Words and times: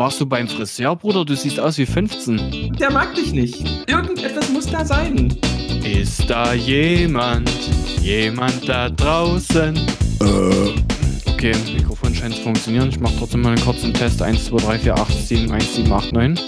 Warst 0.00 0.18
du 0.18 0.24
beim 0.24 0.48
Friseur, 0.48 0.96
Bruder? 0.96 1.26
Du 1.26 1.36
siehst 1.36 1.60
aus 1.60 1.76
wie 1.76 1.84
15. 1.84 2.72
Der 2.72 2.90
mag 2.90 3.14
dich 3.14 3.34
nicht. 3.34 3.86
Irgendetwas 3.86 4.48
muss 4.48 4.64
da 4.64 4.82
sein. 4.82 5.28
Ist 5.84 6.30
da 6.30 6.54
jemand? 6.54 7.50
Jemand 8.00 8.66
da 8.66 8.88
draußen? 8.88 9.78
Okay, 11.26 11.52
Mikrofon 11.74 12.14
scheint 12.14 12.34
zu 12.34 12.40
funktionieren. 12.40 12.88
Ich 12.88 12.98
mache 12.98 13.14
trotzdem 13.18 13.42
mal 13.42 13.50
einen 13.50 13.60
kurzen 13.60 13.92
Test. 13.92 14.22
1, 14.22 14.46
2, 14.46 14.56
3, 14.56 14.78
4, 14.78 14.94
8, 14.94 15.12
7, 15.12 15.52
1, 15.52 15.74
7, 15.74 15.92
8, 15.92 16.12
9. 16.14 16.38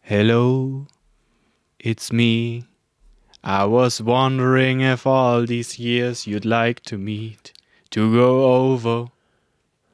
Hello, 0.00 0.86
it's 1.78 2.10
me. 2.10 2.64
I 3.44 3.64
was 3.66 4.04
wondering 4.04 4.80
if 4.80 5.06
all 5.06 5.46
these 5.46 5.78
years 5.78 6.26
you'd 6.26 6.44
like 6.44 6.80
to 6.86 6.98
meet 6.98 7.52
to 7.90 8.12
go 8.12 8.72
over 8.72 9.06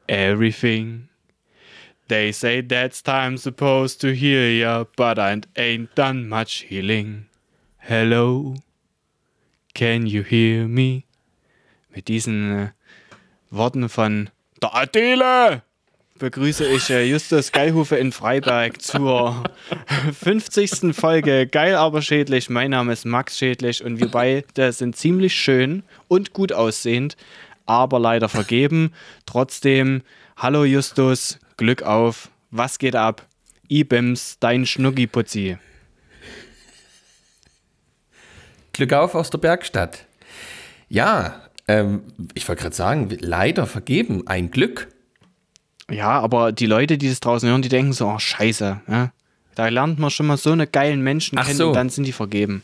everything. 0.09 1.09
They 2.09 2.33
say 2.33 2.61
that's 2.61 3.03
time 3.03 3.39
supposed 3.39 4.01
to 4.03 4.15
heal 4.15 4.51
ya, 4.51 4.85
but 4.97 5.19
I 5.19 5.41
ain't 5.57 5.95
done 5.95 6.29
much 6.29 6.67
healing. 6.69 7.27
Hello, 7.79 8.57
can 9.75 10.07
you 10.07 10.23
hear 10.23 10.69
me? 10.69 11.05
Mit 11.95 12.09
diesen 12.09 12.51
äh, 12.53 12.69
Worten 13.51 13.89
von 13.89 14.31
der 14.61 14.75
Adele 14.75 15.63
begrüße 16.19 16.67
ich 16.67 16.91
äh, 16.91 17.05
Justus 17.05 17.53
Geilhufe 17.53 17.97
in 17.97 18.13
Freiberg 18.13 18.81
zur 18.81 19.45
50. 20.21 20.95
Folge 20.95 21.47
Geil 21.47 21.75
aber 21.75 22.03
schädlich. 22.03 22.49
Mein 22.49 22.71
Name 22.71 22.93
ist 22.93 23.05
Max 23.05 23.39
Schädlich 23.39 23.85
und 23.85 24.01
wir 24.01 24.09
beide 24.09 24.73
sind 24.73 24.97
ziemlich 24.97 25.35
schön 25.35 25.83
und 26.09 26.33
gut 26.33 26.53
aussehend, 26.53 27.17
aber 27.67 27.99
leider 27.99 28.29
vergeben. 28.29 28.93
Trotzdem, 29.27 30.03
hallo 30.37 30.65
Justus, 30.65 31.39
Glück 31.57 31.83
auf, 31.83 32.31
was 32.51 32.79
geht 32.79 32.97
ab? 32.97 33.27
Ibims, 33.69 34.39
dein 34.41 34.67
Schnuggiputzi. 34.67 35.59
Glück 38.73 38.93
auf 38.93 39.15
aus 39.15 39.31
der 39.31 39.39
Bergstadt. 39.39 40.05
Ja, 40.89 41.43
ähm, 41.69 42.03
ich 42.35 42.47
wollte 42.49 42.63
gerade 42.63 42.77
sagen, 42.77 43.17
leider 43.21 43.67
vergeben, 43.67 44.27
ein 44.27 44.51
Glück. 44.51 44.89
Ja, 45.91 46.21
aber 46.21 46.53
die 46.53 46.67
Leute, 46.67 46.99
die 46.99 47.09
das 47.09 47.21
draußen 47.21 47.49
hören, 47.49 47.63
die 47.63 47.69
denken 47.69 47.93
so, 47.93 48.09
oh 48.09 48.19
scheiße, 48.19 48.81
ja? 48.89 49.13
da 49.55 49.69
lernt 49.69 49.99
man 49.99 50.11
schon 50.11 50.27
mal 50.27 50.37
so 50.37 50.53
eine 50.53 50.67
geilen 50.67 51.03
Menschen 51.03 51.39
Ach 51.39 51.47
kennen 51.47 51.59
so. 51.59 51.69
und 51.69 51.75
dann 51.75 51.91
sind 51.91 52.05
die 52.05 52.13
vergeben. 52.13 52.63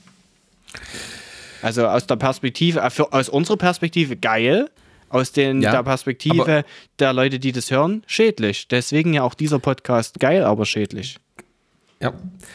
Also 1.62 1.86
aus 1.86 2.06
der 2.06 2.16
Perspektive, 2.16 2.80
äh, 2.80 3.02
aus 3.10 3.28
unserer 3.28 3.56
Perspektive 3.56 4.16
geil, 4.16 4.70
aus 5.10 5.32
den, 5.32 5.60
Ja, 5.60 5.72
der 5.72 5.82
Perspektive 5.82 6.64
der 6.98 7.12
Leute, 7.12 7.38
die 7.38 7.52
das 7.52 7.70
hören, 7.70 8.02
schädlich. 8.06 8.66
Deswegen 8.68 9.12
ja 9.12 9.22
auch 9.22 9.34
dieser 9.34 9.58
Podcast 9.58 10.18
geil, 10.20 10.44
aber 10.44 10.64
schädlich. 10.64 11.18
Ja. 12.02 12.14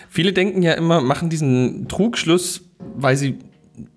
Viele 0.09 0.33
denken 0.33 0.63
ja 0.63 0.73
immer, 0.73 1.01
machen 1.01 1.29
diesen 1.29 1.87
Trugschluss, 1.87 2.61
weil 2.95 3.15
sie 3.15 3.37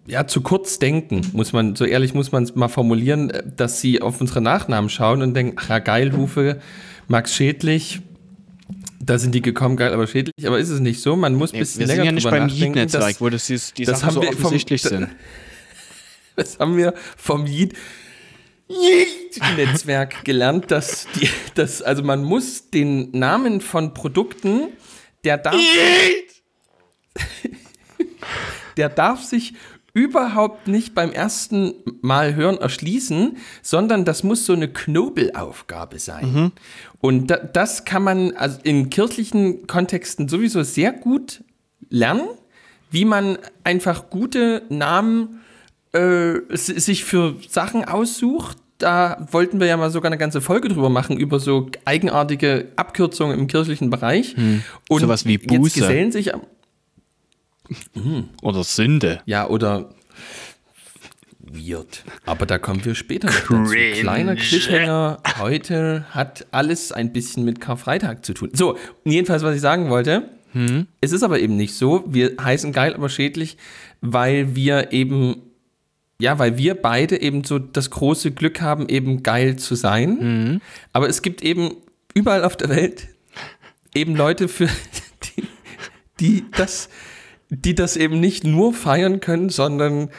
ja 0.06 0.27
zu 0.27 0.42
kurz 0.42 0.78
denken, 0.78 1.23
muss 1.33 1.53
man, 1.53 1.75
so 1.77 1.84
ehrlich 1.84 2.12
muss 2.12 2.33
man 2.33 2.42
es 2.42 2.55
mal 2.55 2.69
formulieren, 2.69 3.31
äh, 3.31 3.42
dass 3.56 3.81
sie 3.81 4.03
auf 4.03 4.20
unsere 4.20 4.41
Nachnamen 4.42 4.91
schauen 4.91 5.22
und 5.22 5.33
denken, 5.34 5.56
ach 5.59 5.69
ja, 5.70 5.78
geil, 5.78 6.12
Hufe, 6.17 6.61
Max 7.06 7.34
Schädlich, 7.34 8.00
da 9.00 9.19
sind 9.19 9.34
die 9.34 9.41
gekommen, 9.41 9.77
geil, 9.77 9.95
aber 9.95 10.06
schädlich, 10.06 10.47
aber 10.47 10.59
ist 10.59 10.69
es 10.69 10.81
nicht 10.81 11.00
so, 11.00 11.17
man 11.17 11.34
muss 11.34 11.50
ein 11.53 11.55
Wir, 11.55 11.61
bisschen 11.61 11.81
wir 11.81 11.87
sind 11.87 11.97
länger 11.97 12.06
ja 12.06 12.12
nicht 12.12 12.28
beim 12.28 12.48
Yeet-Netzwerk, 12.48 13.20
wo 13.20 13.28
das 13.31 13.48
ist, 13.48 13.78
die 13.78 13.84
das 13.84 14.00
Sachen 14.00 14.09
haben 14.09 14.15
so 14.17 14.22
wir 14.22 14.33
vom- 14.33 14.39
offensichtlich 14.47 14.83
da- 14.83 14.89
sind. 14.91 15.09
Das 16.37 16.59
haben 16.61 16.77
wir 16.77 16.95
vom 17.17 17.47
Yeet 17.47 17.75
Netzwerk 19.57 20.25
gelernt, 20.25 20.71
dass 20.71 21.07
die, 21.15 21.29
dass, 21.55 21.83
also 21.83 22.03
man 22.03 22.25
muss 22.25 22.71
den 22.71 23.11
Namen 23.13 23.61
von 23.61 23.95
Produkten, 23.95 24.69
der 25.25 25.39
darf, 25.39 25.55
der 28.77 28.89
darf 28.89 29.23
sich 29.23 29.55
überhaupt 29.95 30.69
nicht 30.69 30.95
beim 30.95 31.11
ersten 31.11 31.75
Mal 32.03 32.37
hören 32.37 32.59
erschließen, 32.59 33.39
sondern 33.62 34.05
das 34.05 34.23
muss 34.23 34.47
so 34.47 34.53
eine 34.53 34.69
Knobelaufgabe 34.69 35.99
sein. 35.99 36.53
Und 37.01 37.28
da, 37.28 37.39
das 37.39 37.84
kann 37.84 38.05
man 38.05 38.37
also 38.37 38.61
in 38.62 38.91
kirchlichen 38.91 39.67
Kontexten 39.67 40.28
sowieso 40.28 40.62
sehr 40.62 40.93
gut 40.93 41.43
lernen, 41.89 42.28
wie 42.91 43.05
man 43.05 43.39
einfach 43.65 44.11
gute 44.11 44.62
Namen 44.69 45.41
äh, 45.93 46.41
sich 46.56 47.04
für 47.04 47.37
Sachen 47.49 47.84
aussucht. 47.84 48.56
Da 48.78 49.26
wollten 49.32 49.59
wir 49.59 49.66
ja 49.66 49.76
mal 49.76 49.91
sogar 49.91 50.09
eine 50.10 50.19
ganze 50.19 50.41
Folge 50.41 50.69
drüber 50.69 50.88
machen, 50.88 51.16
über 51.19 51.41
so 51.41 51.69
eigenartige 51.84 52.69
Abkürzungen 52.76 53.37
im 53.38 53.47
kirchlichen 53.49 53.91
Bereich. 53.91 54.37
Und 54.88 55.00
Sowas 55.00 55.25
wie 55.27 55.32
Jetzt 55.32 55.48
Buße. 55.48 55.81
gesellen 55.81 56.12
sich, 56.12 56.31
Oder 58.43 58.62
Sünde. 58.65 59.21
ja, 59.27 59.48
oder 59.48 59.91
weird. 61.41 62.04
Aber 62.27 62.47
da 62.47 62.59
kommen 62.59 62.84
wir 62.84 62.94
später 62.94 63.28
noch 63.28 63.41
dazu. 63.65 63.72
Kleiner 64.00 64.37
Cliffhanger. 64.37 65.19
Heute 65.38 66.04
hat 66.10 66.47
alles 66.53 66.93
ein 66.93 67.12
bisschen 67.12 67.44
mit 67.44 67.60
Karfreitag 67.60 68.25
zu 68.25 68.32
tun. 68.34 68.50
So, 68.53 68.77
jedenfalls, 69.04 69.43
was 69.43 69.54
ich 69.56 69.60
sagen 69.60 69.88
wollte. 69.91 70.28
Es 71.00 71.12
ist 71.12 71.22
aber 71.22 71.38
eben 71.41 71.56
nicht 71.56 71.75
so. 71.75 72.04
Wir 72.06 72.32
heißen 72.41 72.72
geil, 72.72 72.94
aber 72.94 73.09
schädlich, 73.09 73.56
weil 74.00 74.56
wir 74.56 74.93
eben, 74.93 75.37
ja, 76.21 76.39
weil 76.39 76.59
wir 76.59 76.75
beide 76.75 77.21
eben 77.21 77.45
so 77.45 77.59
das 77.59 77.91
große 77.91 78.33
Glück 78.33 78.61
haben, 78.61 78.89
eben 78.89 79.23
geil 79.23 79.56
zu 79.56 79.75
sein. 79.75 80.61
Aber 80.93 81.09
es 81.09 81.23
gibt 81.23 81.43
eben 81.43 81.77
überall 82.15 82.45
auf 82.45 82.56
der 82.56 82.69
Welt 82.71 83.09
eben 83.95 84.17
Leute, 84.17 84.49
für 84.49 84.69
die, 85.37 85.45
die 86.21 86.45
das, 86.57 86.89
die 87.51 87.75
das 87.75 87.97
eben 87.97 88.21
nicht 88.21 88.45
nur 88.45 88.75
feiern 88.75 89.21
können, 89.21 89.49
sondern 89.49 90.11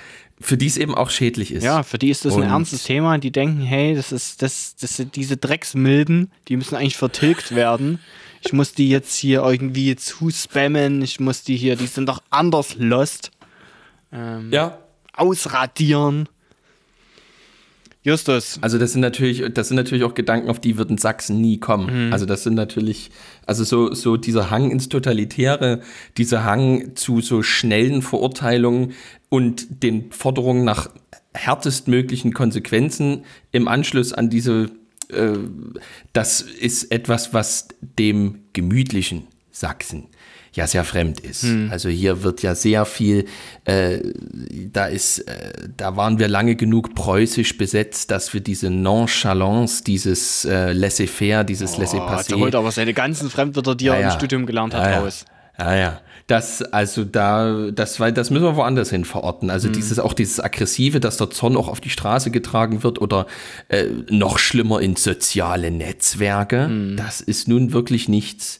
für 0.42 0.56
die 0.56 0.68
es 0.68 0.78
eben 0.78 0.96
auch 0.96 1.10
schädlich 1.10 1.52
ist. 1.52 1.64
Ja, 1.66 1.84
für 1.84 1.98
die 1.98 2.10
ist 2.10 2.24
das 2.24 2.34
ein 2.36 2.44
Und- 2.44 2.48
ernstes 2.50 2.84
Thema. 2.84 3.18
Die 3.18 3.32
denken, 3.32 3.62
hey, 3.62 3.94
das 3.94 4.14
ist, 4.14 4.42
das, 4.42 4.76
das 4.78 4.96
sind 4.96 5.18
diese 5.18 5.36
Drecksmilben, 5.36 6.32
die 6.48 6.56
müssen 6.56 6.76
eigentlich 6.76 6.96
vertilgt 6.96 7.54
werden. 7.54 8.00
Ich 8.42 8.54
muss 8.54 8.72
die 8.72 8.90
jetzt 8.90 9.16
hier 9.18 9.44
irgendwie 9.44 9.98
zuspammen. 9.98 11.02
Ich 11.02 11.20
muss 11.20 11.44
die 11.44 11.58
hier, 11.58 11.76
die 11.76 11.88
sind 11.88 12.08
doch 12.08 12.24
anders 12.30 12.76
lost. 12.78 13.32
Ähm, 14.14 14.50
ja. 14.54 14.78
Ausradieren. 15.20 16.28
Justus, 18.02 18.60
Also 18.62 18.78
das 18.78 18.94
sind 18.94 19.02
natürlich, 19.02 19.44
das 19.54 19.68
sind 19.68 19.76
natürlich 19.76 20.06
auch 20.06 20.14
Gedanken, 20.14 20.50
auf 20.50 20.60
die 20.60 20.78
würden 20.78 20.98
Sachsen 20.98 21.42
nie 21.42 21.60
kommen. 21.60 22.14
Also 22.14 22.26
das 22.26 22.44
sind 22.44 22.54
natürlich, 22.54 23.12
also 23.46 23.66
so, 23.66 23.94
so 23.94 24.16
dieser 24.16 24.50
Hang 24.50 24.72
ins 24.72 24.88
Totalitäre, 24.88 25.82
dieser 26.18 26.46
Hang 26.46 26.96
zu 26.96 27.20
so 27.20 27.44
schnellen 27.44 28.02
Verurteilungen 28.02 28.94
und 29.28 29.84
den 29.84 30.14
Forderungen 30.14 30.64
nach 30.64 30.90
härtestmöglichen 31.34 32.34
Konsequenzen 32.34 33.26
im 33.52 33.68
Anschluss 33.68 34.14
an 34.14 34.30
diese, 34.30 34.72
äh, 35.10 35.34
das 36.14 36.40
ist 36.40 36.94
etwas, 36.94 37.34
was 37.34 37.68
dem 37.82 38.40
gemütlichen 38.54 39.28
Sachsen 39.52 40.08
ja 40.54 40.68
sehr 40.68 40.84
fremd 40.84 41.20
ist. 41.20 41.46
Also 41.70 41.90
hier 41.90 42.24
wird 42.24 42.42
ja 42.42 42.56
sehr 42.56 42.86
viel, 42.86 43.26
äh, 43.66 44.00
da 44.72 44.88
ist, 44.88 45.20
äh, 45.20 45.54
da 45.78 45.96
waren 45.96 46.20
wir 46.20 46.28
lange 46.28 46.56
genug 46.56 46.96
preußisch 46.96 47.58
besetzt, 47.58 48.12
dass 48.12 48.34
wir 48.34 48.42
diese 48.42 48.70
Nonchalance, 48.70 49.84
dieses 49.84 50.46
äh, 50.46 50.72
Laissez-faire, 50.74 51.44
dieses 51.44 51.76
oh, 51.76 51.82
Laissez-passer, 51.82 52.38
holt 52.38 52.56
aber 52.56 52.72
seine 52.72 52.94
ganzen 52.94 53.30
Fremdwörter, 53.30 53.76
die 53.76 53.88
er 53.88 53.96
Ja, 53.96 54.00
im 54.00 54.08
ja. 54.08 54.12
Studium 54.12 54.46
gelernt 54.46 54.74
hat, 54.74 54.84
ja, 54.84 54.92
ja. 54.92 55.00
raus. 55.00 55.26
Ja, 55.58 55.76
ja. 55.76 56.02
Das, 56.28 56.62
also 56.62 57.06
da, 57.06 57.72
das, 57.72 58.00
weil 58.00 58.14
das 58.14 58.30
müssen 58.30 58.44
wir 58.44 58.56
woanders 58.56 58.92
hin 58.92 59.04
verorten. 59.04 59.50
Also 59.50 59.68
dieses, 59.68 59.98
auch 59.98 60.14
dieses 60.14 60.40
Aggressive, 60.40 61.00
dass 61.00 61.18
der 61.18 61.32
Zorn 61.32 61.58
auch 61.58 61.68
auf 61.68 61.82
die 61.82 61.90
Straße 61.90 62.30
getragen 62.30 62.84
wird 62.84 63.02
oder 63.02 63.26
äh, 63.68 63.86
noch 64.12 64.38
schlimmer 64.38 64.80
in 64.80 64.96
soziale 64.96 65.72
Netzwerke, 65.72 66.94
das 66.96 67.20
ist 67.20 67.48
nun 67.48 67.74
wirklich 67.74 68.08
nichts, 68.08 68.60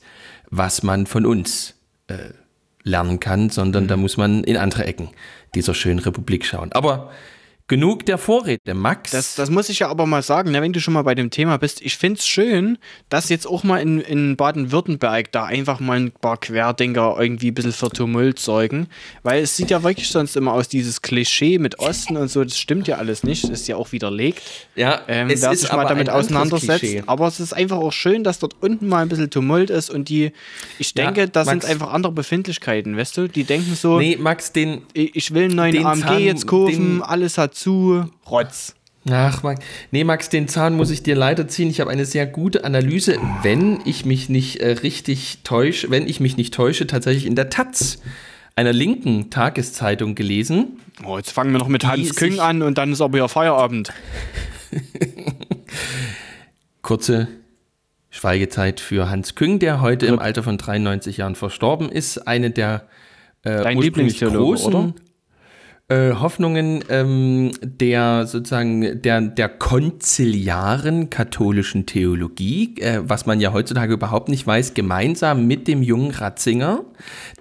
was 0.50 0.82
man 0.82 1.06
von 1.06 1.28
uns 1.28 1.76
äh, 2.10 2.34
lernen 2.84 3.20
kann, 3.20 3.50
sondern 3.50 3.88
da 3.88 3.98
muss 3.98 4.18
man 4.18 4.44
in 4.44 4.58
andere 4.58 4.86
Ecken 4.86 5.10
dieser 5.56 5.74
schönen 5.74 6.00
Republik 6.00 6.46
schauen. 6.46 6.72
Aber 6.74 7.12
genug 7.70 8.06
der 8.06 8.18
Vorrede, 8.18 8.74
Max. 8.74 9.12
Das, 9.12 9.36
das 9.36 9.50
muss 9.50 9.70
ich 9.70 9.80
ja 9.80 9.88
aber 9.88 10.06
mal 10.06 10.22
sagen, 10.22 10.52
ne, 10.52 10.62
wenn 10.62 10.74
du 10.74 10.82
schon 10.82 10.94
mal 10.94 11.04
bei 11.04 11.16
dem 11.16 11.30
Thema 11.30 11.56
bist. 11.58 11.82
Ich 11.82 11.96
finde 11.96 12.20
es 12.20 12.28
schön, 12.28 12.78
dass 13.08 13.30
jetzt 13.30 13.46
auch 13.48 13.64
mal 13.64 13.78
in, 13.78 14.02
in 14.02 14.36
Baden-Württemberg 14.36 15.32
da 15.32 15.46
einfach 15.46 15.80
mal 15.80 15.98
ein 16.00 16.12
paar 16.12 16.36
Querdenker 16.38 17.16
irgendwie 17.18 17.52
ein 17.52 17.54
bisschen 17.54 17.72
für 17.72 17.90
Tumult 17.90 18.40
sorgen. 18.40 18.88
Weil 19.24 19.42
es 19.44 19.56
sieht 19.56 19.70
ja 19.70 19.82
wirklich 19.84 20.10
sonst 20.10 20.36
immer 20.36 20.52
aus, 20.54 20.68
dieses 20.68 21.02
Klischee 21.02 21.60
mit 21.60 21.80
Osten 21.80 22.18
und 22.18 22.28
so, 22.30 22.44
das 22.44 22.58
stimmt 22.60 22.88
ja 22.90 22.98
alles 22.98 23.24
nicht. 23.24 23.44
Das 23.46 23.52
ist 23.62 23.68
ja 23.70 23.78
auch 23.78 23.92
widerlegt. 23.94 24.42
ja, 24.76 25.02
Ähm, 25.08 25.30
es 25.30 25.42
wer 25.42 25.52
ist 25.52 25.62
sich 25.62 25.72
mal 25.72 25.80
aber 25.82 25.90
damit 25.90 26.10
auseinandersetzt. 26.10 26.80
Klischee. 26.82 27.04
Aber 27.06 27.28
es 27.28 27.40
ist 27.40 27.54
einfach 27.54 27.78
auch 27.78 27.94
schön, 27.94 28.24
dass 28.26 28.40
dort 28.40 28.56
unten 28.60 28.88
mal 28.88 29.04
ein 29.04 29.10
bisschen 29.10 29.30
Tumult 29.30 29.70
ist 29.70 29.90
und 29.90 30.10
die, 30.10 30.32
ich 30.80 30.94
Ja, 30.98 31.06
denke, 31.06 31.30
da 31.30 31.46
sind 31.46 31.64
einfach 31.66 31.94
andere 31.94 32.12
Befindlichkeiten, 32.14 32.98
weißt 32.98 33.16
du? 33.16 33.28
Die 33.30 33.44
denken 33.44 33.76
so, 33.76 34.00
Nee, 34.00 34.18
Max, 34.20 34.52
den, 34.52 34.82
ich 34.94 35.16
ich 35.16 35.34
will 35.36 35.44
einen 35.44 35.56
neuen 35.56 35.74
den 35.74 35.86
AMG 35.86 36.02
Zahn- 36.02 36.20
jetzt 36.24 36.48
kaufen, 36.48 36.72
den- 37.00 37.04
alles 37.04 37.38
hat 37.38 37.56
zu, 37.60 38.06
Rotz. 38.30 38.76
Ach, 39.10 39.44
Max. 39.44 39.66
Nee, 39.92 40.04
Max, 40.04 40.30
den 40.30 40.48
Zahn 40.48 40.76
muss 40.76 40.92
ich 40.92 41.04
dir 41.04 41.16
leider 41.16 41.48
ziehen. 41.48 41.70
Ich 41.70 41.80
habe 41.80 41.90
eine 41.90 42.06
sehr 42.06 42.26
gute 42.26 42.64
Analyse, 42.64 43.18
wenn 43.44 43.80
ich 43.86 44.06
mich 44.06 44.30
nicht 44.30 44.58
äh, 44.58 44.72
richtig 44.72 45.40
täusche, 45.44 45.90
wenn 45.90 46.08
ich 46.08 46.20
mich 46.20 46.38
nicht 46.38 46.54
täusche, 46.54 46.88
tatsächlich 46.88 47.26
in 47.26 47.36
der 47.36 47.50
Taz, 47.50 48.00
einer 48.56 48.74
linken 48.74 49.30
Tageszeitung 49.30 50.16
gelesen. 50.16 50.80
Oh, 51.06 51.18
jetzt 51.18 51.32
fangen 51.32 51.52
wir 51.52 51.60
noch 51.60 51.68
mit 51.68 51.86
Hans 51.86 52.16
Küng 52.16 52.40
an 52.40 52.62
und 52.62 52.78
dann 52.78 52.92
ist 52.92 53.02
aber 53.02 53.18
ja 53.18 53.28
Feierabend. 53.28 53.94
Kurze 56.82 57.28
Schweigezeit 58.10 58.80
für 58.80 59.10
Hans 59.10 59.36
Küng, 59.36 59.60
der 59.60 59.82
heute 59.82 60.06
im 60.08 60.20
Alter 60.20 60.44
von 60.44 60.58
93 60.58 61.18
Jahren 61.18 61.36
verstorben 61.36 61.90
ist. 61.90 62.28
Eine 62.28 62.52
der 62.52 62.88
äh, 63.44 63.64
Dein 63.64 63.80
Lieblingstheologe, 63.80 64.38
großen, 64.38 64.74
oder? 64.74 64.94
Äh, 65.92 66.14
Hoffnungen 66.14 66.84
ähm, 66.90 67.50
der 67.64 68.28
sozusagen 68.28 69.02
der, 69.02 69.22
der 69.22 69.50
konziliaren 69.50 71.10
katholischen 71.10 71.88
Theologie, 71.88 72.76
äh, 72.80 73.00
was 73.02 73.26
man 73.26 73.42
ja 73.42 73.54
heutzutage 73.54 73.94
überhaupt 73.94 74.30
nicht 74.30 74.46
weiß, 74.46 74.76
gemeinsam 74.76 75.48
mit 75.48 75.68
dem 75.68 75.82
jungen 75.82 76.12
Ratzinger. 76.12 76.86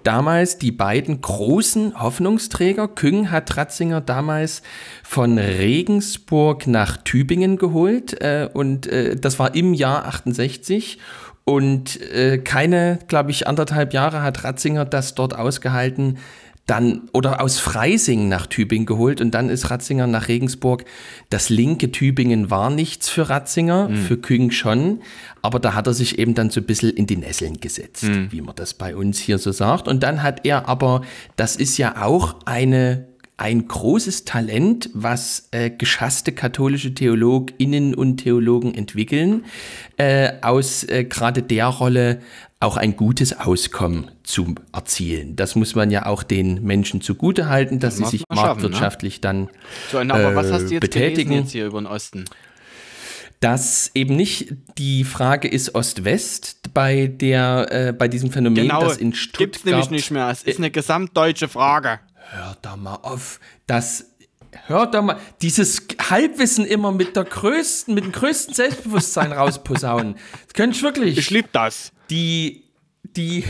Damals 0.01 0.57
die 0.57 0.71
beiden 0.71 1.21
großen 1.21 2.01
Hoffnungsträger. 2.01 2.87
Küng 2.87 3.29
hat 3.29 3.55
Ratzinger 3.55 4.01
damals 4.01 4.63
von 5.03 5.37
Regensburg 5.37 6.65
nach 6.65 6.97
Tübingen 6.97 7.57
geholt 7.57 8.19
äh, 8.19 8.49
und 8.51 8.87
äh, 8.87 9.15
das 9.15 9.37
war 9.37 9.53
im 9.53 9.75
Jahr 9.75 10.07
68. 10.07 10.97
Und 11.45 12.01
äh, 12.01 12.39
keine, 12.39 12.99
glaube 13.07 13.29
ich, 13.29 13.47
anderthalb 13.47 13.93
Jahre 13.93 14.23
hat 14.23 14.43
Ratzinger 14.43 14.85
das 14.85 15.13
dort 15.13 15.35
ausgehalten 15.35 16.17
dann 16.69 17.09
oder 17.13 17.41
aus 17.41 17.59
Freising 17.59 18.29
nach 18.29 18.45
Tübingen 18.45 18.85
geholt 18.85 19.21
und 19.21 19.31
dann 19.31 19.49
ist 19.49 19.69
Ratzinger 19.69 20.07
nach 20.07 20.27
Regensburg. 20.27 20.85
Das 21.29 21.49
linke 21.49 21.91
Tübingen 21.91 22.51
war 22.51 22.69
nichts 22.69 23.09
für 23.09 23.29
Ratzinger, 23.29 23.89
mhm. 23.89 23.95
für 23.95 24.17
Küng 24.17 24.51
schon, 24.51 25.01
aber 25.41 25.59
da 25.59 25.73
hat 25.73 25.87
er 25.87 25.93
sich 25.93 26.19
eben 26.19 26.35
dann 26.35 26.49
so 26.51 26.61
ein 26.61 26.65
bisschen 26.65 26.91
in 26.91 27.07
die 27.07 27.17
Nesseln 27.17 27.59
gesetzt, 27.59 28.03
mhm. 28.03 28.31
wie 28.31 28.41
man 28.41 28.55
das 28.55 28.73
bei 28.75 28.95
uns 28.95 29.17
hier 29.17 29.39
so 29.39 29.51
sagt. 29.51 29.87
Und 29.87 30.03
dann 30.03 30.21
hat 30.21 30.45
er 30.45 30.69
aber, 30.69 31.01
das 31.35 31.55
ist 31.55 31.77
ja 31.77 32.03
auch 32.03 32.35
eine 32.45 33.08
ein 33.39 33.69
großes 33.69 34.25
Talent, 34.25 34.89
was 34.93 35.47
äh, 35.51 35.69
geschasste 35.69 36.33
katholische 36.33 36.93
Theologinnen 36.93 37.95
und 37.95 38.17
Theologen 38.17 38.75
entwickeln, 38.75 39.45
äh, 39.95 40.33
aus 40.41 40.83
äh, 40.83 41.05
gerade 41.05 41.41
der 41.41 41.67
Rolle 41.67 42.19
auch 42.59 42.75
ein 42.75 42.97
gutes 42.97 43.39
Auskommen 43.39 44.11
zu 44.23 44.55
erzielen. 44.73 45.37
Das 45.37 45.55
muss 45.55 45.73
man 45.73 45.89
ja 45.89 46.05
auch 46.05 46.23
den 46.23 46.65
Menschen 46.65 46.99
zugutehalten, 46.99 47.79
dass 47.79 47.95
das 47.95 48.11
sie 48.11 48.17
sich 48.17 48.25
marktwirtschaftlich 48.29 49.21
schaffen, 49.23 49.45
ne? 49.45 49.49
dann 49.91 50.09
so, 50.09 50.13
aber 50.13 50.35
was 50.35 50.51
hast 50.51 50.65
du 50.67 50.73
jetzt 50.73 50.81
betätigen. 50.81 51.31
Jetzt 51.31 51.51
hier 51.53 51.67
über 51.67 51.79
den 51.79 51.87
Osten? 51.87 52.25
dass 53.39 53.91
eben 53.93 54.17
nicht 54.17 54.53
die 54.77 55.05
Frage 55.05 55.47
ist 55.47 55.73
Ost-West 55.73 56.73
bei 56.73 57.07
der 57.07 57.67
äh, 57.71 57.93
bei 57.93 58.09
diesem 58.09 58.31
Phänomen, 58.31 58.67
genau, 58.67 58.83
das 58.83 58.97
in 58.97 59.13
Stuttgart 59.13 59.53
gibt's 59.53 59.65
nämlich 59.65 59.89
nicht 59.89 60.11
mehr. 60.11 60.29
Es 60.29 60.43
ist 60.43 60.57
eine 60.57 60.71
gesamtdeutsche 60.71 61.47
Frage. 61.47 61.99
Hör 62.31 62.57
da 62.61 62.75
mal 62.75 62.95
auf, 62.95 63.39
das 63.65 64.05
Hört 64.65 64.95
doch 64.95 65.03
mal, 65.03 65.17
dieses 65.41 65.83
Halbwissen 66.09 66.65
immer 66.65 66.91
mit 66.91 67.15
der 67.15 67.23
größten, 67.23 67.93
mit 67.93 68.03
dem 68.03 68.11
größten 68.11 68.55
Selbstbewusstsein 68.55 69.31
rausposaunen. 69.31 70.15
Das 70.45 70.53
könnte 70.53 70.75
ich 70.75 70.83
wirklich. 70.83 71.17
Ich 71.17 71.29
liebe 71.29 71.49
das. 71.51 71.91
Die, 72.09 72.63
die. 73.03 73.43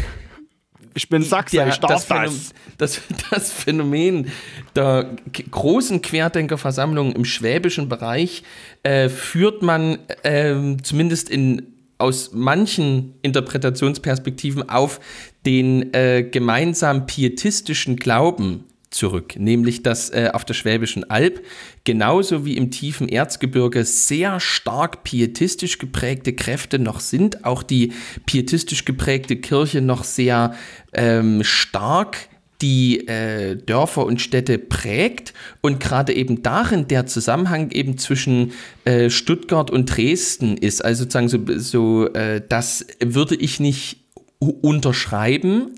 Ich 0.96 1.08
bin 1.08 1.24
Sachse, 1.24 1.58
der, 1.58 1.68
ich 1.70 1.78
darf 1.78 2.06
das. 2.06 2.06
Phänomen, 2.06 2.42
das, 2.78 3.02
das 3.32 3.52
Phänomen 3.52 4.32
der 4.76 5.16
großen 5.52 6.02
Querdenkerversammlung 6.02 7.14
im 7.14 7.24
schwäbischen 7.24 7.88
Bereich 7.88 8.44
äh, 8.84 9.08
führt 9.08 9.62
man 9.62 10.00
äh, 10.24 10.76
zumindest 10.84 11.30
in 11.30 11.76
aus 11.98 12.32
manchen 12.34 13.16
Interpretationsperspektiven 13.22 14.70
auf 14.70 15.00
den 15.46 15.94
äh, 15.94 16.24
gemeinsam 16.24 17.06
pietistischen 17.06 17.98
Glauben 17.98 18.66
zurück, 18.92 19.36
nämlich 19.38 19.84
dass 19.84 20.10
äh, 20.10 20.30
auf 20.34 20.46
der 20.46 20.54
Schwäbischen 20.54 21.10
Alb 21.10 21.44
genauso 21.84 22.46
wie 22.46 22.58
im 22.58 22.72
tiefen 22.72 23.08
Erzgebirge 23.08 23.86
sehr 23.86 24.40
stark 24.40 25.04
pietistisch 25.04 25.78
geprägte 25.78 26.34
Kräfte 26.34 26.80
noch 26.80 27.00
sind, 27.00 27.46
auch 27.46 27.64
die 27.64 27.94
pietistisch 28.26 28.86
geprägte 28.86 29.36
Kirche 29.36 29.82
noch 29.82 30.04
sehr 30.04 30.56
ähm, 30.94 31.44
stark 31.44 32.30
die 32.62 33.08
äh, 33.08 33.56
Dörfer 33.56 34.06
und 34.06 34.20
Städte 34.20 34.58
prägt 34.58 35.34
und 35.62 35.80
gerade 35.80 36.14
eben 36.14 36.44
darin 36.44 36.88
der 36.88 37.06
Zusammenhang 37.06 37.72
eben 37.72 37.98
zwischen 37.98 38.52
äh, 38.84 39.10
Stuttgart 39.10 39.72
und 39.72 39.86
Dresden 39.86 40.58
ist. 40.58 40.84
Also 40.84 41.04
sozusagen 41.04 41.30
so, 41.30 41.40
so 41.58 42.14
äh, 42.14 42.42
das 42.48 42.86
würde 43.00 43.36
ich 43.36 43.62
nicht 43.62 44.04
unterschreiben, 44.40 45.76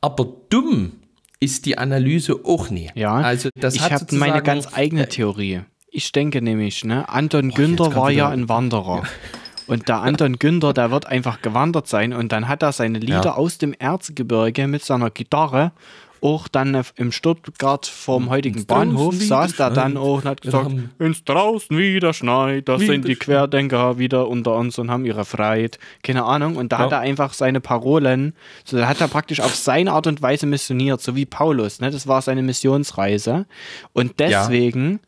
aber 0.00 0.36
dumm 0.50 0.99
ist 1.40 1.66
die 1.66 1.78
Analyse 1.78 2.40
auch 2.44 2.70
nie. 2.70 2.90
Ja, 2.94 3.14
also 3.14 3.48
das 3.54 3.74
ich 3.74 3.90
habe 3.90 4.14
meine 4.16 4.42
ganz 4.42 4.68
eigene 4.72 5.08
Theorie. 5.08 5.62
Ich 5.90 6.12
denke 6.12 6.40
nämlich, 6.42 6.84
ne, 6.84 7.08
Anton 7.08 7.50
oh, 7.50 7.54
Günther 7.54 7.94
war 7.96 8.10
ja 8.10 8.28
ein 8.28 8.48
Wanderer. 8.48 9.02
Ja. 9.02 9.08
Und 9.66 9.88
der 9.88 10.00
Anton 10.00 10.38
Günther, 10.38 10.72
der 10.72 10.90
wird 10.90 11.06
einfach 11.06 11.42
gewandert 11.42 11.86
sein 11.86 12.12
und 12.12 12.32
dann 12.32 12.48
hat 12.48 12.64
er 12.64 12.72
seine 12.72 12.98
Lieder 12.98 13.22
ja. 13.22 13.34
aus 13.34 13.56
dem 13.56 13.72
Erzgebirge 13.72 14.66
mit 14.66 14.84
seiner 14.84 15.10
Gitarre 15.10 15.70
auch 16.22 16.48
dann 16.48 16.82
im 16.96 17.12
Stuttgart 17.12 17.86
vom 17.86 18.24
hm, 18.24 18.30
heutigen 18.30 18.66
Bahnhof 18.66 19.14
saß 19.14 19.56
da 19.56 19.70
dann 19.70 19.96
auch 19.96 20.18
und 20.18 20.24
hat 20.24 20.42
gesagt, 20.42 20.70
ins 20.98 21.24
draußen 21.24 21.76
wieder 21.76 22.12
schneit, 22.12 22.68
da 22.68 22.78
sind 22.78 23.06
die 23.06 23.16
Querdenker 23.16 23.98
wieder 23.98 24.28
unter 24.28 24.56
uns 24.56 24.78
und 24.78 24.90
haben 24.90 25.04
ihre 25.04 25.24
Freiheit. 25.24 25.78
Keine 26.02 26.24
Ahnung. 26.24 26.56
Und 26.56 26.72
da 26.72 26.78
ja. 26.78 26.84
hat 26.84 26.92
er 26.92 27.00
einfach 27.00 27.32
seine 27.32 27.60
Parolen, 27.60 28.34
so 28.64 28.76
da 28.76 28.88
hat 28.88 29.00
er 29.00 29.08
praktisch 29.08 29.40
auf 29.40 29.54
seine 29.54 29.92
Art 29.92 30.06
und 30.06 30.22
Weise 30.22 30.46
missioniert, 30.46 31.00
so 31.00 31.16
wie 31.16 31.26
Paulus. 31.26 31.80
Ne? 31.80 31.90
Das 31.90 32.06
war 32.06 32.22
seine 32.22 32.42
Missionsreise. 32.42 33.46
Und 33.92 34.20
deswegen 34.20 34.92
ja. 34.92 34.98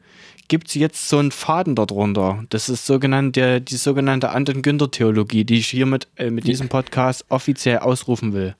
gibt 0.48 0.68
es 0.68 0.74
jetzt 0.74 1.08
so 1.08 1.18
einen 1.18 1.30
Faden 1.30 1.74
darunter. 1.74 2.44
Das 2.50 2.68
ist 2.68 2.86
sogenannte, 2.86 3.60
die 3.60 3.76
sogenannte 3.76 4.30
Anton 4.30 4.62
Günther 4.62 4.90
Theologie, 4.90 5.44
die 5.44 5.58
ich 5.58 5.68
hiermit 5.68 6.08
äh, 6.16 6.30
mit 6.30 6.46
diesem 6.46 6.68
Podcast 6.68 7.24
offiziell 7.28 7.78
ausrufen 7.78 8.32
will. 8.32 8.54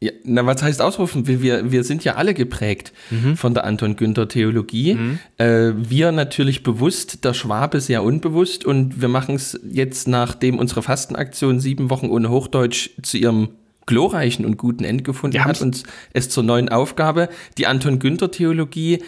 Ja, 0.00 0.12
na, 0.22 0.46
was 0.46 0.62
heißt 0.62 0.80
ausrufen? 0.80 1.26
Wir, 1.26 1.72
wir 1.72 1.82
sind 1.82 2.04
ja 2.04 2.14
alle 2.14 2.32
geprägt 2.32 2.92
mhm. 3.10 3.36
von 3.36 3.52
der 3.52 3.64
Anton 3.64 3.96
Günther 3.96 4.28
Theologie. 4.28 4.94
Mhm. 4.94 5.18
Äh, 5.38 5.72
wir 5.76 6.12
natürlich 6.12 6.62
bewusst, 6.62 7.24
der 7.24 7.34
Schwabe 7.34 7.80
sehr 7.80 8.04
unbewusst 8.04 8.64
und 8.64 9.00
wir 9.00 9.08
machen 9.08 9.34
es 9.34 9.58
jetzt, 9.68 10.06
nachdem 10.06 10.58
unsere 10.58 10.82
Fastenaktion 10.82 11.58
sieben 11.58 11.90
Wochen 11.90 12.10
ohne 12.10 12.30
Hochdeutsch 12.30 12.90
zu 13.02 13.16
ihrem 13.16 13.48
glorreichen 13.86 14.44
und 14.44 14.56
guten 14.56 14.84
Ende 14.84 15.02
gefunden 15.02 15.44
hat, 15.44 15.60
uns 15.62 15.82
es 16.12 16.28
zur 16.28 16.44
neuen 16.44 16.68
Aufgabe, 16.68 17.28
die 17.56 17.66
Anton 17.66 17.98
Günther 17.98 18.30
Theologie 18.30 19.02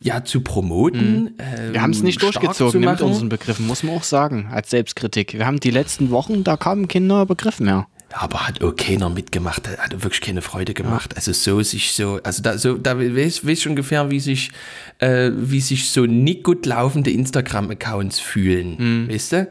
ja, 0.00 0.24
zu 0.24 0.40
promoten. 0.40 1.22
Mhm. 1.22 1.30
Ähm, 1.38 1.72
wir 1.74 1.82
haben 1.82 1.92
es 1.92 2.02
nicht 2.02 2.20
durchgezogen 2.20 2.80
mit 2.80 3.00
unseren 3.00 3.28
Begriffen, 3.28 3.64
muss 3.68 3.84
man 3.84 3.94
auch 3.94 4.02
sagen, 4.02 4.48
als 4.50 4.70
Selbstkritik. 4.70 5.34
Wir 5.34 5.46
haben 5.46 5.60
die 5.60 5.70
letzten 5.70 6.10
Wochen, 6.10 6.42
da 6.42 6.56
kamen 6.56 6.88
Kinder 6.88 7.26
Begriff 7.26 7.60
mehr 7.60 7.86
aber 8.14 8.46
hat 8.46 8.62
auch 8.62 8.74
keiner 8.76 9.08
mitgemacht, 9.08 9.68
hat 9.68 10.02
wirklich 10.02 10.20
keine 10.20 10.42
Freude 10.42 10.74
gemacht. 10.74 11.12
Ja. 11.12 11.16
Also 11.16 11.32
so 11.32 11.62
sich 11.62 11.92
so, 11.92 12.20
also 12.22 12.42
da 12.42 12.58
so, 12.58 12.76
da 12.76 12.98
weiß, 12.98 13.46
weiß 13.46 13.62
schon 13.62 13.72
ungefähr, 13.72 14.10
wie 14.10 14.20
sich, 14.20 14.50
äh, 14.98 15.30
wie 15.34 15.60
sich 15.60 15.90
so 15.90 16.06
nicht 16.06 16.42
gut 16.42 16.66
laufende 16.66 17.10
Instagram-Accounts 17.10 18.20
fühlen, 18.20 18.76
mhm. 18.78 19.08
weißt 19.12 19.32
du? 19.32 19.48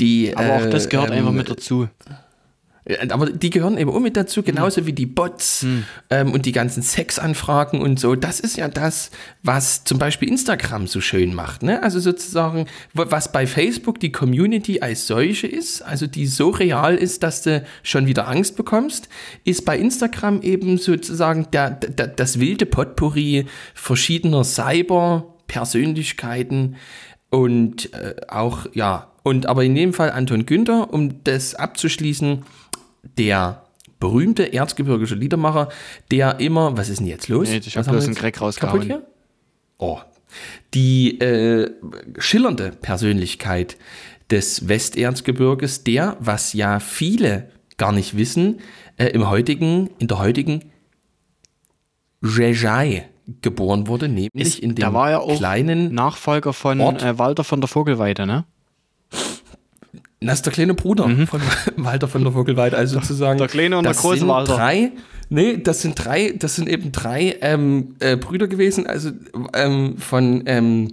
Die, 0.00 0.36
aber 0.36 0.54
auch 0.54 0.70
das 0.70 0.88
gehört 0.88 1.10
ähm, 1.10 1.18
einfach 1.18 1.32
mit 1.32 1.48
dazu. 1.48 1.88
Aber 3.08 3.30
die 3.30 3.48
gehören 3.48 3.78
eben 3.78 3.90
auch 3.90 4.00
mit 4.00 4.14
dazu, 4.14 4.42
genauso 4.42 4.82
mhm. 4.82 4.86
wie 4.86 4.92
die 4.92 5.06
Bots 5.06 5.62
mhm. 5.62 5.84
ähm, 6.10 6.32
und 6.32 6.44
die 6.44 6.52
ganzen 6.52 6.82
Sexanfragen 6.82 7.80
und 7.80 7.98
so. 7.98 8.14
Das 8.14 8.40
ist 8.40 8.58
ja 8.58 8.68
das, 8.68 9.10
was 9.42 9.84
zum 9.84 9.98
Beispiel 9.98 10.28
Instagram 10.28 10.86
so 10.86 11.00
schön 11.00 11.32
macht. 11.34 11.62
Ne? 11.62 11.82
Also 11.82 11.98
sozusagen, 11.98 12.66
was 12.92 13.32
bei 13.32 13.46
Facebook 13.46 14.00
die 14.00 14.12
Community 14.12 14.80
als 14.80 15.06
solche 15.06 15.46
ist, 15.46 15.80
also 15.80 16.06
die 16.06 16.26
so 16.26 16.50
real 16.50 16.94
ist, 16.94 17.22
dass 17.22 17.40
du 17.42 17.64
schon 17.82 18.06
wieder 18.06 18.28
Angst 18.28 18.56
bekommst, 18.56 19.08
ist 19.44 19.64
bei 19.64 19.78
Instagram 19.78 20.42
eben 20.42 20.76
sozusagen 20.76 21.46
der, 21.52 21.70
der 21.70 22.08
das 22.08 22.38
wilde 22.38 22.66
Potpourri 22.66 23.46
verschiedener 23.72 24.44
Cyber-Persönlichkeiten 24.44 26.76
und 27.30 27.94
äh, 27.94 28.16
auch, 28.28 28.66
ja, 28.74 29.10
und 29.24 29.46
aber 29.46 29.64
in 29.64 29.74
dem 29.74 29.94
Fall 29.94 30.12
Anton 30.12 30.46
Günther, 30.46 30.92
um 30.92 31.24
das 31.24 31.54
abzuschließen, 31.54 32.44
der 33.18 33.62
berühmte 34.00 34.52
erzgebirgische 34.52 35.14
Liedermacher, 35.14 35.68
der 36.10 36.40
immer, 36.40 36.76
was 36.76 36.88
ist 36.88 37.00
denn 37.00 37.06
jetzt 37.06 37.28
los? 37.28 37.48
Nee, 37.48 37.60
ich 37.64 37.76
habe 37.76 37.90
bloß 37.90 38.04
einen 38.04 38.14
Crack 38.14 38.40
rausgehauen. 38.40 38.82
Hier? 38.82 39.06
Oh. 39.78 39.98
Die 40.74 41.20
äh, 41.20 41.70
schillernde 42.18 42.72
Persönlichkeit 42.72 43.76
des 44.30 44.68
Westerzgebirges, 44.68 45.84
der, 45.84 46.16
was 46.20 46.52
ja 46.52 46.80
viele 46.80 47.50
gar 47.76 47.92
nicht 47.92 48.16
wissen, 48.16 48.60
äh, 48.96 49.06
im 49.06 49.28
heutigen, 49.28 49.90
in 49.98 50.08
der 50.08 50.18
heutigen 50.18 50.72
Jejai 52.22 53.08
geboren 53.42 53.86
wurde, 53.86 54.08
nämlich 54.08 54.30
Ist, 54.34 54.58
in 54.58 54.74
dem 54.74 54.82
da 54.82 54.92
war 54.92 55.10
er 55.10 55.20
auch 55.22 55.36
kleinen 55.36 55.94
Nachfolger 55.94 56.52
von 56.52 56.80
Ort. 56.80 57.02
äh, 57.02 57.18
Walter 57.18 57.44
von 57.44 57.60
der 57.60 57.68
Vogelweide, 57.68 58.26
ne? 58.26 58.44
Das 60.26 60.36
ist 60.36 60.46
der 60.46 60.52
kleine 60.52 60.74
Bruder 60.74 61.08
von 61.26 61.40
Walter 61.76 62.08
von 62.08 62.22
der 62.22 62.32
Vogelweide, 62.32 62.76
also 62.76 63.00
sozusagen. 63.00 63.34
Mhm. 63.34 63.38
der 63.38 63.48
kleine 63.48 63.78
und 63.78 63.84
der 63.84 63.92
das 63.92 64.02
große 64.02 64.18
sind 64.18 64.28
Walter. 64.28 64.56
Drei, 64.56 64.92
nee, 65.28 65.56
das 65.58 65.82
sind 65.82 65.94
drei, 66.02 66.34
das 66.38 66.56
sind 66.56 66.68
eben 66.68 66.92
drei 66.92 67.36
ähm, 67.40 67.96
äh, 68.00 68.16
Brüder 68.16 68.46
gewesen, 68.46 68.86
also 68.86 69.10
ähm, 69.54 69.96
von 69.98 70.42
ähm, 70.46 70.92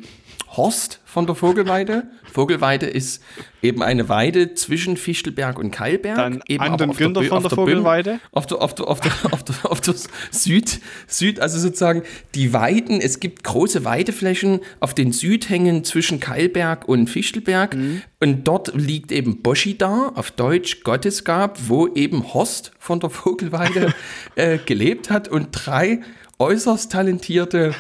Horst 0.58 1.00
von 1.06 1.26
der 1.28 1.36
Vogelweide. 1.36 2.04
Vogelweide 2.32 2.86
ist 2.86 3.22
eben 3.62 3.82
eine 3.82 4.10
Weide 4.10 4.54
zwischen 4.54 4.98
Fichtelberg 4.98 5.58
und 5.58 5.72
Keilberg. 5.72 6.18
Dann 6.18 6.44
eben 6.48 6.64
auf 6.64 6.78
der 6.78 6.88
Günther 6.88 7.24
von 7.24 7.42
der 7.42 7.52
Vogelweide. 7.52 8.20
Auf 8.32 8.48
der, 8.48 8.62
auf 8.62 8.76
der, 8.76 8.88
auf 8.88 9.00
der, 9.00 9.12
auf 9.32 9.44
der, 9.44 9.56
auf 9.72 9.82
der 9.82 9.94
Süd, 10.32 10.82
Süd, 11.08 11.40
also 11.40 11.58
sozusagen 11.58 12.04
die 12.36 12.52
Weiden, 12.54 13.00
es 13.00 13.20
gibt 13.20 13.44
große 13.44 13.86
Weideflächen 13.86 14.60
auf 14.82 14.94
den 14.94 15.12
Südhängen 15.14 15.84
zwischen 15.84 16.20
Keilberg 16.20 16.88
und 16.88 17.10
Fichtelberg 17.10 17.76
Mhm. 17.76 18.02
und 18.20 18.48
dort 18.48 18.74
liegt 18.76 19.12
eben 19.12 19.42
Boschida, 19.42 20.12
auf 20.16 20.32
Deutsch 20.32 20.84
Gottesgab, 20.84 21.60
wo 21.68 21.88
eben 21.88 22.34
Horst 22.34 22.72
von 22.80 23.00
der 23.00 23.10
Vogelweide 23.10 23.94
äh, 24.36 24.58
gelebt 24.58 25.10
hat 25.10 25.28
und 25.30 25.50
drei 25.52 26.02
äußerst 26.40 26.92
talentierte 26.92 27.74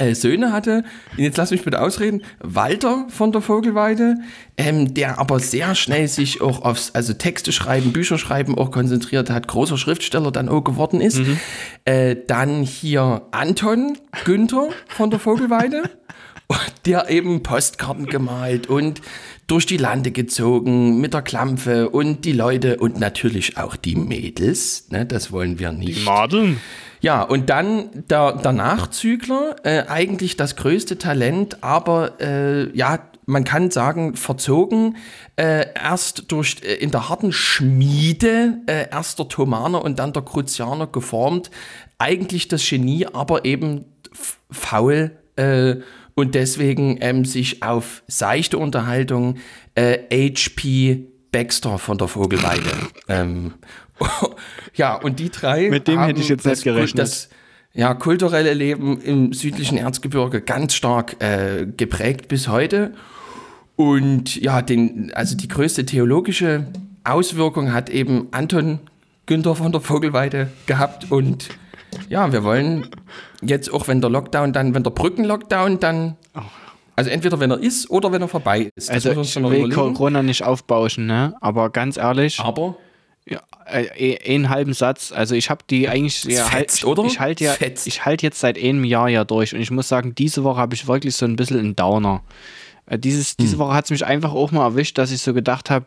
äh, 0.00 0.14
Söhne 0.14 0.52
hatte. 0.52 0.82
Jetzt 1.16 1.36
lass 1.36 1.50
mich 1.50 1.62
bitte 1.62 1.80
ausreden. 1.80 2.22
Walter 2.40 3.06
von 3.08 3.32
der 3.32 3.42
Vogelweide, 3.42 4.16
ähm, 4.56 4.94
der 4.94 5.18
aber 5.18 5.38
sehr 5.40 5.74
schnell 5.74 6.08
sich 6.08 6.40
auch 6.40 6.62
aufs, 6.62 6.92
also 6.94 7.12
Texte 7.12 7.52
schreiben, 7.52 7.92
Bücher 7.92 8.18
schreiben 8.18 8.56
auch 8.56 8.70
konzentriert 8.70 9.30
hat, 9.30 9.46
großer 9.46 9.76
Schriftsteller 9.76 10.32
dann 10.32 10.48
auch 10.48 10.62
geworden 10.62 11.00
ist. 11.00 11.20
Äh, 11.84 12.16
dann 12.26 12.62
hier 12.62 13.22
Anton 13.30 13.98
Günther 14.24 14.70
von 14.88 15.10
der 15.10 15.20
Vogelweide, 15.20 15.82
der 16.86 17.10
eben 17.10 17.42
Postkarten 17.42 18.06
gemalt 18.06 18.66
und 18.66 19.02
durch 19.46 19.66
die 19.66 19.76
Lande 19.76 20.12
gezogen 20.12 21.00
mit 21.00 21.12
der 21.12 21.22
Klampfe 21.22 21.90
und 21.90 22.24
die 22.24 22.32
Leute 22.32 22.76
und 22.76 22.98
natürlich 23.00 23.56
auch 23.56 23.76
die 23.76 23.96
Mädels, 23.96 24.88
ne, 24.90 25.04
das 25.04 25.32
wollen 25.32 25.58
wir 25.58 25.72
nicht. 25.72 26.04
Madeln. 26.04 26.60
Ja, 27.00 27.22
und 27.22 27.48
dann 27.48 28.04
der, 28.08 28.32
der 28.32 28.52
Nachzügler, 28.52 29.56
äh, 29.62 29.84
eigentlich 29.88 30.36
das 30.36 30.56
größte 30.56 30.98
Talent, 30.98 31.62
aber 31.62 32.20
äh, 32.20 32.76
ja, 32.76 32.98
man 33.24 33.44
kann 33.44 33.70
sagen, 33.70 34.16
verzogen, 34.16 34.96
äh, 35.36 35.66
erst 35.74 36.30
durch 36.30 36.56
äh, 36.62 36.74
in 36.74 36.90
der 36.90 37.08
harten 37.08 37.32
Schmiede, 37.32 38.58
äh, 38.66 38.90
erst 38.90 39.18
der 39.18 39.28
Thomaner 39.28 39.82
und 39.82 39.98
dann 39.98 40.12
der 40.12 40.22
Cruzianer 40.22 40.86
geformt. 40.86 41.50
Eigentlich 41.98 42.48
das 42.48 42.68
Genie, 42.68 43.06
aber 43.06 43.44
eben 43.44 43.84
faul 44.50 45.12
äh, 45.36 45.76
und 46.14 46.34
deswegen 46.34 46.98
ähm, 47.00 47.24
sich 47.24 47.62
auf 47.62 48.02
seichte 48.08 48.58
Unterhaltung 48.58 49.36
äh, 49.74 49.98
HP 50.10 51.06
Baxter 51.32 51.78
von 51.78 51.98
der 51.98 52.08
Vogelweide. 52.08 52.70
ähm, 53.08 53.54
ja, 54.74 54.94
und 54.94 55.18
die 55.18 55.30
drei. 55.30 55.68
Mit 55.68 55.88
dem 55.88 56.00
hätte 56.00 56.20
ich 56.20 56.28
jetzt 56.28 56.46
nicht 56.46 56.64
gerechnet. 56.64 56.98
Das, 56.98 57.28
ja, 57.72 57.94
kulturelle 57.94 58.54
Leben 58.54 59.00
im 59.00 59.32
südlichen 59.32 59.78
Erzgebirge 59.78 60.40
ganz 60.40 60.74
stark 60.74 61.22
äh, 61.22 61.66
geprägt 61.76 62.28
bis 62.28 62.48
heute. 62.48 62.94
Und 63.76 64.36
ja, 64.36 64.60
den, 64.60 65.12
also 65.14 65.36
die 65.36 65.48
größte 65.48 65.86
theologische 65.86 66.66
Auswirkung 67.04 67.72
hat 67.72 67.88
eben 67.88 68.28
Anton 68.32 68.80
Günther 69.26 69.54
von 69.54 69.72
der 69.72 69.80
Vogelweide 69.80 70.50
gehabt. 70.66 71.10
Und 71.10 71.48
ja, 72.08 72.32
wir 72.32 72.42
wollen 72.42 72.88
jetzt 73.42 73.72
auch, 73.72 73.88
wenn 73.88 74.00
der 74.00 74.10
Lockdown 74.10 74.52
dann, 74.52 74.74
wenn 74.74 74.82
der 74.82 74.90
Brückenlockdown 74.90 75.78
dann, 75.78 76.16
also 77.00 77.10
entweder 77.10 77.40
wenn 77.40 77.50
er 77.50 77.58
ist 77.60 77.90
oder 77.90 78.12
wenn 78.12 78.22
er 78.22 78.28
vorbei 78.28 78.70
ist. 78.74 78.88
Das 78.88 79.06
Also 79.06 79.20
ich 79.22 79.36
will 79.36 79.42
überlegen. 79.44 79.70
Corona 79.72 80.22
nicht 80.22 80.44
aufbauschen, 80.44 81.06
ne? 81.06 81.34
Aber 81.40 81.70
ganz 81.70 81.96
ehrlich, 81.96 82.40
Aber 82.40 82.76
ja, 83.28 83.40
äh, 83.66 84.18
einen 84.34 84.48
halben 84.48 84.72
Satz. 84.72 85.12
Also 85.12 85.34
ich 85.34 85.50
habe 85.50 85.64
die 85.68 85.88
eigentlich 85.88 86.24
ja, 86.24 86.44
fetzt, 86.44 86.82
halt, 86.84 86.98
oder? 86.98 87.04
Ich 87.04 87.20
halte 87.20 87.44
ja, 87.44 87.52
Fetzt. 87.52 87.86
ich 87.86 88.04
halte 88.04 88.26
jetzt 88.26 88.40
seit 88.40 88.58
einem 88.58 88.84
Jahr 88.84 89.08
ja 89.08 89.24
durch 89.24 89.54
und 89.54 89.60
ich 89.60 89.70
muss 89.70 89.88
sagen, 89.88 90.14
diese 90.14 90.42
Woche 90.44 90.58
habe 90.60 90.74
ich 90.74 90.86
wirklich 90.86 91.14
so 91.16 91.26
ein 91.26 91.36
bisschen 91.36 91.58
einen 91.58 91.76
Downer. 91.76 92.22
Äh, 92.86 92.98
Dieses, 92.98 93.36
diese 93.36 93.52
Hm. 93.52 93.58
Woche 93.60 93.74
hat 93.74 93.84
es 93.84 93.90
mich 93.90 94.04
einfach 94.04 94.32
auch 94.32 94.50
mal 94.52 94.64
erwischt, 94.64 94.98
dass 94.98 95.10
ich 95.12 95.20
so 95.22 95.32
gedacht 95.34 95.70
habe, 95.70 95.86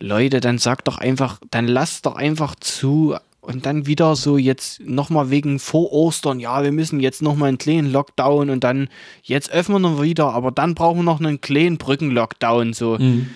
Leute, 0.00 0.40
dann 0.40 0.58
sagt 0.58 0.88
doch 0.88 0.98
einfach, 0.98 1.38
dann 1.50 1.66
lasst 1.68 2.04
doch 2.06 2.16
einfach 2.16 2.54
zu 2.56 3.16
und 3.46 3.66
dann 3.66 3.86
wieder 3.86 4.16
so 4.16 4.36
jetzt 4.38 4.80
nochmal 4.80 5.30
wegen 5.30 5.58
vor 5.58 5.92
Ostern, 5.92 6.40
ja, 6.40 6.62
wir 6.62 6.72
müssen 6.72 7.00
jetzt 7.00 7.22
nochmal 7.22 7.48
einen 7.48 7.58
kleinen 7.58 7.90
Lockdown 7.92 8.50
und 8.50 8.64
dann 8.64 8.88
jetzt 9.22 9.50
öffnen 9.50 9.82
wir 9.82 10.02
wieder, 10.02 10.32
aber 10.32 10.50
dann 10.50 10.74
brauchen 10.74 10.98
wir 11.00 11.02
noch 11.04 11.20
einen 11.20 11.40
kleinen 11.40 11.78
Brückenlockdown, 11.78 12.72
so. 12.72 12.98
Hm. 12.98 13.30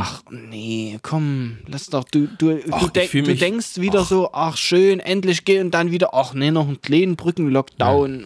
Ach 0.00 0.22
nee, 0.30 0.98
komm, 1.02 1.58
lass 1.66 1.86
doch, 1.88 2.04
du, 2.04 2.26
du, 2.38 2.58
Ach, 2.70 2.88
du, 2.88 3.00
fühl 3.02 3.22
du 3.22 3.30
mich- 3.32 3.40
denkst 3.40 3.76
wieder 3.78 4.02
so, 4.04 4.30
ach 4.32 4.56
schön, 4.56 4.98
endlich 4.98 5.44
gehen 5.44 5.66
und 5.66 5.70
dann 5.74 5.90
wieder, 5.90 6.14
ach 6.14 6.32
nee, 6.32 6.50
noch 6.50 6.66
einen 6.66 6.80
kleinen 6.80 7.16
Brückenlockdown. 7.16 8.24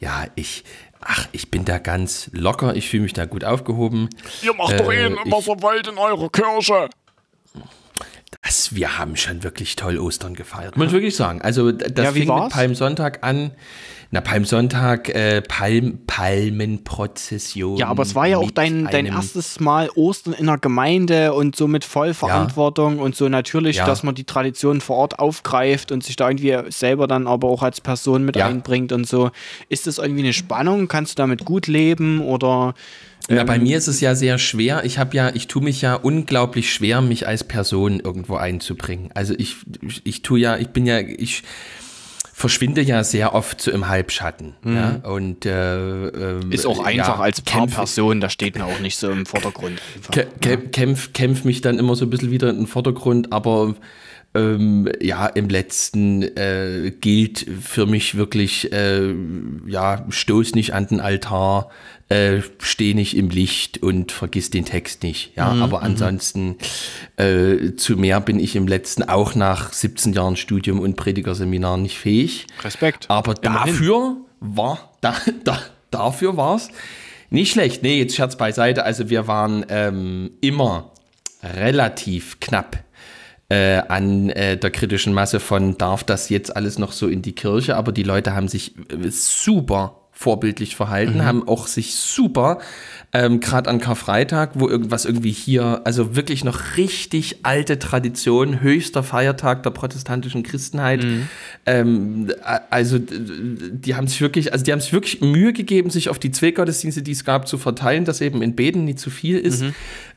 ja, 0.00 0.24
ich, 0.34 0.64
ach, 1.00 1.28
ich 1.32 1.50
bin 1.50 1.64
da 1.66 1.76
ganz 1.78 2.30
locker, 2.32 2.74
ich 2.74 2.88
fühle 2.88 3.02
mich 3.02 3.12
da 3.12 3.26
gut 3.26 3.44
aufgehoben. 3.44 4.08
Ihr 4.42 4.54
macht 4.54 4.80
doch 4.80 4.90
eh 4.90 5.06
immer 5.06 5.42
so 5.42 5.60
wollt 5.60 5.86
in 5.86 5.98
eurer 5.98 6.30
Kirche. 6.30 6.88
Das, 8.42 8.74
wir 8.74 8.96
haben 8.98 9.16
schon 9.16 9.42
wirklich 9.42 9.76
toll 9.76 9.98
Ostern 9.98 10.34
gefeiert, 10.34 10.76
muss 10.76 10.86
ich 10.86 10.92
wirklich 10.92 11.16
sagen. 11.16 11.42
Also 11.42 11.72
das 11.72 12.04
Ja, 12.06 12.12
fing 12.12 12.28
war's? 12.28 12.44
mit 12.44 12.52
Palmsonntag 12.52 13.18
an. 13.22 13.50
Na, 14.12 14.20
Palmsonntag, 14.20 15.08
äh, 15.10 15.40
Palm, 15.42 16.00
Palmenprozession. 16.06 17.76
Ja, 17.76 17.88
aber 17.88 18.02
es 18.02 18.14
war 18.14 18.26
ja 18.26 18.38
auch 18.38 18.50
dein, 18.50 18.86
dein 18.90 19.06
erstes 19.06 19.60
Mal 19.60 19.88
Ostern 19.94 20.32
in 20.34 20.46
der 20.46 20.58
Gemeinde 20.58 21.32
und 21.32 21.54
so 21.54 21.68
mit 21.68 21.84
Vollverantwortung 21.84 22.98
und 22.98 23.14
so 23.14 23.28
natürlich, 23.28 23.76
Ja. 23.76 23.86
dass 23.86 24.02
man 24.02 24.14
die 24.14 24.24
Tradition 24.24 24.80
vor 24.80 24.96
Ort 24.96 25.18
aufgreift 25.18 25.92
und 25.92 26.02
sich 26.02 26.16
da 26.16 26.28
irgendwie 26.28 26.56
selber 26.72 27.06
dann 27.06 27.26
aber 27.26 27.48
auch 27.48 27.62
als 27.62 27.80
Person 27.80 28.24
mit 28.24 28.36
Ja. 28.36 28.46
einbringt 28.46 28.90
und 28.92 29.06
so. 29.06 29.30
Ist 29.68 29.86
das 29.86 29.98
irgendwie 29.98 30.22
eine 30.22 30.32
Spannung? 30.32 30.88
Kannst 30.88 31.12
du 31.18 31.22
damit 31.22 31.44
gut 31.44 31.66
leben 31.66 32.20
oder 32.20 32.74
Ja, 33.28 33.44
bei 33.44 33.58
mir 33.58 33.76
ist 33.78 33.86
es 33.86 34.00
ja 34.00 34.14
sehr 34.14 34.38
schwer. 34.38 34.84
Ich 34.84 34.98
habe 34.98 35.14
ja, 35.16 35.30
ich 35.34 35.46
tue 35.46 35.62
mich 35.62 35.82
ja 35.82 35.94
unglaublich 35.94 36.72
schwer, 36.72 37.00
mich 37.00 37.26
als 37.28 37.44
Person 37.44 38.00
irgendwo 38.00 38.36
einzubringen. 38.36 39.10
Also 39.14 39.34
ich, 39.36 39.56
ich, 39.82 40.00
ich 40.04 40.22
tue 40.22 40.40
ja, 40.40 40.56
ich 40.56 40.68
bin 40.68 40.84
ja, 40.86 40.98
ich 40.98 41.42
verschwinde 42.32 42.80
ja 42.80 43.04
sehr 43.04 43.34
oft 43.34 43.60
so 43.60 43.70
im 43.70 43.86
Halbschatten. 43.88 44.54
Ja, 44.64 45.00
und 45.04 45.44
äh, 45.46 46.08
ähm, 46.08 46.40
Mhm. 46.44 46.52
ist 46.52 46.66
auch 46.66 46.82
einfach 46.84 47.18
ja, 47.18 47.22
als 47.22 47.42
Paarperson, 47.42 48.20
da 48.20 48.30
steht 48.30 48.58
man 48.58 48.66
auch 48.66 48.80
nicht 48.80 48.96
so 48.96 49.10
im 49.10 49.26
Vordergrund. 49.26 49.80
Einfach. 49.94 50.12
Kä 50.14 50.24
kämpf, 50.40 50.72
kämpf, 50.72 51.12
kämpf 51.12 51.44
mich 51.44 51.60
dann 51.60 51.78
immer 51.78 51.94
so 51.96 52.06
ein 52.06 52.10
bisschen 52.10 52.30
wieder 52.30 52.48
in 52.48 52.56
den 52.56 52.66
Vordergrund, 52.66 53.32
aber 53.32 53.74
ähm, 54.34 54.88
ja, 55.00 55.26
im 55.26 55.48
letzten 55.48 56.22
äh, 56.22 56.92
gilt 57.00 57.46
für 57.60 57.86
mich 57.86 58.16
wirklich, 58.16 58.72
äh, 58.72 59.12
ja, 59.66 60.06
stoß 60.08 60.54
nicht 60.54 60.72
an 60.72 60.86
den 60.86 61.00
Altar, 61.00 61.70
äh, 62.08 62.40
steh 62.58 62.94
nicht 62.94 63.16
im 63.16 63.30
Licht 63.30 63.82
und 63.82 64.12
vergiss 64.12 64.50
den 64.50 64.64
Text 64.64 65.02
nicht. 65.02 65.36
Ja, 65.36 65.52
aber 65.52 65.82
ansonsten 65.82 66.56
äh, 67.16 67.74
zu 67.76 67.96
mehr 67.96 68.20
bin 68.20 68.38
ich 68.38 68.56
im 68.56 68.68
letzten 68.68 69.02
auch 69.02 69.34
nach 69.34 69.72
17 69.72 70.12
Jahren 70.12 70.36
Studium 70.36 70.80
und 70.80 70.96
Predigerseminar 70.96 71.76
nicht 71.76 71.98
fähig. 71.98 72.46
Respekt. 72.62 73.06
Aber 73.08 73.34
Immerhin. 73.42 73.72
dafür 73.72 74.16
war, 74.40 74.92
da, 75.00 75.14
da, 75.44 75.60
dafür 75.90 76.36
war 76.36 76.56
es 76.56 76.68
nicht 77.30 77.52
schlecht. 77.52 77.82
Nee, 77.82 77.98
jetzt 77.98 78.14
Scherz 78.14 78.36
beiseite. 78.36 78.84
Also 78.84 79.08
wir 79.10 79.26
waren 79.26 79.64
ähm, 79.68 80.32
immer 80.40 80.92
relativ 81.42 82.38
knapp 82.40 82.82
äh, 83.50 83.82
an 83.88 84.30
äh, 84.30 84.56
der 84.56 84.70
kritischen 84.70 85.12
Masse 85.12 85.38
von, 85.40 85.76
darf 85.76 86.02
das 86.04 86.30
jetzt 86.30 86.56
alles 86.56 86.78
noch 86.78 86.92
so 86.92 87.06
in 87.06 87.20
die 87.20 87.32
Kirche? 87.34 87.76
Aber 87.76 87.92
die 87.92 88.02
Leute 88.04 88.34
haben 88.34 88.48
sich 88.48 88.74
äh, 88.88 89.10
super 89.10 89.96
vorbildlich 90.12 90.76
verhalten, 90.76 91.24
haben 91.24 91.48
auch 91.48 91.66
sich 91.66 91.94
super, 91.96 92.58
ähm, 93.14 93.40
gerade 93.40 93.70
an 93.70 93.80
Karfreitag, 93.80 94.50
wo 94.52 94.68
irgendwas 94.68 95.06
irgendwie 95.06 95.32
hier, 95.32 95.80
also 95.84 96.14
wirklich 96.14 96.44
noch 96.44 96.76
richtig 96.76 97.38
alte 97.44 97.78
Tradition, 97.78 98.60
höchster 98.60 99.02
Feiertag 99.02 99.62
der 99.62 99.70
protestantischen 99.70 100.42
Christenheit. 100.42 101.06
Ähm, 101.64 102.30
a- 102.44 102.60
also 102.68 102.98
die 102.98 103.94
haben 103.94 104.08
sich 104.08 104.20
wirklich, 104.20 104.52
also 104.52 104.62
die 104.62 104.72
haben 104.72 104.80
sich 104.80 104.92
wirklich 104.92 105.22
Mühe 105.22 105.54
gegeben, 105.54 105.88
sich 105.88 106.10
auf 106.10 106.18
die 106.18 106.30
zwei 106.32 106.50
Gottesdienste, 106.50 107.00
die 107.02 107.12
es 107.12 107.24
gab, 107.24 107.48
zu 107.48 107.56
verteilen, 107.56 108.04
dass 108.04 108.20
eben 108.20 108.42
in 108.42 108.54
Beten 108.54 108.84
nicht 108.84 108.98
zu 108.98 109.08
viel 109.08 109.38
ist. 109.38 109.64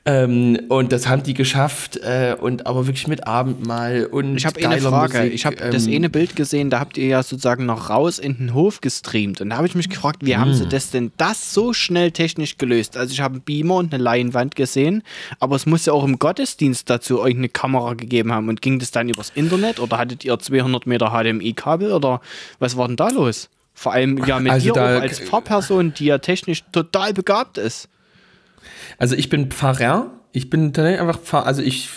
Ähm, 0.05 0.59
und 0.67 0.91
das 0.91 1.07
haben 1.07 1.23
die 1.23 1.33
geschafft 1.33 1.95
äh, 1.95 2.35
und 2.37 2.67
aber 2.67 2.87
wirklich 2.87 3.07
mit 3.07 3.25
Abendmahl 3.25 4.05
und 4.05 4.35
Ich 4.35 4.45
habe 4.45 4.59
eine 4.59 4.75
geiler 4.75 4.89
Frage. 4.89 5.17
Musik, 5.19 5.33
ich 5.33 5.45
habe 5.45 5.55
das 5.55 5.87
ähm, 5.87 5.95
eine 5.95 6.09
Bild 6.09 6.35
gesehen, 6.35 6.69
da 6.69 6.81
habt 6.81 6.97
ihr 6.97 7.07
ja 7.07 7.23
sozusagen 7.23 7.65
noch 7.65 7.89
raus 7.89 8.19
in 8.19 8.37
den 8.37 8.53
Hof 8.53 8.81
gestreamt. 8.81 9.39
Und 9.39 9.51
da 9.51 9.55
habe 9.55 9.67
ich 9.67 9.75
mich 9.75 9.87
gefragt, 9.87 10.19
wie 10.25 10.35
haben 10.35 10.53
sie 10.53 10.67
das 10.67 10.91
denn 10.91 11.13
das 11.15 11.53
so 11.53 11.71
schnell 11.71 12.11
technisch 12.11 12.57
gelöst? 12.57 12.97
Also 12.97 13.13
ich 13.13 13.21
habe 13.21 13.35
einen 13.35 13.43
Beamer 13.43 13.75
und 13.75 13.93
eine 13.93 14.03
Leinwand 14.03 14.57
gesehen, 14.57 15.03
aber 15.39 15.55
es 15.55 15.65
muss 15.65 15.85
ja 15.85 15.93
auch 15.93 16.03
im 16.03 16.19
Gottesdienst 16.19 16.89
dazu 16.89 17.21
euch 17.21 17.35
eine 17.35 17.47
Kamera 17.47 17.93
gegeben 17.93 18.33
haben. 18.33 18.49
Und 18.49 18.61
ging 18.61 18.79
das 18.79 18.91
dann 18.91 19.07
übers 19.07 19.31
Internet 19.35 19.79
oder 19.79 19.99
hattet 19.99 20.25
ihr 20.25 20.37
200 20.37 20.85
Meter 20.85 21.11
HDMI-Kabel 21.11 21.93
oder 21.93 22.19
was 22.59 22.75
war 22.75 22.87
denn 22.87 22.97
da 22.97 23.07
los? 23.07 23.49
Vor 23.73 23.93
allem 23.93 24.23
ja 24.25 24.39
mit 24.41 24.51
Also 24.51 24.73
dir 24.73 24.81
als 24.81 25.19
Pfarrperson, 25.19 25.93
die 25.93 26.05
ja 26.05 26.17
technisch 26.17 26.63
total 26.73 27.13
begabt 27.13 27.57
ist. 27.57 27.87
Also 29.03 29.17
ich 29.17 29.27
bin 29.27 29.51
Pfarrer. 29.51 30.11
Ich 30.31 30.49
bin 30.49 30.71
tatsächlich 30.71 31.01
einfach 31.01 31.19
Pfarrer. 31.19 31.45
Also 31.45 31.61
ich 31.61 31.89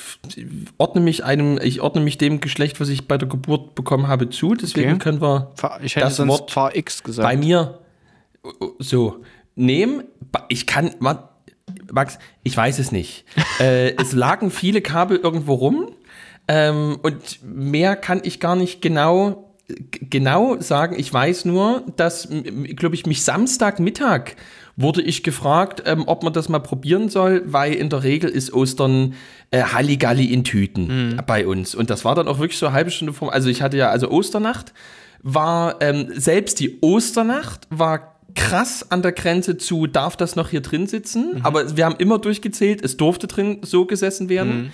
ordne 0.77 1.01
mich 1.01 1.23
einem, 1.23 1.57
ich 1.63 1.81
ordne 1.81 2.01
mich 2.01 2.19
dem 2.19 2.41
Geschlecht, 2.41 2.81
was 2.81 2.89
ich 2.89 3.07
bei 3.07 3.17
der 3.17 3.29
Geburt 3.29 3.77
bekommen 3.77 4.09
habe, 4.09 4.29
zu. 4.29 4.57
Deswegen 4.57 4.95
Okay. 4.95 4.99
können 4.99 5.21
wir 5.21 5.53
Pfarr- 5.57 5.79
Ich 5.85 5.95
hätte 5.95 6.07
das 6.07 6.27
Wort 6.27 6.51
Pfarr 6.51 6.75
X 6.75 7.05
gesagt. 7.05 7.25
bei 7.29 7.37
mir 7.37 7.79
so 8.81 9.23
nehmen. 9.55 10.03
Ich 10.49 10.67
kann, 10.67 10.91
Max, 10.99 12.19
ich 12.43 12.57
weiß 12.57 12.81
es 12.81 12.91
nicht. 12.91 13.25
äh, 13.61 13.95
es 13.95 14.13
lagen 14.13 14.51
viele 14.51 14.81
Kabel 14.83 15.17
irgendwo 15.19 15.55
rum 15.55 15.93
ähm, 16.49 16.99
und 17.05 17.39
mehr 17.45 17.95
kann 17.95 18.21
ich 18.25 18.41
gar 18.41 18.57
nicht 18.57 18.83
genau 18.83 19.45
genau 19.91 20.61
sagen. 20.61 20.97
Ich 20.99 21.13
weiß 21.13 21.45
nur, 21.45 21.85
dass, 21.97 22.29
glaube 22.77 22.97
ich, 22.97 23.07
mich 23.07 23.23
Samstagmittag 23.25 24.33
wurde 24.77 25.01
ich 25.01 25.23
gefragt, 25.23 25.83
ähm, 25.87 26.05
ob 26.07 26.23
man 26.23 26.33
das 26.33 26.49
mal 26.49 26.61
probieren 26.61 27.09
soll, 27.09 27.43
weil 27.47 27.73
in 27.75 27.89
der 27.89 28.03
Regel 28.03 28.31
ist 28.31 28.53
Ostern 28.53 29.15
äh, 29.51 29.63
Halligalli 29.63 30.27
in 30.27 30.45
Tüten 30.45 31.21
bei 31.27 31.47
uns. 31.47 31.75
Und 31.75 31.89
das 31.89 32.05
war 32.05 32.15
dann 32.15 32.29
auch 32.29 32.39
wirklich 32.39 32.59
so 32.59 32.67
eine 32.67 32.75
halbe 32.75 32.91
Stunde 32.91 33.15
vor. 33.15 33.33
Also 33.33 33.49
ich 33.49 33.63
hatte 33.63 33.79
ja, 33.79 33.89
also 33.89 34.11
Osternacht 34.11 34.75
war, 35.23 35.81
ähm, 35.81 36.09
selbst 36.15 36.61
die 36.61 36.79
Osternacht 36.81 37.67
war 37.71 38.17
krass 38.35 38.91
an 38.91 39.03
der 39.03 39.13
Grenze 39.13 39.57
zu, 39.57 39.87
darf 39.87 40.17
das 40.17 40.37
noch 40.37 40.51
hier 40.51 40.61
drin 40.61 40.87
sitzen? 40.87 41.41
Aber 41.43 41.77
wir 41.77 41.85
haben 41.87 41.97
immer 41.97 42.19
durchgezählt, 42.19 42.85
es 42.85 42.97
durfte 42.97 43.27
drin 43.27 43.61
so 43.63 43.87
gesessen 43.87 44.29
werden. 44.29 44.73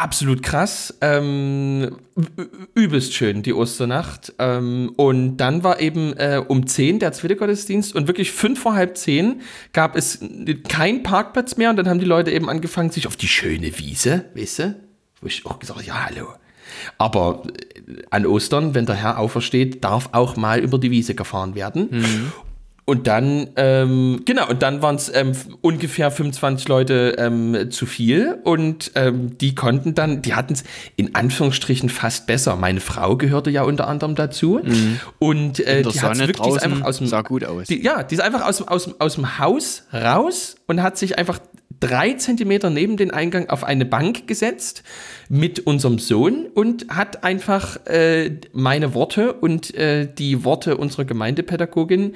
Absolut 0.00 0.42
krass. 0.42 0.94
Ähm, 1.02 1.98
übelst 2.74 3.12
schön, 3.12 3.42
die 3.42 3.52
Osternacht. 3.52 4.32
Ähm, 4.38 4.94
und 4.96 5.36
dann 5.36 5.62
war 5.62 5.78
eben 5.78 6.14
äh, 6.14 6.42
um 6.48 6.66
10 6.66 7.00
der 7.00 7.12
zweite 7.12 7.36
Gottesdienst 7.36 7.94
und 7.94 8.08
wirklich 8.08 8.32
fünf 8.32 8.60
vor 8.60 8.72
halb 8.72 8.96
zehn 8.96 9.42
gab 9.74 9.96
es 9.96 10.20
keinen 10.70 11.02
Parkplatz 11.02 11.58
mehr 11.58 11.68
und 11.68 11.76
dann 11.76 11.86
haben 11.86 11.98
die 11.98 12.06
Leute 12.06 12.30
eben 12.30 12.48
angefangen, 12.48 12.90
sich 12.90 13.06
auf 13.06 13.16
die 13.16 13.28
schöne 13.28 13.78
Wiese, 13.78 14.24
weißt 14.34 14.58
du, 14.60 14.74
wo 15.20 15.26
ich 15.26 15.44
auch 15.44 15.58
gesagt 15.58 15.80
habe, 15.80 15.86
ja, 15.86 16.06
hallo. 16.06 16.28
Aber 16.96 17.42
äh, 17.44 18.02
an 18.08 18.24
Ostern, 18.24 18.74
wenn 18.74 18.86
der 18.86 18.94
Herr 18.94 19.18
aufersteht, 19.18 19.84
darf 19.84 20.08
auch 20.12 20.34
mal 20.34 20.60
über 20.60 20.78
die 20.78 20.90
Wiese 20.90 21.14
gefahren 21.14 21.54
werden. 21.54 22.32
Und 22.90 23.06
dann, 23.06 23.50
ähm, 23.54 24.22
genau, 24.24 24.48
und 24.48 24.62
dann 24.62 24.82
waren 24.82 24.96
es 24.96 25.14
ähm, 25.14 25.30
ungefähr 25.60 26.10
25 26.10 26.66
Leute 26.66 27.14
ähm, 27.18 27.70
zu 27.70 27.86
viel 27.86 28.40
und 28.42 28.90
ähm, 28.96 29.38
die 29.38 29.54
konnten 29.54 29.94
dann, 29.94 30.22
die 30.22 30.34
hatten 30.34 30.54
es 30.54 30.64
in 30.96 31.14
Anführungsstrichen 31.14 31.88
fast 31.88 32.26
besser. 32.26 32.56
Meine 32.56 32.80
Frau 32.80 33.16
gehörte 33.16 33.48
ja 33.50 33.62
unter 33.62 33.86
anderem 33.86 34.16
dazu 34.16 34.60
und 35.20 35.60
äh, 35.60 35.82
die 35.82 36.00
hat 36.00 36.18
wirklich 36.18 36.36
draußen 36.38 36.62
einfach 36.64 36.84
aus 36.84 36.98
dem, 36.98 37.06
sah 37.06 37.22
gut 37.22 37.44
aus. 37.44 37.68
Die, 37.68 37.80
ja, 37.80 38.02
die 38.02 38.16
ist 38.16 38.20
einfach 38.20 38.44
aus, 38.44 38.60
aus, 38.60 38.90
aus 38.98 39.14
dem 39.14 39.38
Haus 39.38 39.84
raus 39.92 40.56
und 40.66 40.82
hat 40.82 40.98
sich 40.98 41.16
einfach 41.16 41.38
drei 41.80 42.12
Zentimeter 42.14 42.70
neben 42.70 42.96
den 42.96 43.10
Eingang 43.10 43.48
auf 43.48 43.64
eine 43.64 43.84
Bank 43.84 44.26
gesetzt 44.26 44.82
mit 45.28 45.60
unserem 45.60 45.98
Sohn 45.98 46.46
und 46.46 46.88
hat 46.88 47.24
einfach 47.24 47.86
äh, 47.86 48.38
meine 48.52 48.94
Worte 48.94 49.32
und 49.32 49.74
äh, 49.74 50.06
die 50.12 50.44
Worte 50.44 50.76
unserer 50.76 51.04
Gemeindepädagogin 51.04 52.14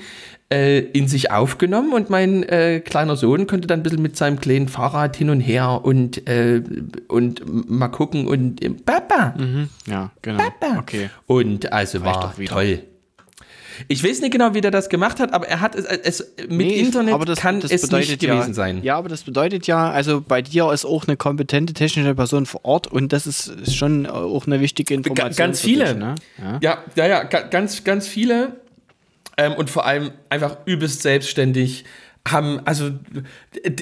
äh, 0.54 0.78
in 0.78 1.08
sich 1.08 1.30
aufgenommen 1.30 1.92
und 1.92 2.10
mein 2.10 2.42
äh, 2.44 2.80
kleiner 2.80 3.16
Sohn 3.16 3.46
konnte 3.46 3.66
dann 3.66 3.80
ein 3.80 3.82
bisschen 3.82 4.02
mit 4.02 4.16
seinem 4.16 4.38
kleinen 4.40 4.68
Fahrrad 4.68 5.16
hin 5.16 5.30
und 5.30 5.40
her 5.40 5.80
und, 5.82 6.28
äh, 6.28 6.62
und 7.08 7.42
mal 7.70 7.88
gucken 7.88 8.26
und 8.28 8.62
äh, 8.64 8.70
Papa. 8.70 9.34
Ja, 9.86 10.10
genau. 10.22 10.42
Okay. 10.78 11.10
Und 11.26 11.72
also 11.72 11.98
Reicht 11.98 12.06
war 12.14 12.20
doch 12.22 12.38
wieder. 12.38 12.52
toll. 12.52 12.78
Ich 13.88 14.04
weiß 14.04 14.20
nicht 14.20 14.30
genau, 14.30 14.54
wie 14.54 14.60
der 14.60 14.70
das 14.70 14.88
gemacht 14.88 15.18
hat, 15.18 15.32
aber 15.32 15.48
er 15.48 15.60
hat 15.60 15.74
es, 15.74 15.84
es 15.84 16.32
mit 16.48 16.50
Nee, 16.68 16.78
Internet 16.78 17.12
aber 17.12 17.24
das- 17.24 17.40
kann 17.40 17.58
das 17.58 17.72
es 17.72 17.90
nicht 17.90 18.22
ja- 18.22 18.34
gewesen 18.36 18.54
sein. 18.54 18.80
Ja, 18.84 18.96
aber 18.96 19.08
das 19.08 19.24
bedeutet 19.24 19.66
ja, 19.66 19.90
also 19.90 20.20
bei 20.20 20.42
dir 20.42 20.70
ist 20.72 20.84
auch 20.84 21.08
eine 21.08 21.16
kompetente 21.16 21.72
technische 21.74 22.14
Person 22.14 22.46
vor 22.46 22.64
Ort 22.64 22.86
und 22.86 23.12
das 23.12 23.26
ist, 23.26 23.74
schon 23.74 24.06
auch 24.06 24.46
eine 24.46 24.60
wichtige 24.60 24.94
Information. 24.94 25.34
ganz 25.36 25.60
viele. 25.60 25.86
Dich, 25.86 25.96
ne? 25.96 26.14
ja. 26.40 26.58
Ja, 26.62 26.78
ja, 26.94 27.06
ja, 27.08 27.22
ga- 27.24 27.48
ganz, 27.48 27.82
ganz 27.82 28.06
viele 28.06 28.52
ähm, 29.36 29.54
und 29.54 29.70
vor 29.70 29.86
allem 29.86 30.12
einfach 30.28 30.58
übelst 30.66 31.02
selbstständig 31.02 31.84
haben, 32.26 32.60
also 32.64 32.90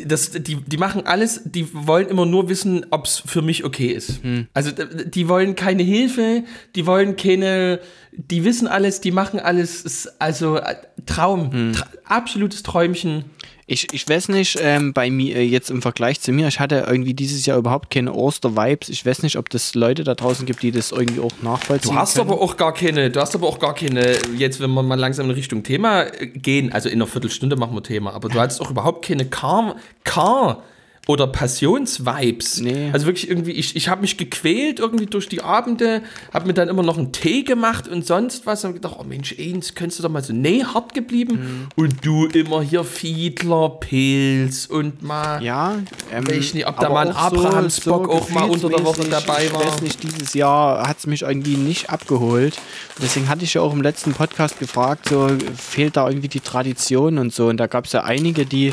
das, 0.05 0.33
die, 0.33 0.57
die 0.57 0.77
machen 0.77 1.07
alles, 1.07 1.43
die 1.45 1.69
wollen 1.73 2.09
immer 2.09 2.27
nur 2.27 2.49
wissen, 2.49 2.85
ob 2.91 3.05
es 3.07 3.23
für 3.25 3.41
mich 3.41 3.65
okay 3.65 3.87
ist. 3.93 4.23
Hm. 4.25 4.49
Also 4.53 4.73
die 4.73 5.29
wollen 5.29 5.55
keine 5.55 5.85
Hilfe, 5.85 6.43
die 6.75 6.87
wollen 6.87 7.15
keine, 7.15 7.79
die 8.11 8.45
wissen 8.45 8.67
alles, 8.67 9.01
die 9.01 9.13
machen 9.13 9.39
alles, 9.39 10.09
also 10.19 10.57
äh, 10.57 10.75
Traum, 11.07 11.53
Hm. 11.53 11.73
tra 11.73 11.87
absolutes 12.05 12.63
Träumchen. 12.65 13.27
Ich, 13.67 13.93
ich 13.93 14.09
weiß 14.09 14.29
nicht, 14.29 14.59
ähm, 14.61 14.93
bei 14.93 15.09
mir 15.11 15.37
äh, 15.37 15.43
jetzt 15.43 15.71
im 15.71 15.83
Vergleich 15.83 16.21
zu 16.21 16.33
mir, 16.33 16.49
ich 16.49 16.59
hatte 16.59 16.85
irgendwie 16.89 17.15
dieses 17.15 17.47
Jahr 17.47 17.59
überhaupt 17.59 17.91
keine 17.91 18.13
Oster-Vibes. 18.13 18.89
Ich 18.89 19.07
weiß 19.07 19.23
nicht, 19.23 19.37
ob 19.37 19.49
das 19.51 19.75
Leute 19.75 20.03
da 20.05 20.15
draußen 20.15 20.47
gibt, 20.47 20.63
die 20.63 20.73
das 20.73 20.91
irgendwie 20.91 21.21
auch 21.21 21.31
nachvollziehen 21.43 21.93
Du 21.93 21.99
hast 21.99 22.17
können. 22.17 22.31
aber 22.31 22.41
auch 22.41 22.57
gar 22.57 22.75
keine, 22.75 23.11
du 23.11 23.21
hast 23.21 23.35
aber 23.35 23.47
auch 23.47 23.59
gar 23.61 23.75
keine, 23.75 24.17
jetzt 24.37 24.61
wenn 24.61 24.71
wir 24.71 24.83
mal 24.83 24.99
langsam 24.99 25.27
in 25.27 25.33
Richtung 25.33 25.63
Thema 25.63 26.03
äh, 26.03 26.27
gehen, 26.27 26.73
also 26.73 26.89
in 26.89 26.97
einer 26.97 27.07
Viertelstunde 27.07 27.57
machen 27.57 27.75
wir 27.75 27.83
Thema, 27.83 28.13
aber 28.15 28.29
du 28.29 28.41
hattest 28.41 28.61
auch 28.61 28.71
überhaupt 28.71 29.05
keine 29.07 29.27
Car, 29.27 29.77
Car 30.05 30.63
oder 31.09 31.27
Passionsvibes. 31.27 32.61
Nee. 32.61 32.91
Also 32.93 33.07
wirklich 33.07 33.29
irgendwie, 33.29 33.51
ich, 33.53 33.75
ich 33.75 33.89
habe 33.89 34.03
mich 34.03 34.17
gequält 34.17 34.79
irgendwie 34.79 35.07
durch 35.07 35.29
die 35.29 35.43
Abende, 35.43 36.03
habe 36.33 36.47
mir 36.47 36.55
dann 36.55 36.69
immer 36.69 36.83
noch 36.85 36.97
einen 36.97 37.11
Tee 37.13 37.43
gemacht 37.43 37.89
und 37.89 38.07
sonst 38.07 38.47
was 38.47 38.65
und 38.65 38.75
gedacht, 38.75 38.97
oh 38.99 39.03
Mensch, 39.03 39.35
eins 39.39 39.75
könntest 39.75 39.99
du 39.99 40.05
doch 40.05 40.11
mal 40.11 40.23
so, 40.23 40.33
nee, 40.33 40.63
hart 40.65 40.95
geblieben 40.95 41.33
Mhm. 41.33 41.69
und 41.85 42.07
du 42.07 42.27
immer 42.27 42.63
hier 42.63 42.85
Fiedler, 42.85 43.69
Pilz 43.81 44.67
und 44.67 45.03
mal 45.03 45.43
Ja, 45.43 45.77
ähm, 46.13 46.27
Weiß 46.29 46.55
nicht, 46.55 46.67
ob 46.69 46.79
da 46.79 46.89
mal 46.89 47.09
ein 47.09 47.13
auch 47.17 47.23
Abrahamsbock 47.33 48.09
auch 48.09 48.31
mal 48.31 48.49
unter 48.49 48.69
der 48.69 48.85
Woche 48.85 49.05
dabei 49.11 49.47
Ich 49.47 49.53
war. 49.53 49.65
weiß 49.67 49.83
nicht, 49.83 50.03
dieses 50.05 50.35
Jahr 50.35 50.87
hat 50.87 50.99
es 50.99 51.07
mich 51.07 51.23
irgendwie 51.23 51.57
nicht 51.57 51.91
abgeholt. 51.91 52.57
Deswegen 53.01 53.29
hatte 53.29 53.45
ich 53.45 53.55
ja 53.55 53.61
auch 53.63 53.73
im 53.73 53.83
letzten 53.83 54.13
Podcast 54.13 54.59
gefragt, 54.61 55.09
so 55.09 55.29
fehlt 55.57 55.97
da 55.97 56.09
irgendwie 56.09 56.29
die 56.29 56.41
Tradition 56.41 57.19
und 57.19 57.33
so. 57.33 57.47
Und 57.49 57.57
da 57.57 57.67
gab 57.67 57.87
es 57.87 57.93
ja 57.93 58.05
einige, 58.05 58.47
die 58.47 58.73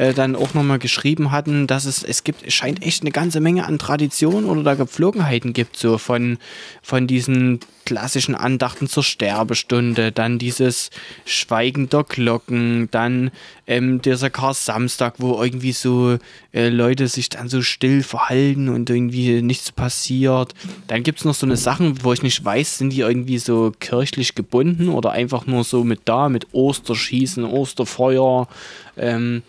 äh, 0.00 0.14
dann 0.14 0.34
auch 0.34 0.54
nochmal 0.54 0.78
geschrieben 0.78 1.30
hatten, 1.30 1.66
dass 1.66 1.84
es, 1.84 2.02
es 2.02 2.24
gibt, 2.24 2.42
es 2.46 2.54
scheint 2.54 2.82
echt 2.82 3.02
eine 3.02 3.10
ganze 3.10 3.38
Menge 3.38 3.66
an 3.66 3.78
Traditionen 3.78 4.46
oder 4.46 4.62
da 4.62 4.74
Gepflogenheiten 4.74 5.52
gibt, 5.52 5.76
so 5.76 5.98
von, 5.98 6.38
von 6.80 7.06
diesen 7.06 7.60
klassischen 7.84 8.34
Andachten 8.34 8.88
zur 8.88 9.02
Sterbestunde, 9.02 10.10
dann 10.10 10.38
dieses 10.38 10.88
Schweigen 11.26 11.90
der 11.90 12.04
Glocken, 12.04 12.88
dann 12.90 13.30
ähm, 13.66 14.00
dieser 14.00 14.30
Kar-Samstag, 14.30 15.16
wo 15.18 15.42
irgendwie 15.42 15.72
so 15.72 16.16
äh, 16.54 16.70
Leute 16.70 17.06
sich 17.06 17.28
dann 17.28 17.50
so 17.50 17.60
still 17.60 18.02
verhalten 18.02 18.70
und 18.70 18.88
irgendwie 18.88 19.42
nichts 19.42 19.70
passiert. 19.70 20.54
Dann 20.86 21.02
gibt 21.02 21.18
es 21.18 21.26
noch 21.26 21.34
so 21.34 21.44
eine 21.44 21.58
Sachen, 21.58 22.02
wo 22.02 22.14
ich 22.14 22.22
nicht 22.22 22.42
weiß, 22.42 22.78
sind 22.78 22.94
die 22.94 23.00
irgendwie 23.00 23.38
so 23.38 23.72
kirchlich 23.78 24.34
gebunden 24.34 24.88
oder 24.88 25.10
einfach 25.10 25.44
nur 25.44 25.64
so 25.64 25.84
mit 25.84 26.00
da, 26.06 26.30
mit 26.30 26.46
Osterschießen, 26.52 27.44
Osterfeuer, 27.44 28.48
ähm, 28.96 29.42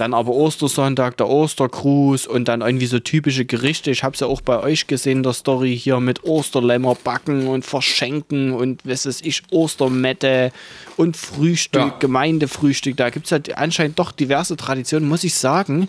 dann 0.00 0.14
aber 0.14 0.32
Ostersonntag, 0.32 1.16
der 1.18 1.28
Ostergruß 1.28 2.26
und 2.26 2.48
dann 2.48 2.60
irgendwie 2.62 2.86
so 2.86 2.98
typische 2.98 3.44
Gerichte. 3.44 3.90
Ich 3.90 4.02
habe 4.04 4.14
es 4.14 4.20
ja 4.20 4.26
auch 4.26 4.40
bei 4.40 4.60
euch 4.60 4.86
gesehen, 4.86 5.22
der 5.22 5.32
Story 5.34 5.76
hier 5.78 6.00
mit 6.00 6.24
Osterlämmer 6.24 6.94
backen 6.94 7.46
und 7.46 7.64
verschenken 7.64 8.52
und 8.52 8.80
was 8.84 9.06
weiß 9.06 9.20
ich, 9.22 9.42
Ostermette 9.50 10.52
und 10.96 11.16
Frühstück, 11.16 11.80
Ja. 11.82 11.96
Gemeindefrühstück. 11.98 12.96
Da 12.96 13.10
gibt 13.10 13.26
es 13.26 13.30
ja 13.30 13.38
anscheinend 13.56 13.98
doch 13.98 14.12
diverse 14.12 14.56
Traditionen, 14.56 15.08
muss 15.08 15.24
ich 15.24 15.34
sagen. 15.34 15.88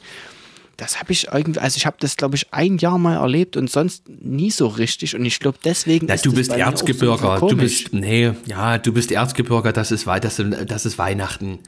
Das 0.77 0.99
habe 1.01 1.11
ich 1.11 1.27
irgendwie, 1.33 1.59
also 1.59 1.75
ich 1.75 1.85
habe 1.85 1.97
das, 1.99 2.15
glaube 2.15 2.37
ich, 2.37 2.47
ein 2.53 2.77
Jahr 2.77 2.97
mal 2.97 3.15
erlebt 3.17 3.57
und 3.57 3.69
sonst 3.69 4.03
nie 4.07 4.49
so 4.49 4.67
richtig. 4.67 5.13
Und 5.13 5.25
ich 5.25 5.39
glaube, 5.41 5.57
deswegen 5.63 6.07
Ja, 6.07 6.13
ist 6.13 6.25
du 6.25 6.31
bist 6.31 6.51
auch 6.51 6.55
so 6.55 6.61
Erzgebirger. 6.61 7.37
Du 7.41 7.57
bist, 7.57 7.91
nee, 7.93 8.31
ja, 8.45 8.77
du 8.77 8.93
bist 8.93 9.11
Erzgebirger, 9.11 9.69
ist, 9.69 10.07
das, 10.07 10.39
ist- 10.39 10.71
das 10.71 10.85
ist 10.85 10.97
Weihnachten. 10.97 11.59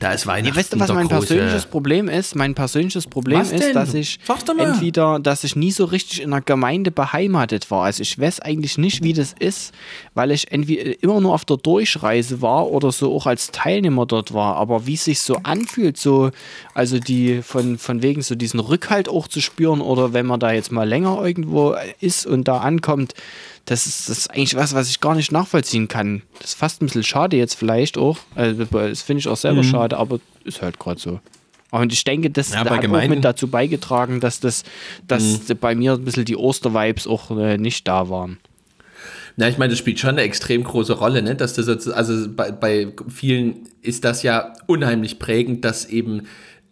Da 0.00 0.12
ist 0.12 0.26
Weihnachten. 0.26 0.54
Ja, 0.54 0.56
weißt 0.56 0.72
du, 0.74 0.78
was 0.80 0.86
der 0.86 0.94
mein 0.94 1.06
große- 1.06 1.10
persönliches 1.10 1.66
Problem 1.66 2.08
ist? 2.08 2.36
Mein 2.36 2.54
persönliches 2.54 3.06
Problem 3.06 3.40
ist, 3.40 3.74
dass 3.74 3.94
ich 3.94 4.18
entweder, 4.58 5.18
dass 5.18 5.44
ich 5.44 5.56
nie 5.56 5.72
so 5.72 5.84
richtig 5.86 6.22
in 6.22 6.32
einer 6.32 6.40
Gemeinde 6.42 6.90
beheimatet 6.90 7.70
war. 7.70 7.84
Also 7.84 8.02
ich 8.02 8.18
weiß 8.18 8.40
eigentlich 8.40 8.78
nicht, 8.78 9.02
wie 9.02 9.12
das 9.12 9.34
ist, 9.38 9.72
weil 10.14 10.30
ich 10.30 10.52
entweder 10.52 11.02
immer 11.02 11.20
nur 11.20 11.34
auf 11.34 11.44
der 11.44 11.56
Durchreise 11.56 12.40
war 12.42 12.68
oder 12.68 12.92
so 12.92 13.14
auch 13.14 13.26
als 13.26 13.50
Teilnehmer 13.50 14.06
dort 14.06 14.32
war. 14.34 14.56
Aber 14.56 14.86
wie 14.86 14.94
es 14.94 15.04
sich 15.04 15.20
so 15.20 15.36
anfühlt, 15.42 15.96
so, 15.96 16.30
also 16.74 16.98
die 16.98 17.42
von, 17.42 17.78
von 17.78 18.02
wegen 18.02 18.22
so 18.22 18.34
diesen 18.34 18.60
Rückhalt 18.60 19.08
auch 19.08 19.26
zu 19.26 19.40
spüren 19.40 19.80
oder 19.80 20.12
wenn 20.12 20.26
man 20.26 20.38
da 20.38 20.52
jetzt 20.52 20.70
mal 20.70 20.88
länger 20.88 21.20
irgendwo 21.24 21.74
ist 22.00 22.26
und 22.26 22.46
da 22.46 22.58
ankommt, 22.58 23.14
das 23.68 23.86
ist, 23.86 24.08
das 24.08 24.18
ist 24.18 24.30
eigentlich 24.30 24.56
was, 24.56 24.74
was 24.74 24.88
ich 24.88 25.00
gar 25.00 25.14
nicht 25.14 25.30
nachvollziehen 25.30 25.88
kann. 25.88 26.22
Das 26.38 26.50
ist 26.50 26.58
fast 26.58 26.80
ein 26.80 26.86
bisschen 26.86 27.04
schade 27.04 27.36
jetzt 27.36 27.54
vielleicht 27.54 27.98
auch. 27.98 28.18
Also, 28.34 28.64
das 28.64 29.02
finde 29.02 29.20
ich 29.20 29.28
auch 29.28 29.36
selber 29.36 29.62
mhm. 29.62 29.66
schade, 29.66 29.98
aber 29.98 30.20
ist 30.44 30.62
halt 30.62 30.78
gerade 30.78 30.98
so. 30.98 31.20
Und 31.70 31.92
ich 31.92 32.02
denke, 32.02 32.30
das 32.30 32.52
ja, 32.52 32.60
hat 32.60 32.70
auch 32.70 33.08
mit 33.08 33.24
dazu 33.24 33.48
beigetragen, 33.48 34.20
dass 34.20 34.40
das 34.40 34.64
dass 35.06 35.48
mhm. 35.48 35.58
bei 35.60 35.74
mir 35.74 35.92
ein 35.92 36.04
bisschen 36.04 36.24
die 36.24 36.36
Ostervibes 36.36 37.06
auch 37.06 37.30
äh, 37.36 37.58
nicht 37.58 37.86
da 37.86 38.08
waren. 38.08 38.38
Na, 39.36 39.48
ich 39.48 39.58
meine, 39.58 39.70
das 39.70 39.78
spielt 39.78 39.98
schon 40.00 40.10
eine 40.10 40.22
extrem 40.22 40.64
große 40.64 40.94
Rolle, 40.94 41.22
ne? 41.22 41.34
Dass 41.34 41.52
das 41.52 41.68
also 41.88 42.28
bei, 42.30 42.50
bei 42.50 42.92
vielen 43.08 43.68
ist 43.82 44.04
das 44.04 44.22
ja 44.22 44.54
unheimlich 44.66 45.18
prägend, 45.18 45.62
dass 45.64 45.84
eben 45.84 46.22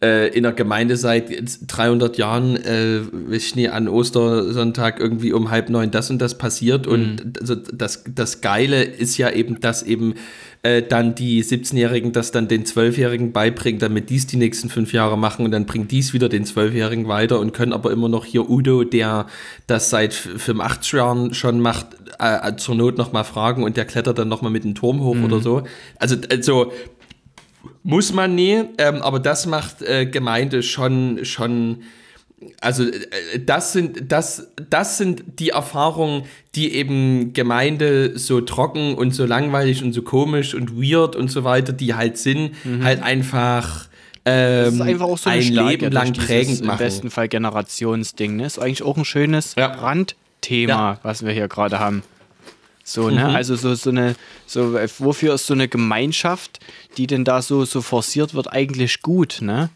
äh, 0.03 0.29
in 0.29 0.43
der 0.43 0.53
Gemeinde 0.53 0.97
seit 0.97 1.31
300 1.67 2.19
Jahren, 2.19 2.57
äh, 2.57 3.01
nicht, 3.29 3.71
an 3.71 3.89
Ostersonntag 3.89 5.01
irgendwie 5.01 5.33
um 5.33 5.51
halb 5.51 5.71
neun 5.71 5.91
das 5.91 6.11
und 6.11 6.19
das 6.19 6.37
passiert. 6.37 6.87
Und 6.87 7.25
mhm. 7.25 7.33
also 7.41 7.55
das, 7.55 8.05
das 8.15 8.41
Geile 8.41 8.83
ist 8.83 9.17
ja 9.17 9.31
eben, 9.31 9.61
dass 9.61 9.83
eben 9.83 10.15
äh, 10.63 10.83
dann 10.83 11.15
die 11.15 11.43
17-Jährigen 11.43 12.13
das 12.13 12.33
dann 12.33 12.49
den 12.49 12.65
12-Jährigen 12.65 13.33
beibringen, 13.33 13.79
damit 13.79 14.11
dies 14.11 14.27
die 14.27 14.37
nächsten 14.37 14.69
fünf 14.69 14.93
Jahre 14.93 15.17
machen 15.17 15.45
und 15.45 15.53
dann 15.53 15.65
bringt 15.65 15.91
dies 15.93 16.13
wieder 16.13 16.29
den 16.29 16.45
12-Jährigen 16.45 17.09
weiter 17.09 17.41
und 17.41 17.53
können 17.53 17.73
aber 17.73 17.91
immer 17.91 18.09
noch 18.09 18.25
hier 18.25 18.51
Udo, 18.51 18.85
der 18.85 19.27
das 19.67 19.91
seit 19.91 20.13
85 20.13 20.93
Jahren 20.93 21.35
schon 21.35 21.61
macht, 21.61 21.87
äh, 22.19 22.57
zur 22.57 22.75
Not 22.75 22.99
nochmal 22.99 23.25
fragen 23.25 23.63
und 23.63 23.77
der 23.77 23.85
klettert 23.85 24.19
dann 24.19 24.29
nochmal 24.29 24.51
mit 24.51 24.65
dem 24.65 24.75
Turm 24.75 25.01
hoch 25.01 25.15
mhm. 25.15 25.25
oder 25.25 25.41
so. 25.41 25.63
Also, 25.99 26.17
also 26.31 26.73
muss 27.87 28.13
man 28.13 28.35
nie, 28.35 28.65
ähm, 28.79 29.01
aber 29.01 29.21
das 29.21 29.47
macht 29.47 29.81
äh, 29.81 30.07
Gemeinde 30.07 30.65
schon, 30.65 31.25
schon 31.25 31.85
also 32.61 32.83
äh, 32.83 33.39
das 33.39 33.73
sind, 33.73 34.11
das, 34.11 34.49
das 34.69 34.99
sind 34.99 35.23
die 35.39 35.51
Erfahrungen, 35.51 36.25
die 36.57 36.75
eben 36.75 37.33
Gemeinde 37.33 38.19
so 38.19 38.41
trocken 38.41 38.97
und 38.97 39.15
so 39.15 39.25
langweilig 39.25 39.85
und 39.85 39.93
so 39.93 40.03
komisch 40.03 40.53
und 40.53 40.77
weird 40.77 41.15
und 41.15 41.31
so 41.31 41.45
weiter, 41.45 41.73
die 41.73 41.95
halt 41.95 42.19
sind, 42.19 42.53
mhm. 42.65 42.83
halt 42.83 43.05
einfach, 43.05 43.87
ähm, 44.25 44.83
einfach 44.83 45.17
so 45.17 45.31
ein 45.31 45.41
Leben 45.43 45.93
lang 45.93 46.13
prägend 46.13 46.65
machen. 46.65 46.81
Im 46.81 46.85
besten 46.85 47.11
Fall 47.11 47.29
Generationsding. 47.29 48.35
Ne? 48.35 48.47
Ist 48.47 48.59
eigentlich 48.59 48.83
auch 48.83 48.97
ein 48.97 49.05
schönes 49.05 49.55
ja. 49.57 49.67
Randthema, 49.67 50.73
ja. 50.73 51.01
was 51.05 51.25
wir 51.25 51.33
hier 51.33 51.47
gerade 51.47 51.79
haben. 51.79 52.03
So, 52.89 53.11
ne? 53.11 53.29
Mhm. 53.29 53.35
Also 53.35 53.57
so, 53.57 53.75
so 53.75 53.91
eine, 53.91 54.15
so, 54.47 54.75
wofür 54.99 55.35
ist 55.35 55.49
so 55.49 55.55
eine 55.55 55.67
Gemeinschaft, 55.67 56.61
die 56.97 57.09
denn 57.09 57.25
da 57.25 57.43
so, 57.43 57.65
so 57.65 57.83
forciert 57.83 58.33
wird, 58.33 58.53
eigentlich 58.53 59.03
gut, 59.03 59.39
ne? 59.41 59.71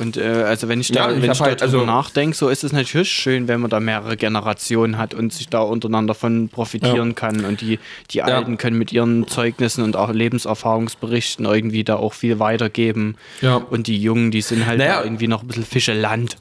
Und 0.00 0.16
äh, 0.16 0.22
also 0.22 0.68
wenn 0.68 0.80
ich 0.80 0.90
da, 0.90 1.10
ja, 1.10 1.16
ich 1.16 1.22
wenn 1.22 1.30
ich 1.30 1.40
halt, 1.40 1.62
also 1.62 1.84
nachdenke, 1.84 2.36
so 2.36 2.48
ist 2.48 2.64
es 2.64 2.72
natürlich 2.72 3.12
schön, 3.12 3.46
wenn 3.48 3.60
man 3.60 3.70
da 3.70 3.78
mehrere 3.78 4.16
Generationen 4.16 4.98
hat 4.98 5.14
und 5.14 5.32
sich 5.32 5.48
da 5.48 5.60
untereinander 5.60 6.14
von 6.14 6.48
profitieren 6.48 7.08
ja. 7.08 7.14
kann. 7.14 7.44
Und 7.44 7.60
die, 7.60 7.78
die 8.10 8.18
ja. 8.18 8.24
Alten 8.24 8.56
können 8.56 8.78
mit 8.78 8.92
ihren 8.92 9.28
Zeugnissen 9.28 9.84
und 9.84 9.96
auch 9.96 10.10
Lebenserfahrungsberichten 10.10 11.44
irgendwie 11.44 11.84
da 11.84 11.96
auch 11.96 12.14
viel 12.14 12.38
weitergeben. 12.38 13.16
Ja. 13.42 13.56
Und 13.56 13.86
die 13.86 14.00
Jungen, 14.00 14.30
die 14.30 14.42
sind 14.42 14.66
halt 14.66 14.78
naja. 14.78 15.04
irgendwie 15.04 15.28
noch 15.28 15.42
ein 15.42 15.48
bisschen 15.48 15.66
Fische 15.66 15.92
Land. 15.92 16.36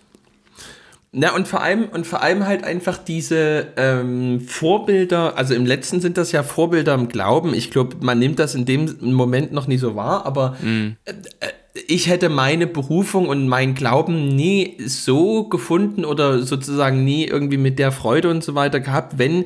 Na, 1.12 1.34
und 1.34 1.48
vor 1.48 1.62
allem, 1.62 1.86
und 1.86 2.06
vor 2.06 2.22
allem 2.22 2.46
halt 2.46 2.64
einfach 2.64 2.98
diese 2.98 3.68
ähm, 3.78 4.42
Vorbilder, 4.42 5.38
also 5.38 5.56
im 5.56 5.66
letzten 5.66 6.02
sind 6.02 6.18
das 6.18 6.32
ja 6.32 6.44
Vorbilder 6.44 6.94
im 6.94 7.08
Glauben. 7.08 7.56
Ich 7.56 7.72
glaube, 7.72 7.98
man 8.02 8.20
nimmt 8.20 8.38
das 8.38 8.54
in 8.54 8.66
dem 8.66 8.96
Moment 9.02 9.52
noch 9.52 9.66
nie 9.66 9.78
so 9.78 9.96
wahr, 9.96 10.28
aber 10.28 10.56
mm. 10.62 10.98
ich 11.88 12.10
hätte 12.10 12.30
meine 12.30 12.68
Berufung 12.68 13.28
und 13.28 13.48
meinen 13.48 13.74
Glauben 13.74 14.36
nie 14.36 14.78
so 14.86 15.46
gefunden 15.46 16.06
oder 16.06 16.44
sozusagen 16.44 17.04
nie 17.04 17.26
irgendwie 17.26 17.58
mit 17.58 17.80
der 17.80 17.92
Freude 17.92 18.30
und 18.30 18.44
so 18.44 18.54
weiter 18.54 18.80
gehabt, 18.80 19.18
wenn, 19.18 19.46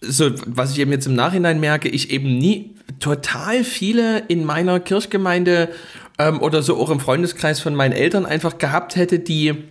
so, 0.00 0.30
was 0.46 0.72
ich 0.72 0.78
eben 0.78 0.92
jetzt 0.92 1.06
im 1.06 1.14
Nachhinein 1.14 1.60
merke, 1.60 1.90
ich 1.90 2.12
eben 2.12 2.38
nie 2.38 2.76
total 2.98 3.62
viele 3.62 4.20
in 4.28 4.46
meiner 4.46 4.80
Kirchgemeinde 4.80 5.68
ähm, 6.18 6.40
oder 6.40 6.62
so 6.62 6.78
auch 6.78 6.88
im 6.88 7.00
Freundeskreis 7.00 7.60
von 7.60 7.74
meinen 7.74 7.92
Eltern 7.92 8.24
einfach 8.24 8.56
gehabt 8.56 8.96
hätte, 8.96 9.18
die 9.18 9.64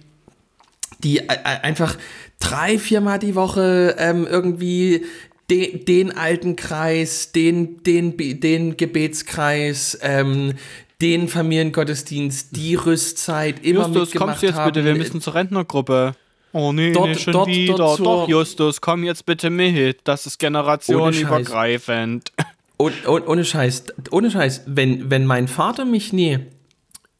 die 1.03 1.19
äh, 1.19 1.25
äh, 1.27 1.61
einfach 1.61 1.97
drei, 2.39 2.77
viermal 2.79 3.19
die 3.19 3.35
Woche 3.35 3.95
ähm, 3.97 4.27
irgendwie 4.29 5.05
den, 5.49 5.85
den 5.85 6.17
alten 6.17 6.55
Kreis, 6.55 7.31
den, 7.31 7.83
den, 7.83 8.17
den 8.17 8.77
Gebetskreis, 8.77 9.97
ähm, 10.01 10.53
den 11.01 11.27
Familiengottesdienst, 11.27 12.55
die 12.55 12.75
Rüstzeit 12.75 13.63
immer 13.65 13.87
Justus, 13.87 13.95
mitgemacht 13.95 14.27
kommst 14.27 14.43
jetzt 14.43 14.55
haben. 14.55 14.71
bitte, 14.71 14.85
wir 14.85 14.95
müssen 14.95 15.21
zur 15.21 15.35
Rentnergruppe. 15.35 16.15
Oh 16.53 16.71
nee, 16.71 16.93
dort, 16.93 17.09
nee 17.09 17.15
schon 17.15 17.33
dort, 17.33 17.47
wieder. 17.49 17.75
Dort 17.75 17.99
Doch, 17.99 18.27
Justus, 18.27 18.79
komm 18.79 19.03
jetzt 19.03 19.25
bitte 19.25 19.49
mit. 19.49 19.99
Das 20.03 20.25
ist 20.25 20.39
generationenübergreifend. 20.39 22.31
Und, 22.75 23.05
und, 23.05 23.27
ohne 23.27 23.45
Scheiß, 23.45 23.85
ohne 24.11 24.31
Scheiß, 24.31 24.63
wenn, 24.65 25.09
wenn 25.09 25.25
mein 25.25 25.47
Vater 25.47 25.85
mich 25.85 26.11
nie 26.11 26.39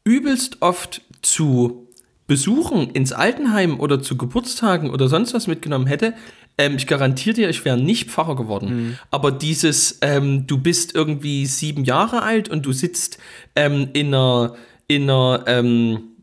übelst 0.02 0.60
oft 0.60 1.00
zu 1.22 1.83
Besuchen 2.26 2.90
ins 2.90 3.12
Altenheim 3.12 3.78
oder 3.80 4.00
zu 4.00 4.16
Geburtstagen 4.16 4.90
oder 4.90 5.08
sonst 5.08 5.34
was 5.34 5.46
mitgenommen 5.46 5.86
hätte, 5.86 6.14
ähm, 6.56 6.76
ich 6.76 6.86
garantiere 6.86 7.34
dir, 7.34 7.50
ich 7.50 7.64
wäre 7.64 7.76
nicht 7.76 8.10
Pfarrer 8.10 8.36
geworden. 8.36 8.68
Mhm. 8.68 8.98
Aber 9.10 9.32
dieses, 9.32 9.98
ähm, 10.02 10.46
du 10.46 10.58
bist 10.58 10.94
irgendwie 10.94 11.46
sieben 11.46 11.84
Jahre 11.84 12.22
alt 12.22 12.48
und 12.48 12.64
du 12.64 12.72
sitzt 12.72 13.18
ähm, 13.56 13.88
in 13.92 14.08
einer, 14.08 14.54
in 14.86 15.02
einer 15.04 15.44
ähm, 15.46 16.13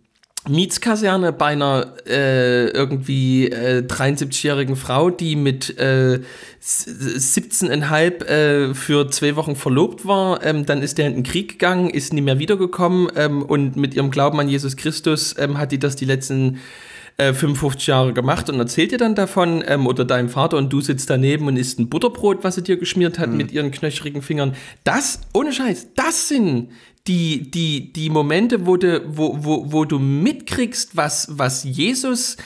Mietskaserne 0.49 1.33
bei 1.33 1.47
einer 1.47 1.93
äh, 2.07 2.67
irgendwie 2.69 3.47
äh, 3.47 3.83
73-jährigen 3.85 4.75
Frau, 4.75 5.11
die 5.11 5.35
mit 5.35 5.77
äh, 5.77 6.19
17,5 6.63 8.25
äh, 8.25 8.73
für 8.73 9.07
zwei 9.11 9.35
Wochen 9.35 9.55
verlobt 9.55 10.05
war. 10.05 10.43
Ähm, 10.43 10.65
dann 10.65 10.81
ist 10.81 10.97
der 10.97 11.07
in 11.07 11.13
den 11.13 11.23
Krieg 11.23 11.49
gegangen, 11.53 11.91
ist 11.91 12.11
nie 12.13 12.21
mehr 12.21 12.39
wiedergekommen 12.39 13.11
ähm, 13.15 13.43
und 13.43 13.75
mit 13.75 13.93
ihrem 13.93 14.09
Glauben 14.09 14.39
an 14.39 14.49
Jesus 14.49 14.77
Christus 14.77 15.35
ähm, 15.37 15.59
hat 15.59 15.71
die 15.71 15.79
das 15.79 15.95
die 15.95 16.05
letzten 16.05 16.59
äh, 17.17 17.33
55 17.33 17.85
Jahre 17.85 18.13
gemacht 18.13 18.49
und 18.49 18.57
erzählt 18.59 18.91
dir 18.91 18.97
dann 18.97 19.13
davon 19.13 19.63
ähm, 19.67 19.85
oder 19.85 20.05
deinem 20.05 20.29
Vater 20.29 20.57
und 20.57 20.73
du 20.73 20.81
sitzt 20.81 21.09
daneben 21.09 21.47
und 21.47 21.57
isst 21.57 21.77
ein 21.77 21.87
Butterbrot, 21.87 22.43
was 22.43 22.55
sie 22.55 22.63
dir 22.63 22.77
geschmiert 22.77 23.19
hat 23.19 23.29
mhm. 23.29 23.37
mit 23.37 23.51
ihren 23.51 23.69
knöcherigen 23.69 24.23
Fingern. 24.23 24.55
Das, 24.83 25.19
ohne 25.33 25.53
Scheiß, 25.53 25.89
das 25.95 26.29
sind 26.29 26.69
die, 27.07 27.49
die, 27.49 27.93
die 27.93 28.09
Momente, 28.09 28.65
wo 28.65 28.77
du, 28.77 29.03
wo, 29.07 29.37
wo, 29.39 29.71
wo 29.71 29.85
du 29.85 29.99
mitkriegst, 29.99 30.95
was, 30.95 31.27
was 31.31 31.63
Jesus 31.63 32.37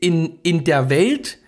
in, 0.00 0.38
in 0.42 0.64
der 0.64 0.90
Welt 0.90 1.38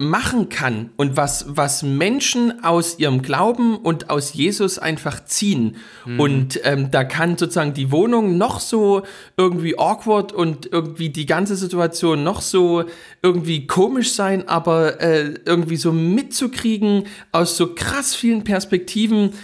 machen 0.00 0.48
kann 0.48 0.88
und 0.96 1.18
was, 1.18 1.44
was 1.46 1.82
Menschen 1.82 2.64
aus 2.64 2.98
ihrem 2.98 3.20
Glauben 3.20 3.76
und 3.76 4.08
aus 4.08 4.32
Jesus 4.32 4.78
einfach 4.78 5.26
ziehen. 5.26 5.76
Mhm. 6.06 6.20
Und 6.20 6.60
ähm, 6.64 6.90
da 6.90 7.04
kann 7.04 7.36
sozusagen 7.36 7.74
die 7.74 7.92
Wohnung 7.92 8.38
noch 8.38 8.60
so 8.60 9.02
irgendwie 9.36 9.78
awkward 9.78 10.32
und 10.32 10.72
irgendwie 10.72 11.10
die 11.10 11.26
ganze 11.26 11.54
Situation 11.54 12.24
noch 12.24 12.40
so 12.40 12.84
irgendwie 13.20 13.66
komisch 13.66 14.12
sein, 14.12 14.48
aber 14.48 15.02
äh, 15.02 15.34
irgendwie 15.44 15.76
so 15.76 15.92
mitzukriegen 15.92 17.04
aus 17.30 17.58
so 17.58 17.74
krass 17.74 18.14
vielen 18.14 18.42
Perspektiven 18.42 19.34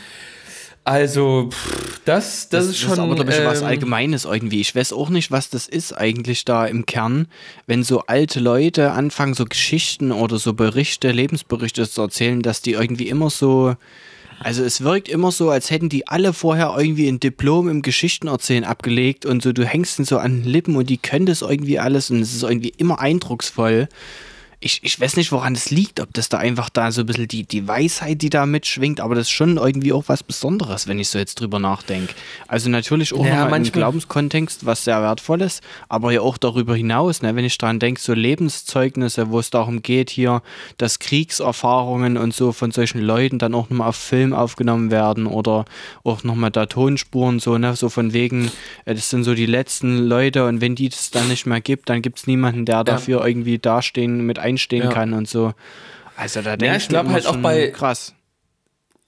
also, 0.86 1.48
pff, 1.50 2.00
das, 2.04 2.48
das, 2.48 2.48
das, 2.48 2.66
ist 2.66 2.78
schon. 2.78 2.90
Das 2.90 2.98
ist 2.98 3.02
aber, 3.02 3.14
glaube 3.16 3.30
ich, 3.32 3.38
ähm, 3.38 3.44
was 3.46 3.64
Allgemeines 3.64 4.24
irgendwie. 4.24 4.60
Ich 4.60 4.72
weiß 4.72 4.92
auch 4.92 5.08
nicht, 5.08 5.32
was 5.32 5.50
das 5.50 5.66
ist 5.66 5.92
eigentlich 5.92 6.44
da 6.44 6.64
im 6.64 6.86
Kern, 6.86 7.26
wenn 7.66 7.82
so 7.82 8.02
alte 8.02 8.38
Leute 8.38 8.92
anfangen, 8.92 9.34
so 9.34 9.46
Geschichten 9.46 10.12
oder 10.12 10.38
so 10.38 10.54
Berichte, 10.54 11.10
Lebensberichte 11.10 11.90
zu 11.90 12.02
erzählen, 12.02 12.40
dass 12.40 12.62
die 12.62 12.74
irgendwie 12.74 13.08
immer 13.08 13.30
so. 13.30 13.74
Also 14.38 14.62
es 14.62 14.84
wirkt 14.84 15.08
immer 15.08 15.32
so, 15.32 15.50
als 15.50 15.70
hätten 15.70 15.88
die 15.88 16.06
alle 16.06 16.32
vorher 16.32 16.76
irgendwie 16.78 17.08
ein 17.08 17.18
Diplom 17.18 17.68
im 17.68 17.82
Geschichtenerzählen 17.82 18.62
abgelegt 18.62 19.26
und 19.26 19.42
so, 19.42 19.52
du 19.52 19.64
hängst 19.64 19.96
so 20.06 20.18
an 20.18 20.42
den 20.42 20.44
Lippen 20.44 20.76
und 20.76 20.88
die 20.88 20.98
können 20.98 21.26
das 21.26 21.42
irgendwie 21.42 21.80
alles 21.80 22.10
und 22.10 22.20
es 22.20 22.32
ist 22.32 22.44
irgendwie 22.44 22.72
immer 22.76 23.00
eindrucksvoll 23.00 23.88
ich, 24.58 24.80
ich 24.82 24.98
weiß 24.98 25.16
nicht, 25.16 25.32
woran 25.32 25.54
es 25.54 25.70
liegt, 25.70 26.00
ob 26.00 26.14
das 26.14 26.30
da 26.30 26.38
einfach 26.38 26.70
da 26.70 26.90
so 26.90 27.02
ein 27.02 27.06
bisschen 27.06 27.28
die, 27.28 27.44
die 27.44 27.68
Weisheit, 27.68 28.22
die 28.22 28.30
da 28.30 28.46
mitschwingt, 28.46 29.00
aber 29.00 29.14
das 29.14 29.26
ist 29.26 29.32
schon 29.32 29.58
irgendwie 29.58 29.92
auch 29.92 30.04
was 30.06 30.22
Besonderes, 30.22 30.88
wenn 30.88 30.98
ich 30.98 31.10
so 31.10 31.18
jetzt 31.18 31.40
drüber 31.40 31.58
nachdenke. 31.58 32.14
Also 32.48 32.70
natürlich 32.70 33.12
auch 33.12 33.24
ja, 33.24 33.46
im 33.46 33.62
Glaubenskontext 33.64 34.64
was 34.64 34.84
sehr 34.84 35.02
wertvolles, 35.02 35.60
aber 35.90 36.10
ja 36.12 36.22
auch 36.22 36.38
darüber 36.38 36.74
hinaus, 36.74 37.20
ne, 37.20 37.36
wenn 37.36 37.44
ich 37.44 37.58
daran 37.58 37.80
denke, 37.80 38.00
so 38.00 38.14
Lebenszeugnisse, 38.14 39.30
wo 39.30 39.40
es 39.40 39.50
darum 39.50 39.82
geht, 39.82 40.08
hier, 40.08 40.42
dass 40.78 41.00
Kriegserfahrungen 41.00 42.16
und 42.16 42.32
so 42.32 42.52
von 42.52 42.70
solchen 42.70 43.00
Leuten 43.00 43.38
dann 43.38 43.54
auch 43.54 43.68
nochmal 43.68 43.90
auf 43.90 43.96
Film 43.96 44.32
aufgenommen 44.32 44.90
werden 44.90 45.26
oder 45.26 45.66
auch 46.02 46.24
nochmal 46.24 46.50
da 46.50 46.64
Tonspuren, 46.64 47.40
so, 47.40 47.58
ne, 47.58 47.76
so 47.76 47.90
von 47.90 48.14
wegen, 48.14 48.50
äh, 48.86 48.94
das 48.94 49.10
sind 49.10 49.24
so 49.24 49.34
die 49.34 49.46
letzten 49.46 49.98
Leute 49.98 50.46
und 50.46 50.62
wenn 50.62 50.74
die 50.74 50.88
es 50.88 51.10
dann 51.10 51.28
nicht 51.28 51.44
mehr 51.44 51.60
gibt, 51.60 51.90
dann 51.90 52.00
gibt 52.00 52.18
es 52.18 52.26
niemanden, 52.26 52.64
der 52.64 52.76
ja. 52.76 52.84
dafür 52.84 53.26
irgendwie 53.26 53.58
dastehen 53.58 54.24
mit 54.24 54.38
einstehen 54.46 54.84
ja. 54.84 54.90
kann 54.90 55.12
und 55.12 55.28
so. 55.28 55.52
Also 56.16 56.40
da 56.40 56.56
denke 56.56 56.66
ja, 56.66 56.76
ich, 56.76 56.84
ich 56.84 56.88
glaube 56.88 57.10
halt 57.10 57.26
auch 57.26 57.36
bei 57.36 57.68
krass. 57.68 58.14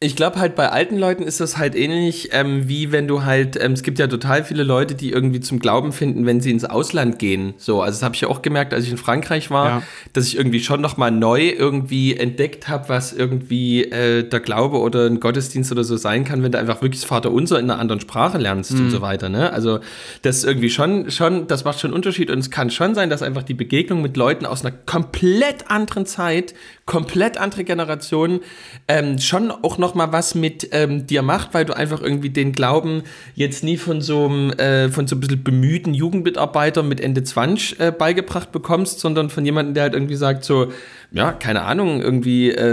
Ich 0.00 0.14
glaube 0.14 0.38
halt 0.38 0.54
bei 0.54 0.68
alten 0.68 0.96
Leuten 0.96 1.24
ist 1.24 1.40
das 1.40 1.56
halt 1.56 1.74
ähnlich 1.74 2.28
ähm, 2.30 2.68
wie 2.68 2.92
wenn 2.92 3.08
du 3.08 3.24
halt, 3.24 3.60
ähm, 3.60 3.72
es 3.72 3.82
gibt 3.82 3.98
ja 3.98 4.06
total 4.06 4.44
viele 4.44 4.62
Leute, 4.62 4.94
die 4.94 5.10
irgendwie 5.10 5.40
zum 5.40 5.58
Glauben 5.58 5.90
finden, 5.90 6.24
wenn 6.24 6.40
sie 6.40 6.52
ins 6.52 6.64
Ausland 6.64 7.18
gehen. 7.18 7.54
So, 7.56 7.82
also 7.82 7.96
das 7.96 8.04
habe 8.04 8.14
ich 8.14 8.20
ja 8.20 8.28
auch 8.28 8.40
gemerkt, 8.40 8.72
als 8.72 8.84
ich 8.84 8.92
in 8.92 8.96
Frankreich 8.96 9.50
war, 9.50 9.68
ja. 9.68 9.82
dass 10.12 10.28
ich 10.28 10.36
irgendwie 10.36 10.60
schon 10.60 10.80
nochmal 10.80 11.10
neu 11.10 11.48
irgendwie 11.48 12.16
entdeckt 12.16 12.68
habe, 12.68 12.88
was 12.88 13.12
irgendwie 13.12 13.86
äh, 13.86 14.22
der 14.22 14.38
Glaube 14.38 14.78
oder 14.78 15.04
ein 15.06 15.18
Gottesdienst 15.18 15.72
oder 15.72 15.82
so 15.82 15.96
sein 15.96 16.22
kann, 16.22 16.44
wenn 16.44 16.52
du 16.52 16.60
einfach 16.60 16.80
wirklich 16.80 17.00
das 17.00 17.08
Vater 17.08 17.32
Unser 17.32 17.58
in 17.58 17.68
einer 17.68 17.80
anderen 17.80 18.00
Sprache 18.00 18.38
lernst 18.38 18.74
mhm. 18.74 18.84
und 18.84 18.90
so 18.90 19.00
weiter. 19.00 19.28
Ne? 19.28 19.52
Also 19.52 19.80
das 20.22 20.36
ist 20.36 20.44
irgendwie 20.44 20.70
schon, 20.70 21.10
schon, 21.10 21.48
das 21.48 21.64
macht 21.64 21.80
schon 21.80 21.88
einen 21.88 21.96
Unterschied 21.96 22.30
und 22.30 22.38
es 22.38 22.52
kann 22.52 22.70
schon 22.70 22.94
sein, 22.94 23.10
dass 23.10 23.22
einfach 23.22 23.42
die 23.42 23.54
Begegnung 23.54 24.00
mit 24.00 24.16
Leuten 24.16 24.46
aus 24.46 24.64
einer 24.64 24.76
komplett 24.86 25.72
anderen 25.72 26.06
Zeit, 26.06 26.54
komplett 26.88 27.36
andere 27.36 27.64
Generation, 27.64 28.40
ähm, 28.88 29.18
schon 29.18 29.50
auch 29.50 29.76
noch 29.76 29.94
mal 29.94 30.10
was 30.10 30.34
mit 30.34 30.70
ähm, 30.72 31.06
dir 31.06 31.20
macht, 31.20 31.52
weil 31.52 31.66
du 31.66 31.76
einfach 31.76 32.00
irgendwie 32.00 32.30
den 32.30 32.52
Glauben 32.52 33.02
jetzt 33.34 33.62
nie 33.62 33.76
von 33.76 34.00
so 34.00 34.24
einem 34.24 34.50
äh, 34.52 34.88
von 34.88 35.06
so 35.06 35.14
ein 35.14 35.20
bisschen 35.20 35.44
bemühten 35.44 35.92
Jugendmitarbeiter 35.92 36.82
mit 36.82 37.02
Ende 37.02 37.22
20 37.22 37.78
äh, 37.78 37.92
beigebracht 37.96 38.52
bekommst, 38.52 39.00
sondern 39.00 39.28
von 39.28 39.44
jemandem, 39.44 39.74
der 39.74 39.82
halt 39.82 39.92
irgendwie 39.92 40.16
sagt 40.16 40.44
so, 40.44 40.72
ja, 41.12 41.32
keine 41.32 41.62
Ahnung, 41.62 42.00
irgendwie 42.00 42.50
äh, 42.50 42.64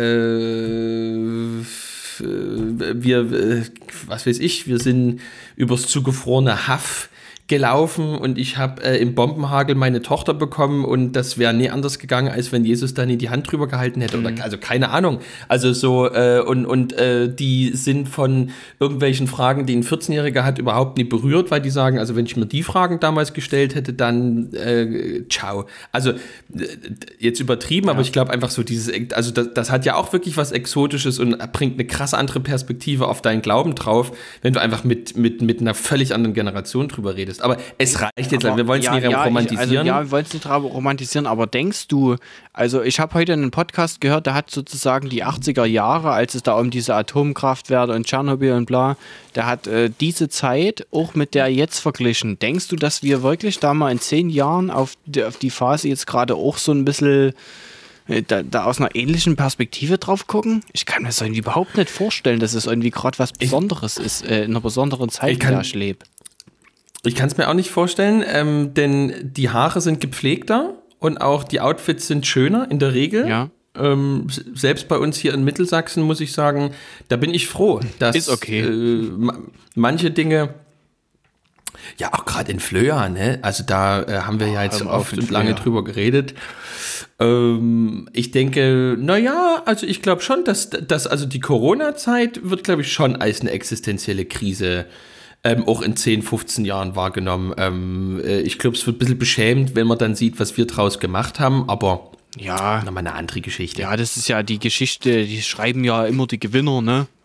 äh, 0.00 1.64
wir, 2.20 3.18
äh, 3.32 3.62
was 4.08 4.26
weiß 4.26 4.40
ich, 4.40 4.66
wir 4.66 4.80
sind 4.80 5.20
übers 5.54 5.86
zugefrorene 5.86 6.66
Haff 6.66 7.08
gelaufen 7.48 8.16
und 8.16 8.36
ich 8.36 8.58
habe 8.58 8.84
äh, 8.84 8.98
im 8.98 9.14
Bombenhagel 9.14 9.74
meine 9.74 10.02
Tochter 10.02 10.34
bekommen 10.34 10.84
und 10.84 11.12
das 11.12 11.38
wäre 11.38 11.54
nie 11.54 11.70
anders 11.70 11.98
gegangen, 11.98 12.28
als 12.28 12.52
wenn 12.52 12.62
Jesus 12.62 12.92
dann 12.92 13.08
in 13.08 13.18
die 13.18 13.30
Hand 13.30 13.50
drüber 13.50 13.66
gehalten 13.66 14.02
hätte. 14.02 14.18
Mhm. 14.18 14.26
Oder, 14.26 14.44
also 14.44 14.58
keine 14.58 14.90
Ahnung. 14.90 15.20
Also 15.48 15.72
so, 15.72 16.12
äh, 16.12 16.42
und, 16.46 16.66
und 16.66 16.92
äh, 16.92 17.34
die 17.34 17.70
sind 17.74 18.10
von 18.10 18.50
irgendwelchen 18.78 19.26
Fragen, 19.26 19.64
die 19.64 19.74
ein 19.74 19.82
14-Jähriger 19.82 20.42
hat, 20.42 20.58
überhaupt 20.58 20.98
nie 20.98 21.04
berührt, 21.04 21.50
weil 21.50 21.62
die 21.62 21.70
sagen, 21.70 21.98
also 21.98 22.16
wenn 22.16 22.26
ich 22.26 22.36
mir 22.36 22.44
die 22.44 22.62
Fragen 22.62 23.00
damals 23.00 23.32
gestellt 23.32 23.74
hätte, 23.74 23.94
dann 23.94 24.52
äh, 24.52 25.26
ciao. 25.30 25.64
Also 25.90 26.12
jetzt 27.18 27.40
übertrieben, 27.40 27.86
ja. 27.86 27.94
aber 27.94 28.02
ich 28.02 28.12
glaube 28.12 28.30
einfach 28.30 28.50
so 28.50 28.62
dieses, 28.62 28.92
also 29.14 29.30
das, 29.30 29.54
das 29.54 29.70
hat 29.70 29.86
ja 29.86 29.94
auch 29.94 30.12
wirklich 30.12 30.36
was 30.36 30.52
Exotisches 30.52 31.18
und 31.18 31.38
bringt 31.52 31.74
eine 31.74 31.86
krass 31.86 32.12
andere 32.12 32.40
Perspektive 32.40 33.08
auf 33.08 33.22
deinen 33.22 33.40
Glauben 33.40 33.74
drauf, 33.74 34.12
wenn 34.42 34.52
du 34.52 34.60
einfach 34.60 34.84
mit, 34.84 35.16
mit, 35.16 35.40
mit 35.40 35.62
einer 35.62 35.72
völlig 35.72 36.12
anderen 36.12 36.34
Generation 36.34 36.88
drüber 36.88 37.16
redest 37.16 37.37
ist. 37.38 37.44
Aber 37.44 37.56
es 37.78 38.00
reicht 38.00 38.32
jetzt, 38.32 38.44
aber, 38.44 38.56
wir 38.56 38.66
wollen 38.66 38.80
es 38.80 38.86
ja, 38.86 38.94
nicht 38.94 39.10
ja, 39.10 39.24
romantisieren. 39.24 39.70
Ich, 39.70 39.78
also, 39.78 39.88
ja, 39.88 40.02
wir 40.02 40.10
wollen 40.10 40.24
es 40.26 40.34
nicht 40.34 40.46
romantisieren, 40.46 41.26
aber 41.26 41.46
denkst 41.46 41.88
du, 41.88 42.16
also 42.52 42.82
ich 42.82 43.00
habe 43.00 43.14
heute 43.14 43.32
einen 43.32 43.50
Podcast 43.50 44.00
gehört, 44.00 44.26
der 44.26 44.34
hat 44.34 44.50
sozusagen 44.50 45.08
die 45.08 45.24
80er 45.24 45.64
Jahre, 45.64 46.10
als 46.10 46.34
es 46.34 46.42
da 46.42 46.54
um 46.54 46.70
diese 46.70 46.94
Atomkraftwerke 46.94 47.92
und 47.92 48.06
Tschernobyl 48.06 48.52
und 48.52 48.66
bla, 48.66 48.96
der 49.34 49.46
hat 49.46 49.66
äh, 49.66 49.90
diese 50.00 50.28
Zeit 50.28 50.86
auch 50.90 51.14
mit 51.14 51.34
der 51.34 51.48
jetzt 51.48 51.78
verglichen. 51.78 52.38
Denkst 52.38 52.68
du, 52.68 52.76
dass 52.76 53.02
wir 53.02 53.22
wirklich 53.22 53.60
da 53.60 53.74
mal 53.74 53.90
in 53.92 54.00
zehn 54.00 54.30
Jahren 54.30 54.70
auf 54.70 54.94
die, 55.06 55.24
auf 55.24 55.36
die 55.36 55.50
Phase 55.50 55.88
jetzt 55.88 56.06
gerade 56.06 56.34
auch 56.34 56.58
so 56.58 56.72
ein 56.72 56.84
bisschen 56.84 57.34
äh, 58.08 58.22
da, 58.22 58.42
da, 58.42 58.64
aus 58.64 58.80
einer 58.80 58.94
ähnlichen 58.94 59.36
Perspektive 59.36 59.98
drauf 59.98 60.26
gucken? 60.26 60.64
Ich 60.72 60.86
kann 60.86 61.02
mir 61.02 61.08
das 61.08 61.20
irgendwie 61.20 61.40
überhaupt 61.40 61.76
nicht 61.76 61.90
vorstellen, 61.90 62.40
dass 62.40 62.54
es 62.54 62.66
irgendwie 62.66 62.90
gerade 62.90 63.18
was 63.18 63.32
Besonderes 63.32 63.98
ich, 63.98 64.06
ist, 64.06 64.24
äh, 64.24 64.44
in 64.44 64.50
einer 64.52 64.60
besonderen 64.60 65.10
Zeit, 65.10 65.34
in 65.34 65.50
der 65.50 65.60
ich 65.60 65.74
lebe. 65.74 66.00
Ich 67.04 67.14
kann 67.14 67.28
es 67.28 67.36
mir 67.36 67.48
auch 67.48 67.54
nicht 67.54 67.70
vorstellen, 67.70 68.24
ähm, 68.26 68.74
denn 68.74 69.14
die 69.22 69.50
Haare 69.50 69.80
sind 69.80 70.00
gepflegter 70.00 70.74
und 70.98 71.20
auch 71.20 71.44
die 71.44 71.60
Outfits 71.60 72.06
sind 72.06 72.26
schöner 72.26 72.70
in 72.70 72.78
der 72.78 72.94
Regel. 72.94 73.28
Ja. 73.28 73.50
Ähm, 73.76 74.26
selbst 74.54 74.88
bei 74.88 74.98
uns 74.98 75.16
hier 75.16 75.32
in 75.34 75.44
Mittelsachsen 75.44 76.02
muss 76.02 76.20
ich 76.20 76.32
sagen, 76.32 76.72
da 77.08 77.16
bin 77.16 77.32
ich 77.32 77.46
froh, 77.46 77.80
dass 78.00 78.28
okay. 78.28 78.60
äh, 78.60 79.10
manche 79.76 80.10
Dinge, 80.10 80.54
ja 81.96 82.12
auch 82.12 82.24
gerade 82.24 82.50
in 82.50 82.58
Flöa, 82.58 83.08
ne? 83.08 83.38
Also 83.42 83.62
da 83.64 84.02
äh, 84.02 84.20
haben 84.20 84.40
wir 84.40 84.48
ja 84.48 84.64
jetzt 84.64 84.82
oft 84.82 85.12
und 85.12 85.30
lange 85.30 85.54
drüber 85.54 85.84
geredet. 85.84 86.34
Ähm, 87.20 88.08
ich 88.12 88.32
denke, 88.32 88.96
naja, 88.98 89.62
also 89.64 89.86
ich 89.86 90.02
glaube 90.02 90.22
schon, 90.22 90.44
dass, 90.44 90.70
dass 90.70 91.06
also 91.06 91.26
die 91.26 91.40
Corona-Zeit 91.40 92.40
wird, 92.42 92.64
glaube 92.64 92.82
ich, 92.82 92.92
schon 92.92 93.16
als 93.16 93.40
eine 93.40 93.50
existenzielle 93.50 94.24
Krise 94.24 94.86
ähm, 95.48 95.66
auch 95.66 95.82
in 95.82 95.96
10, 95.96 96.22
15 96.22 96.64
Jahren 96.64 96.96
wahrgenommen. 96.96 97.54
Ähm, 97.56 98.20
äh, 98.24 98.40
ich 98.40 98.58
glaube, 98.58 98.76
es 98.76 98.86
wird 98.86 98.96
ein 98.96 98.98
bisschen 98.98 99.18
beschämt, 99.18 99.74
wenn 99.74 99.86
man 99.86 99.98
dann 99.98 100.14
sieht, 100.14 100.38
was 100.38 100.56
wir 100.56 100.66
draus 100.66 100.98
gemacht 100.98 101.40
haben, 101.40 101.68
aber 101.68 102.12
ja, 102.36 102.82
nochmal 102.84 103.06
eine 103.06 103.14
andere 103.14 103.40
Geschichte. 103.40 103.82
Ja, 103.82 103.96
das 103.96 104.16
ist 104.16 104.28
ja 104.28 104.42
die 104.42 104.58
Geschichte, 104.58 105.24
die 105.24 105.42
schreiben 105.42 105.84
ja 105.84 106.04
immer 106.04 106.26
die 106.26 106.38
Gewinner, 106.38 106.82
ne? 106.82 107.06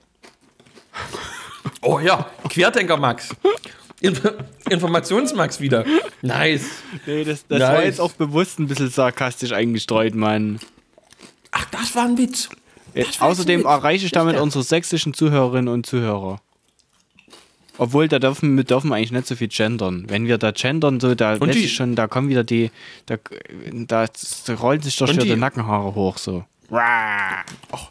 Oh 1.82 2.00
ja, 2.00 2.30
Querdenker 2.50 2.98
Max. 2.98 3.30
Inf 4.02 4.22
Informationsmax 4.70 5.62
wieder. 5.62 5.86
Nice. 6.22 6.66
Nee, 7.06 7.24
das, 7.24 7.48
das 7.48 7.60
nice. 7.60 7.70
war 7.70 7.86
jetzt 7.86 8.02
auch 8.02 8.12
bewusst 8.12 8.60
ein 8.60 8.68
bisschen 8.68 8.90
sarkastisch 8.90 9.54
eingestreut, 9.54 10.14
Mann. 10.14 10.60
Ach, 11.52 11.66
das 11.72 11.96
war 11.96 12.04
ein 12.04 12.18
Witz. 12.18 12.50
Jetzt, 12.94 13.22
außerdem 13.22 13.66
erreiche 13.66 14.06
ich 14.06 14.12
damit 14.12 14.38
unsere 14.38 14.64
sächsischen 14.64 15.14
Zuhörerinnen 15.14 15.74
und 15.74 15.86
Zuhörer. 15.86 16.42
Obwohl, 17.78 18.08
da 18.08 18.20
dürfen 18.20 18.56
wir 18.56 18.64
dürfen 18.64 18.94
eigentlich 18.94 19.12
nicht 19.12 19.28
so 19.28 19.36
viel 19.36 19.48
gendern. 19.48 20.06
Wenn 20.08 20.28
wir 20.28 20.38
da 20.38 20.52
gendern, 20.52 21.00
so, 21.00 21.16
da 21.16 21.34
lässt 21.34 21.60
sich 21.60 21.74
schon, 21.74 21.96
da 21.96 22.08
kommen 22.08 22.30
wieder 22.30 22.44
die, 22.44 22.70
da, 23.08 23.18
da, 23.88 24.06
da 24.46 24.54
rollen 24.54 24.82
sich 24.82 24.96
doch 24.98 25.08
schon 25.08 25.20
die 25.20 25.36
Nackenhaare 25.36 25.96
hoch, 25.96 26.18
so. 26.18 26.44
Ach, 27.72 27.90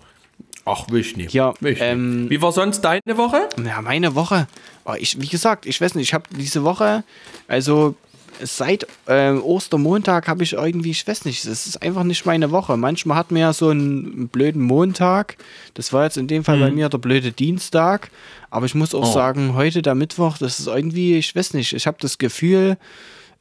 ach 0.65 0.87
will 0.91 1.05
nicht. 1.17 1.33
Ja, 1.33 1.55
ähm, 1.63 2.31
Wie 2.31 2.41
war 2.41 2.53
sonst 2.53 2.83
deine 2.83 3.17
Woche? 3.17 3.49
Ja, 3.65 3.83
meine 3.83 4.15
Woche. 4.15 4.47
Oh, 4.85 4.95
ich, 4.97 5.21
wie 5.21 5.29
gesagt, 5.29 5.67
ich 5.67 5.81
weiß 5.81 5.95
nicht, 5.95 6.09
ich 6.09 6.15
habe 6.15 6.25
diese 6.31 6.63
Woche, 6.65 7.03
also 7.49 7.97
seit 8.41 8.87
äh, 9.07 9.33
Ostermontag 9.33 10.29
habe 10.29 10.43
ich 10.43 10.55
irgendwie, 10.55 10.91
ich 10.91 11.07
weiß 11.07 11.25
nicht, 11.25 11.45
es 11.45 11.67
ist 11.67 11.83
einfach 11.83 12.05
nicht 12.05 12.27
meine 12.27 12.51
Woche. 12.51 12.77
Manchmal 12.77 13.17
hat 13.17 13.31
man 13.31 13.41
ja 13.41 13.53
so 13.53 13.69
einen 13.69 14.29
blöden 14.29 14.63
Montag. 14.63 15.37
Das 15.75 15.93
war 15.93 16.05
jetzt 16.05 16.17
in 16.17 16.29
dem 16.29 16.45
Fall 16.45 16.57
mhm. 16.57 16.61
bei 16.61 16.71
mir 16.71 16.89
der 16.89 16.99
blöde 16.99 17.33
Dienstag. 17.33 18.11
Aber 18.51 18.67
ich 18.67 18.75
muss 18.75 18.95
auch 18.95 19.09
oh. 19.09 19.13
sagen, 19.13 19.55
heute 19.55 19.83
der 19.83 19.95
Mittwoch, 19.95 20.39
das 20.39 20.61
ist 20.61 20.67
irgendwie, 20.67 21.17
ich 21.17 21.35
weiß 21.35 21.55
nicht, 21.55 21.73
ich 21.73 21.87
habe 21.87 21.97
das 22.01 22.19
Gefühl, 22.19 22.77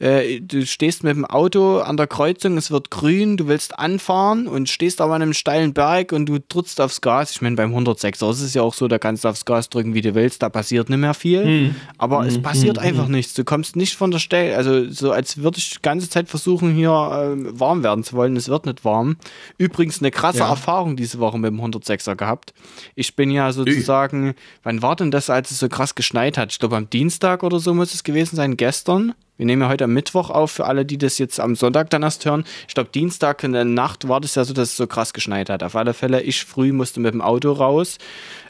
äh, 0.01 0.41
du 0.41 0.65
stehst 0.65 1.03
mit 1.03 1.15
dem 1.15 1.25
Auto 1.25 1.77
an 1.77 1.95
der 1.95 2.07
Kreuzung, 2.07 2.57
es 2.57 2.71
wird 2.71 2.89
grün, 2.89 3.37
du 3.37 3.47
willst 3.47 3.77
anfahren 3.77 4.47
und 4.47 4.67
stehst 4.67 4.99
aber 4.99 5.13
an 5.13 5.21
einem 5.21 5.33
steilen 5.33 5.73
Berg 5.73 6.11
und 6.11 6.25
du 6.25 6.39
drückst 6.39 6.81
aufs 6.81 7.01
Gas. 7.01 7.31
Ich 7.31 7.41
meine, 7.43 7.55
beim 7.55 7.75
106er 7.75 8.31
ist 8.31 8.41
es 8.41 8.55
ja 8.55 8.63
auch 8.63 8.73
so, 8.73 8.87
da 8.87 8.97
kannst 8.97 9.23
du 9.23 9.29
aufs 9.29 9.45
Gas 9.45 9.69
drücken, 9.69 9.93
wie 9.93 10.01
du 10.01 10.15
willst, 10.15 10.41
da 10.41 10.49
passiert 10.49 10.89
nicht 10.89 10.97
mehr 10.97 11.13
viel. 11.13 11.43
Hm. 11.43 11.75
Aber 11.99 12.21
hm. 12.21 12.27
es 12.27 12.41
passiert 12.41 12.77
hm. 12.77 12.83
einfach 12.83 13.07
nichts. 13.09 13.35
Du 13.35 13.43
kommst 13.43 13.75
nicht 13.75 13.95
von 13.95 14.09
der 14.09 14.17
Stelle, 14.17 14.57
also 14.57 14.89
so 14.89 15.11
als 15.11 15.37
würde 15.37 15.59
ich 15.59 15.69
die 15.69 15.81
ganze 15.83 16.09
Zeit 16.09 16.29
versuchen, 16.29 16.73
hier 16.73 16.89
äh, 16.89 17.59
warm 17.59 17.83
werden 17.83 18.03
zu 18.03 18.15
wollen. 18.15 18.35
Es 18.35 18.49
wird 18.49 18.65
nicht 18.65 18.83
warm. 18.83 19.17
Übrigens 19.59 19.99
eine 19.99 20.09
krasse 20.09 20.39
ja. 20.39 20.49
Erfahrung 20.49 20.95
diese 20.95 21.19
Woche 21.19 21.37
mit 21.37 21.51
dem 21.51 21.61
106er 21.61 22.15
gehabt. 22.15 22.55
Ich 22.95 23.15
bin 23.15 23.29
ja 23.29 23.51
sozusagen, 23.51 24.29
Ü. 24.29 24.33
wann 24.63 24.81
war 24.81 24.95
denn 24.95 25.11
das, 25.11 25.29
als 25.29 25.51
es 25.51 25.59
so 25.59 25.69
krass 25.69 25.93
geschneit 25.93 26.39
hat? 26.39 26.51
Ich 26.51 26.57
glaube 26.57 26.75
am 26.75 26.89
Dienstag 26.89 27.43
oder 27.43 27.59
so 27.59 27.75
muss 27.75 27.93
es 27.93 28.03
gewesen 28.03 28.35
sein, 28.35 28.57
gestern. 28.57 29.13
Wir 29.41 29.47
nehmen 29.47 29.63
ja 29.63 29.69
heute 29.69 29.85
am 29.85 29.93
Mittwoch 29.93 30.29
auf, 30.29 30.51
für 30.51 30.67
alle, 30.67 30.85
die 30.85 30.99
das 30.99 31.17
jetzt 31.17 31.39
am 31.39 31.55
Sonntag 31.55 31.89
dann 31.89 32.03
erst 32.03 32.25
hören. 32.25 32.43
Ich 32.67 32.75
glaube, 32.75 32.91
Dienstag 32.93 33.43
in 33.43 33.53
der 33.53 33.65
Nacht 33.65 34.07
war 34.07 34.21
das 34.21 34.35
ja 34.35 34.43
so, 34.43 34.53
dass 34.53 34.69
es 34.69 34.77
so 34.77 34.85
krass 34.85 35.13
geschneit 35.13 35.49
hat. 35.49 35.63
Auf 35.63 35.75
alle 35.75 35.95
Fälle, 35.95 36.21
ich 36.21 36.45
früh 36.45 36.71
musste 36.71 36.99
mit 36.99 37.15
dem 37.15 37.21
Auto 37.21 37.51
raus, 37.51 37.97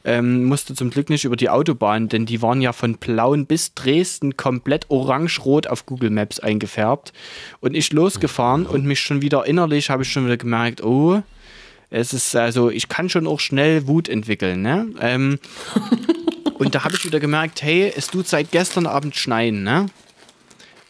ähm, 0.04 0.44
musste 0.44 0.76
zum 0.76 0.90
Glück 0.90 1.10
nicht 1.10 1.24
über 1.24 1.38
die 1.38 1.50
Autobahn, 1.50 2.10
denn 2.10 2.26
die 2.26 2.42
waren 2.42 2.60
ja 2.60 2.74
von 2.74 2.98
Plauen 2.98 3.46
bis 3.46 3.74
Dresden 3.74 4.36
komplett 4.36 4.90
orange-rot 4.90 5.66
auf 5.66 5.86
Google 5.86 6.10
Maps 6.10 6.42
eingefärbt. 6.42 7.14
Und 7.62 7.74
ich 7.74 7.94
losgefahren 7.94 8.66
und 8.66 8.84
mich 8.84 9.00
schon 9.00 9.22
wieder 9.22 9.46
innerlich 9.46 9.90
habe 9.90 10.04
ich 10.04 10.12
schon 10.12 10.26
wieder 10.26 10.36
gemerkt, 10.36 10.84
oh, 10.84 11.24
es 11.90 12.12
ist 12.12 12.36
also, 12.36 12.70
ich 12.70 12.90
kann 12.90 13.08
schon 13.08 13.28
auch 13.28 13.40
schnell 13.40 13.88
Wut 13.88 14.10
entwickeln, 14.10 14.62
ne? 14.62 14.88
Ähm, 15.00 15.40
und 16.56 16.76
da 16.76 16.84
habe 16.84 16.96
ich 16.96 17.06
wieder 17.06 17.22
gemerkt, 17.22 17.62
hey, 17.62 17.94
es 17.96 18.08
tut 18.08 18.28
seit 18.28 18.52
gestern 18.52 18.88
Abend 18.88 19.16
schneien, 19.16 19.64
ne? 19.64 19.86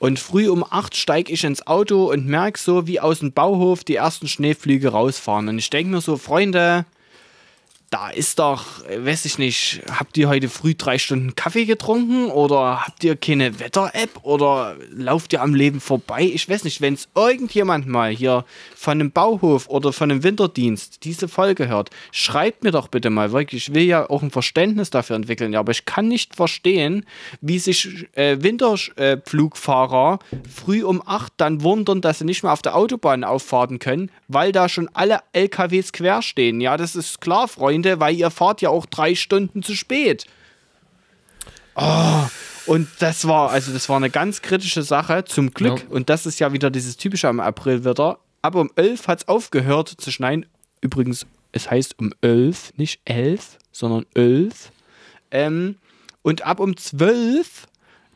Und 0.02 0.18
früh 0.18 0.50
um 0.50 0.66
acht 0.68 0.96
steige 0.96 1.32
ich 1.32 1.44
ins 1.44 1.68
Auto 1.68 2.12
und 2.12 2.26
merke 2.26 2.58
so, 2.58 2.88
wie 2.88 3.00
aus 3.00 3.20
dem 3.20 3.34
Bauhof 3.34 3.84
die 3.84 3.98
ersten 3.98 4.28
Schneeflüge 4.28 4.90
rausfahren. 4.90 5.48
Und 5.48 5.60
ich 5.60 5.70
denke 5.70 5.92
mir 5.92 6.02
so, 6.02 6.18
Freunde, 6.18 6.88
da 7.92 8.10
ist 8.10 8.40
doch, 8.40 8.66
weiß 8.88 9.26
ich 9.26 9.38
nicht, 9.38 9.82
habt 9.92 10.18
ihr 10.18 10.30
heute 10.30 10.48
früh 10.48 10.76
drei 10.76 10.98
Stunden 10.98 11.36
Kaffee 11.36 11.66
getrunken 11.66 12.28
oder 12.28 12.86
habt 12.86 13.04
ihr 13.04 13.18
keine 13.18 13.60
Wetter-App 13.60 14.22
oder 14.24 14.78
lauft 14.96 15.34
ihr 15.34 15.42
am 15.42 15.54
Leben 15.54 15.82
vorbei? 15.82 16.22
Ich 16.22 16.48
weiß 16.48 16.64
nicht, 16.64 16.80
wenn 16.80 16.94
es 16.94 17.10
irgendjemand 17.16 17.88
mal 17.88 18.10
hier 18.10 18.46
von 18.78 18.94
einem 18.94 19.12
Bauhof 19.12 19.68
oder 19.68 19.92
von 19.92 20.10
einem 20.10 20.24
Winterdienst 20.24 21.04
diese 21.04 21.28
Folge 21.28 21.68
hört, 21.68 21.90
schreibt 22.14 22.64
mir 22.64 22.72
doch 22.72 22.88
bitte 22.88 23.10
mal, 23.10 23.34
wirklich, 23.34 23.68
ich 23.68 23.76
will 23.76 23.84
ja 23.84 24.10
auch 24.10 24.24
ein 24.24 24.32
Verständnis 24.32 24.90
dafür 24.90 25.18
entwickeln, 25.18 25.52
ja, 25.52 25.60
aber 25.60 25.74
ich 25.74 25.84
kann 25.84 26.08
nicht 26.08 26.38
verstehen, 26.38 27.06
wie 27.42 27.60
sich 27.60 28.08
äh, 28.14 28.42
Winterflugfahrer 28.42 30.20
äh, 30.32 30.38
früh 30.48 30.86
um 30.86 31.06
acht 31.06 31.34
dann 31.36 31.62
wundern, 31.62 32.00
dass 32.00 32.20
sie 32.20 32.26
nicht 32.26 32.44
mehr 32.44 32.54
auf 32.54 32.62
der 32.62 32.78
Autobahn 32.78 33.26
auffahren 33.26 33.80
können, 33.80 34.12
weil 34.30 34.54
da 34.54 34.70
schon 34.70 34.90
alle 34.94 35.20
LKWs 35.34 35.92
quer 35.92 36.22
stehen. 36.22 36.62
Ja, 36.62 36.78
das 36.78 36.96
ist 36.96 37.20
klar, 37.20 37.50
Freunde 37.50 37.81
meinte, 37.82 38.00
weil 38.00 38.16
ihr 38.16 38.30
fahrt 38.30 38.62
ja 38.62 38.70
auch 38.70 38.86
drei 38.86 39.16
Stunden 39.16 39.64
zu 39.64 39.76
spät. 39.76 40.26
Oh, 41.76 42.24
und 42.68 42.88
das 43.00 43.28
war, 43.28 43.50
also 43.50 43.72
das 43.72 43.90
war 43.90 43.98
eine 43.98 44.10
ganz 44.10 44.42
kritische 44.42 44.84
Sache, 44.84 45.26
zum 45.26 45.52
Glück. 45.52 45.80
Ja. 45.80 45.86
Und 45.90 46.10
das 46.10 46.26
ist 46.26 46.40
ja 46.40 46.54
wieder 46.54 46.70
dieses 46.70 46.98
typische 46.98 47.28
am 47.28 47.40
Aprilwetter. 47.40 48.20
Aber 48.42 48.62
um 48.62 48.72
11 48.76 49.08
hat 49.08 49.20
es 49.22 49.28
aufgehört 49.28 49.90
zu 49.90 50.12
schneien. 50.12 50.46
Übrigens, 50.82 51.26
es 51.52 51.70
heißt 51.70 51.98
um 52.00 52.12
11, 52.22 52.74
nicht 52.78 53.02
11, 53.06 53.58
sondern 53.72 54.06
11. 54.16 54.72
Ähm, 55.32 55.76
und 56.24 56.44
ab 56.44 56.60
um 56.60 56.76
12 56.76 57.68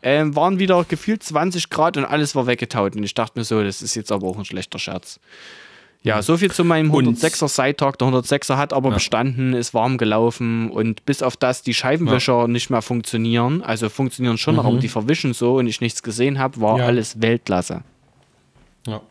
ähm, 0.03 0.35
waren 0.35 0.59
wieder 0.59 0.83
gefühlt 0.83 1.23
20 1.23 1.69
Grad 1.69 1.97
und 1.97 2.05
alles 2.05 2.35
war 2.35 2.45
weggetaut. 2.45 2.95
Und 2.95 3.03
ich 3.03 3.13
dachte 3.13 3.39
mir 3.39 3.45
so, 3.45 3.63
das 3.63 3.81
ist 3.81 3.95
jetzt 3.95 4.11
aber 4.11 4.27
auch 4.27 4.37
ein 4.37 4.45
schlechter 4.45 4.79
Scherz. 4.79 5.19
Ja, 6.05 6.21
so 6.21 6.37
viel 6.37 6.51
zu 6.51 6.63
meinem 6.63 6.91
106er 6.91 7.47
Seittag. 7.47 7.97
Der 7.97 8.07
106er 8.07 8.57
hat 8.57 8.73
aber 8.73 8.89
ja. 8.89 8.93
bestanden, 8.93 9.53
ist 9.53 9.73
warm 9.73 9.97
gelaufen 9.97 10.69
und 10.69 11.03
bis 11.07 11.23
auf 11.23 11.35
das 11.35 11.63
die 11.63 11.73
Scheibenwischer 11.73 12.41
ja. 12.41 12.47
nicht 12.47 12.69
mehr 12.69 12.83
funktionieren, 12.83 13.63
also 13.63 13.89
funktionieren 13.89 14.37
schon 14.37 14.53
mhm. 14.53 14.57
noch, 14.57 14.65
aber 14.65 14.77
die 14.77 14.87
verwischen 14.87 15.33
so 15.33 15.55
und 15.55 15.65
ich 15.65 15.81
nichts 15.81 16.03
gesehen 16.03 16.37
habe, 16.37 16.61
war 16.61 16.77
ja. 16.77 16.85
alles 16.85 17.23
Weltklasse. 17.23 17.81
Ja. 18.85 19.01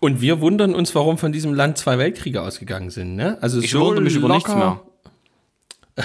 Und 0.00 0.20
wir 0.20 0.40
wundern 0.40 0.74
uns, 0.74 0.92
warum 0.96 1.16
von 1.16 1.30
diesem 1.30 1.54
Land 1.54 1.78
zwei 1.78 1.96
Weltkriege 1.96 2.42
ausgegangen 2.42 2.90
sind. 2.90 3.14
Ne? 3.14 3.38
Also 3.40 3.60
ich 3.60 3.70
so 3.70 3.80
wundere 3.80 4.02
mich 4.02 4.16
über 4.16 4.28
nichts 4.28 4.52
mehr. 4.52 4.80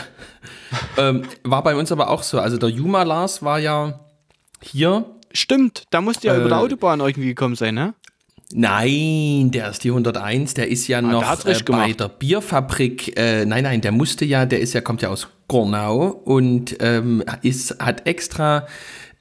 ähm, 1.00 1.24
war 1.44 1.64
bei 1.64 1.76
uns 1.76 1.92
aber 1.92 2.12
auch 2.12 2.22
so. 2.22 2.40
Also 2.40 2.58
der 2.58 2.70
Juma 2.70 3.02
Lars 3.02 3.42
war 3.42 3.58
ja 3.58 4.02
hier. 4.62 5.06
Stimmt, 5.34 5.86
da 5.90 6.00
musste 6.00 6.28
ja 6.28 6.36
äh, 6.36 6.38
über 6.38 6.50
der 6.50 6.60
Autobahn 6.60 7.00
irgendwie 7.00 7.30
gekommen 7.30 7.56
sein, 7.56 7.74
ne? 7.74 7.96
Nein, 8.54 9.52
der 9.52 9.70
ist 9.70 9.84
die 9.84 9.90
101, 9.90 10.54
der 10.54 10.70
ist 10.70 10.88
ja 10.88 11.00
ah, 11.00 11.02
noch 11.02 11.46
äh, 11.46 11.56
bei 11.66 11.92
der 11.92 12.08
Bierfabrik. 12.08 13.20
Äh, 13.20 13.46
nein, 13.46 13.64
nein, 13.64 13.82
der 13.82 13.92
musste 13.92 14.24
ja, 14.24 14.46
der 14.46 14.62
ist 14.62 14.74
ja, 14.74 14.80
kommt 14.80 15.02
ja 15.02 15.10
aus 15.10 15.28
Gornau 15.48 16.08
und 16.08 16.78
ähm, 16.80 17.24
ist, 17.42 17.78
hat 17.80 18.08
extra 18.08 18.66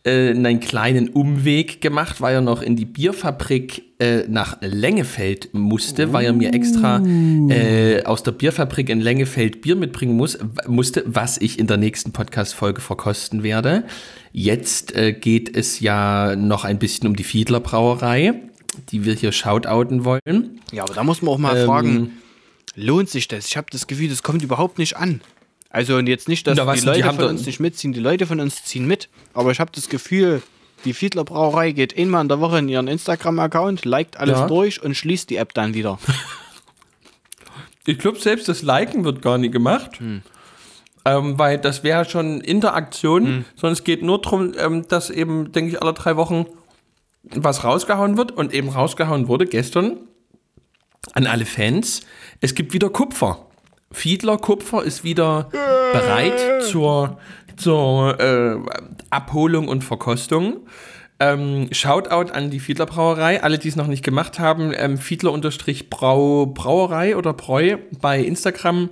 äh, 0.04 0.30
einen 0.30 0.60
kleinen 0.60 1.08
Umweg 1.08 1.80
gemacht, 1.80 2.20
weil 2.20 2.36
er 2.36 2.40
noch 2.40 2.62
in 2.62 2.76
die 2.76 2.84
Bierfabrik 2.84 3.82
äh, 3.98 4.22
nach 4.28 4.58
Lengefeld 4.60 5.52
musste, 5.52 6.12
weil 6.12 6.26
er 6.26 6.32
mir 6.32 6.54
extra 6.54 7.02
äh, 7.48 8.04
aus 8.04 8.22
der 8.22 8.30
Bierfabrik 8.30 8.88
in 8.88 9.00
Lengefeld 9.00 9.60
Bier 9.60 9.74
mitbringen 9.74 10.16
muss, 10.16 10.38
musste, 10.68 11.02
was 11.04 11.38
ich 11.38 11.58
in 11.58 11.66
der 11.66 11.78
nächsten 11.78 12.12
Podcast-Folge 12.12 12.80
verkosten 12.80 13.42
werde. 13.42 13.82
Jetzt 14.30 14.94
äh, 14.94 15.12
geht 15.12 15.56
es 15.56 15.80
ja 15.80 16.36
noch 16.36 16.64
ein 16.64 16.78
bisschen 16.78 17.08
um 17.08 17.16
die 17.16 17.24
Fiedler 17.24 17.58
Brauerei 17.58 18.45
die 18.90 19.05
wir 19.05 19.14
hier 19.14 19.33
shoutouten 19.33 20.05
wollen. 20.05 20.61
Ja, 20.72 20.85
aber 20.85 20.94
da 20.94 21.05
muss 21.05 21.22
man 21.22 21.35
auch 21.35 21.38
mal 21.38 21.57
ähm, 21.57 21.66
fragen, 21.66 22.12
lohnt 22.74 23.09
sich 23.11 23.29
das? 23.29 23.46
Ich 23.46 23.57
habe 23.57 23.68
das 23.70 23.87
Gefühl, 23.87 24.09
das 24.09 24.22
kommt 24.22 24.42
überhaupt 24.42 24.79
nicht 24.79 24.96
an. 24.96 25.20
Also 25.70 25.96
und 25.96 26.07
jetzt 26.07 26.29
nicht, 26.29 26.46
dass 26.46 26.57
da 26.57 26.72
die 26.72 26.81
Leute 26.81 27.02
die 27.02 27.16
von 27.16 27.24
uns 27.24 27.44
nicht 27.44 27.61
mitziehen, 27.61 27.92
die 27.92 28.00
Leute 28.00 28.26
von 28.26 28.40
uns 28.40 28.64
ziehen 28.64 28.87
mit, 28.87 29.09
aber 29.35 29.50
ich 29.50 29.61
habe 29.61 29.72
das 29.74 29.88
Gefühl, 29.88 30.42
die 30.85 30.92
Fiedler 30.92 31.24
Brauerei 31.24 31.72
geht 31.72 31.98
einmal 31.98 32.22
in 32.22 32.29
der 32.29 32.40
Woche 32.40 32.59
in 32.59 32.68
ihren 32.68 32.88
Instagram-Account, 32.88 33.85
liked 33.85 34.16
alles 34.18 34.38
ja. 34.38 34.46
durch 34.46 34.83
und 34.83 34.94
schließt 34.94 35.29
die 35.31 35.37
App 35.37 35.52
dann 35.55 35.74
wieder. 35.74 35.98
ich 37.87 37.98
glaube, 37.98 38.18
selbst 38.20 38.48
das 38.48 38.62
Liken 38.62 39.05
wird 39.05 39.22
gar 39.22 39.38
nicht 39.38 39.52
gemacht. 39.52 39.98
Hm. 39.98 40.22
Ähm, 41.05 41.38
weil 41.38 41.59
das 41.59 41.85
wäre 41.85 42.05
schon 42.05 42.40
Interaktion, 42.40 43.26
hm. 43.26 43.44
sondern 43.55 43.72
es 43.74 43.85
geht 43.85 44.02
nur 44.02 44.20
darum, 44.20 44.55
ähm, 44.59 44.88
dass 44.88 45.11
eben, 45.11 45.52
denke 45.52 45.72
ich, 45.72 45.83
alle 45.83 45.92
drei 45.92 46.16
Wochen 46.16 46.46
was 47.34 47.64
rausgehauen 47.64 48.16
wird 48.16 48.32
und 48.32 48.54
eben 48.54 48.68
rausgehauen 48.68 49.28
wurde 49.28 49.46
gestern 49.46 49.98
an 51.12 51.26
alle 51.26 51.46
Fans. 51.46 52.02
Es 52.40 52.54
gibt 52.54 52.72
wieder 52.72 52.90
Kupfer. 52.90 53.46
Fiedler 53.92 54.38
Kupfer 54.38 54.82
ist 54.82 55.04
wieder 55.04 55.48
bereit 55.92 56.64
zur, 56.64 57.18
zur 57.56 58.18
äh, 58.20 58.56
Abholung 59.10 59.68
und 59.68 59.84
Verkostung. 59.84 60.66
Ähm, 61.18 61.68
Shoutout 61.72 62.30
an 62.32 62.50
die 62.50 62.60
Fiedler 62.60 62.84
Brauerei. 62.84 63.42
Alle, 63.42 63.56
die 63.58 63.68
es 63.68 63.76
noch 63.76 63.86
nicht 63.86 64.04
gemacht 64.04 64.38
haben, 64.38 64.74
ähm, 64.76 64.98
Fiedler-Brauerei 64.98 67.16
oder 67.16 67.32
Bräu 67.32 67.78
bei 68.00 68.20
Instagram 68.20 68.90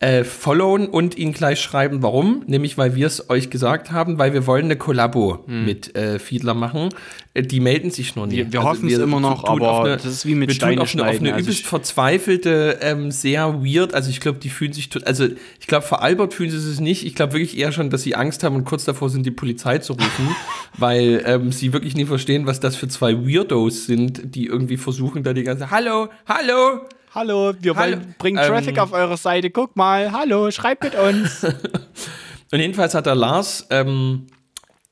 äh, 0.00 0.22
followen 0.22 0.86
und 0.86 1.18
ihnen 1.18 1.32
gleich 1.32 1.60
schreiben, 1.60 2.02
warum. 2.02 2.44
Nämlich, 2.46 2.78
weil 2.78 2.94
wir 2.94 3.08
es 3.08 3.30
euch 3.30 3.50
gesagt 3.50 3.90
haben, 3.90 4.16
weil 4.16 4.32
wir 4.32 4.46
wollen 4.46 4.66
eine 4.66 4.76
Kollabo 4.76 5.44
hm. 5.46 5.64
mit 5.64 5.96
äh, 5.96 6.20
Fiedler 6.20 6.54
machen. 6.54 6.90
Äh, 7.34 7.42
die 7.42 7.58
melden 7.58 7.90
sich 7.90 8.14
noch 8.14 8.26
nicht. 8.26 8.36
Wir, 8.36 8.52
wir 8.52 8.60
also 8.60 8.70
hoffen 8.70 8.88
es 8.88 8.98
immer 8.98 9.18
noch, 9.18 9.42
aber 9.42 9.80
eine, 9.80 9.96
das 9.96 10.06
ist 10.06 10.26
wie 10.26 10.36
mit 10.36 10.50
wir 10.50 10.54
Steine 10.54 10.82
auf 10.82 10.94
eine, 10.94 11.02
auf 11.02 11.18
eine 11.18 11.34
also 11.34 11.44
übelst 11.44 11.66
verzweifelte, 11.66 12.78
ähm, 12.80 13.10
sehr 13.10 13.64
weird, 13.64 13.92
also 13.92 14.08
ich 14.10 14.20
glaube, 14.20 14.38
die 14.38 14.50
fühlen 14.50 14.72
sich, 14.72 14.88
also 15.04 15.26
ich 15.58 15.66
glaube, 15.66 15.84
vor 15.84 16.00
Albert 16.00 16.32
fühlen 16.32 16.50
sie 16.50 16.56
es 16.56 16.78
nicht. 16.78 17.04
Ich 17.04 17.16
glaube 17.16 17.32
wirklich 17.32 17.58
eher 17.58 17.72
schon, 17.72 17.90
dass 17.90 18.02
sie 18.02 18.14
Angst 18.14 18.44
haben 18.44 18.54
und 18.54 18.64
kurz 18.64 18.84
davor 18.84 19.10
sind, 19.10 19.26
die 19.26 19.32
Polizei 19.32 19.78
zu 19.78 19.94
rufen, 19.94 20.28
weil 20.78 21.22
ähm, 21.26 21.50
sie 21.50 21.72
wirklich 21.72 21.96
nie 21.96 22.04
verstehen, 22.04 22.46
was 22.46 22.60
das 22.60 22.76
für 22.76 22.86
zwei 22.86 23.16
Weirdos 23.16 23.86
sind, 23.86 24.34
die 24.36 24.46
irgendwie 24.46 24.76
versuchen, 24.76 25.24
da 25.24 25.32
die 25.32 25.42
ganze 25.42 25.72
Hallo, 25.72 26.08
hallo, 26.26 26.82
Hallo, 27.18 27.52
wir 27.58 27.74
hallo. 27.74 27.96
wollen, 27.96 28.14
bringen 28.16 28.36
Traffic 28.36 28.76
ähm, 28.76 28.82
auf 28.84 28.92
eure 28.92 29.16
Seite. 29.16 29.50
Guck 29.50 29.74
mal, 29.74 30.12
hallo, 30.12 30.52
schreibt 30.52 30.84
mit 30.84 30.94
uns. 30.94 31.42
Und 32.52 32.60
jedenfalls 32.60 32.94
hat 32.94 33.06
der 33.06 33.16
Lars, 33.16 33.66
ähm, 33.70 34.28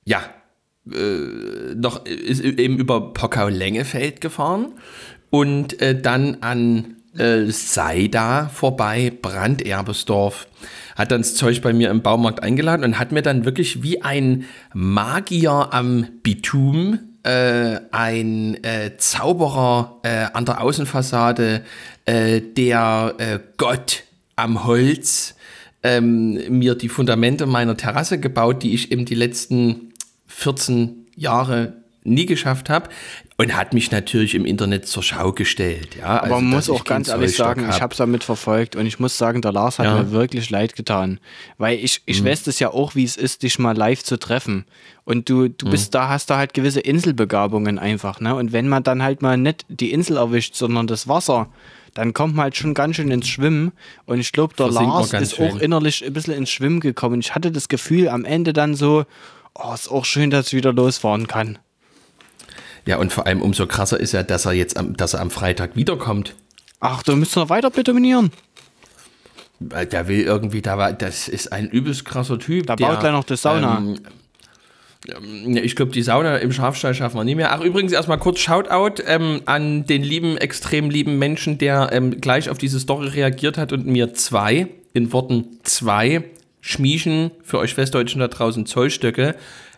ja, 0.05 0.25
äh, 0.93 1.77
noch 1.77 2.05
ist 2.05 2.41
eben 2.41 2.79
über 2.79 3.13
Pockau-Lengefeld 3.15 4.21
gefahren 4.21 4.73
und 5.31 5.81
äh, 5.81 6.01
dann 6.01 6.39
an 6.41 6.97
äh, 7.17 7.45
Seida 7.47 8.49
vorbei, 8.49 9.13
Branderbesdorf. 9.23 10.49
Hat 10.97 11.13
dann 11.13 11.23
das 11.23 11.37
Zeug 11.37 11.63
bei 11.63 11.73
mir 11.73 11.91
im 11.91 12.03
Baumarkt 12.03 12.43
eingeladen 12.43 12.83
und 12.83 12.99
hat 12.99 13.13
mir 13.13 13.23
dann 13.23 13.45
wirklich 13.45 13.85
wie 13.85 14.03
ein 14.03 14.47
Magier 14.75 15.69
am 15.71 16.09
Bitum 16.25 16.99
äh, 17.27 17.81
ein 17.91 18.63
äh, 18.63 18.97
Zauberer 18.97 19.99
äh, 20.03 20.27
an 20.33 20.45
der 20.45 20.61
Außenfassade, 20.61 21.65
äh, 22.05 22.41
der 22.41 23.15
äh, 23.19 23.39
Gott 23.57 24.05
am 24.37 24.65
Holz, 24.65 25.35
ähm, 25.83 26.59
mir 26.59 26.75
die 26.75 26.89
Fundamente 26.89 27.47
meiner 27.47 27.77
Terrasse 27.77 28.19
gebaut, 28.21 28.63
die 28.63 28.75
ich 28.75 28.93
eben 28.93 29.05
die 29.05 29.15
letzten 29.15 29.93
14 30.29 31.07
Jahre 31.17 31.75
nie 32.05 32.27
geschafft 32.27 32.71
habe 32.71 32.89
und 33.39 33.55
hat 33.55 33.75
mich 33.75 33.91
natürlich 33.91 34.35
im 34.35 34.47
Internet 34.47 34.87
zur 34.87 35.03
Schau 35.03 35.33
gestellt. 35.33 35.97
Ja, 35.97 36.07
aber 36.07 36.23
also, 36.23 36.35
man 36.37 36.45
muss 36.47 36.71
auch 36.71 36.85
ganz 36.85 37.09
ehrlich 37.09 37.37
sagen, 37.37 37.67
hab. 37.67 37.75
ich 37.75 37.83
habe 37.83 37.93
es 37.93 37.99
damit 37.99 38.25
verfolgt 38.25 38.77
und 38.77 38.87
ich 38.87 38.99
muss 38.99 39.19
sagen, 39.19 39.43
der 39.43 39.53
Lars 39.53 39.79
hat 39.79 39.87
ja. 39.87 39.97
mir 39.97 40.11
wirklich 40.11 40.49
leid 40.49 40.75
getan, 40.75 41.21
weil 41.59 41.79
ich, 41.79 42.03
ich 42.07 42.23
mhm. 42.23 42.29
weiß 42.29 42.47
es 42.47 42.59
ja 42.61 42.71
auch, 42.71 42.95
wie 42.95 43.05
es 43.05 43.17
ist, 43.17 43.43
dich 43.43 43.59
mal 43.59 43.77
live 43.77 44.03
zu 44.03 44.19
treffen 44.19 44.65
und 45.05 45.29
du, 45.29 45.49
du 45.49 45.67
mhm. 45.67 45.71
bist 45.71 45.95
da, 45.95 46.09
hast 46.09 46.31
da 46.31 46.39
halt 46.39 46.55
gewisse 46.55 46.81
Inselbegabungen 46.81 47.79
einfach, 47.79 48.21
ne? 48.21 48.35
Und 48.35 48.53
wenn 48.53 48.69
man 48.69 48.83
dann 48.83 49.03
halt 49.03 49.21
mal 49.21 49.37
nicht 49.37 49.67
die 49.69 49.93
Insel 49.93 50.17
erwischt, 50.17 50.55
sondern 50.55 50.87
das 50.87 51.07
Wasser, 51.07 51.49
dann 51.93 52.13
kommt 52.13 52.37
man 52.37 52.45
halt 52.45 52.57
schon 52.57 52.75
ganz 52.75 52.97
schön 52.97 53.11
ins 53.11 53.29
Schwimmen. 53.29 53.73
Und 54.05 54.21
ich 54.21 54.33
glaube, 54.33 54.55
der 54.55 54.67
Versinkt 54.67 54.93
Lars 54.93 55.13
ist 55.15 55.37
schön. 55.37 55.51
auch 55.51 55.57
innerlich 55.61 56.05
ein 56.05 56.13
bisschen 56.13 56.35
ins 56.35 56.51
Schwimmen 56.51 56.81
gekommen. 56.81 57.21
Ich 57.21 57.35
hatte 57.35 57.51
das 57.51 57.69
Gefühl 57.69 58.09
am 58.09 58.25
Ende 58.27 58.53
dann 58.53 58.75
so, 58.75 59.07
oh, 59.55 59.73
ist 59.73 59.91
auch 59.91 60.05
schön, 60.05 60.29
dass 60.31 60.49
ich 60.49 60.53
wieder 60.53 60.75
losfahren 60.75 61.27
kann. 61.27 61.59
Ja, 62.87 62.99
und 62.99 63.13
vor 63.13 63.27
allem 63.27 63.43
umso 63.43 63.67
krasser 63.67 63.99
ist 63.99 64.13
ja, 64.13 64.23
dass 64.23 64.47
er 64.47 64.53
jetzt 64.53 64.77
am, 64.77 64.97
dass 64.97 65.15
er 65.15 65.21
am 65.21 65.31
Freitag 65.31 65.77
wiederkommt. 65.77 66.35
Ach, 66.81 67.03
du 67.03 67.17
müsst 67.17 67.35
noch 67.37 67.49
weiter 67.49 67.71
betominieren. 67.71 68.31
Der 69.59 70.09
will 70.09 70.21
irgendwie, 70.21 70.63
da 70.63 70.79
war, 70.79 70.93
das 70.93 71.29
ist 71.29 71.53
ein 71.53 71.69
übelst 71.69 72.05
krasser 72.05 72.39
Typ. 72.39 72.67
Da 72.67 72.77
der, 72.77 72.87
baut 72.87 73.01
gleich 73.01 73.13
noch 73.13 73.25
die 73.25 73.37
Sauna. 73.37 73.79
Ähm, 73.79 73.99
ich 75.57 75.77
glaube, 75.77 75.93
die 75.93 76.03
Sauna 76.03 76.37
im 76.37 76.53
Schafstall 76.53 76.95
schaffen 76.95 77.17
wir 77.17 77.25
nicht 77.25 77.37
mehr. 77.37 77.53
Ach, 77.53 77.61
übrigens 77.61 77.93
erstmal 77.93 78.19
kurz 78.19 78.39
Shoutout 78.39 79.03
ähm, 79.07 79.41
an 79.47 79.87
den 79.87 80.03
lieben, 80.03 80.37
extrem 80.37 80.91
lieben 80.91 81.19
Menschen, 81.19 81.59
der 81.59 81.91
ähm, 81.93 82.21
gleich 82.21 82.51
auf 82.51 82.59
diese 82.59 82.79
Story 82.79 83.09
reagiert 83.09 83.59
hat 83.59 83.73
und 83.73 83.87
mir 83.87 84.15
zwei, 84.15 84.69
in 84.93 85.13
Worten 85.13 85.59
zwei, 85.63 86.25
Schmiechen 86.61 87.31
für 87.43 87.59
euch 87.59 87.77
Westdeutschen 87.77 88.21
da 88.21 88.29
draußen 88.29 88.67
Zollstöcke 88.67 89.37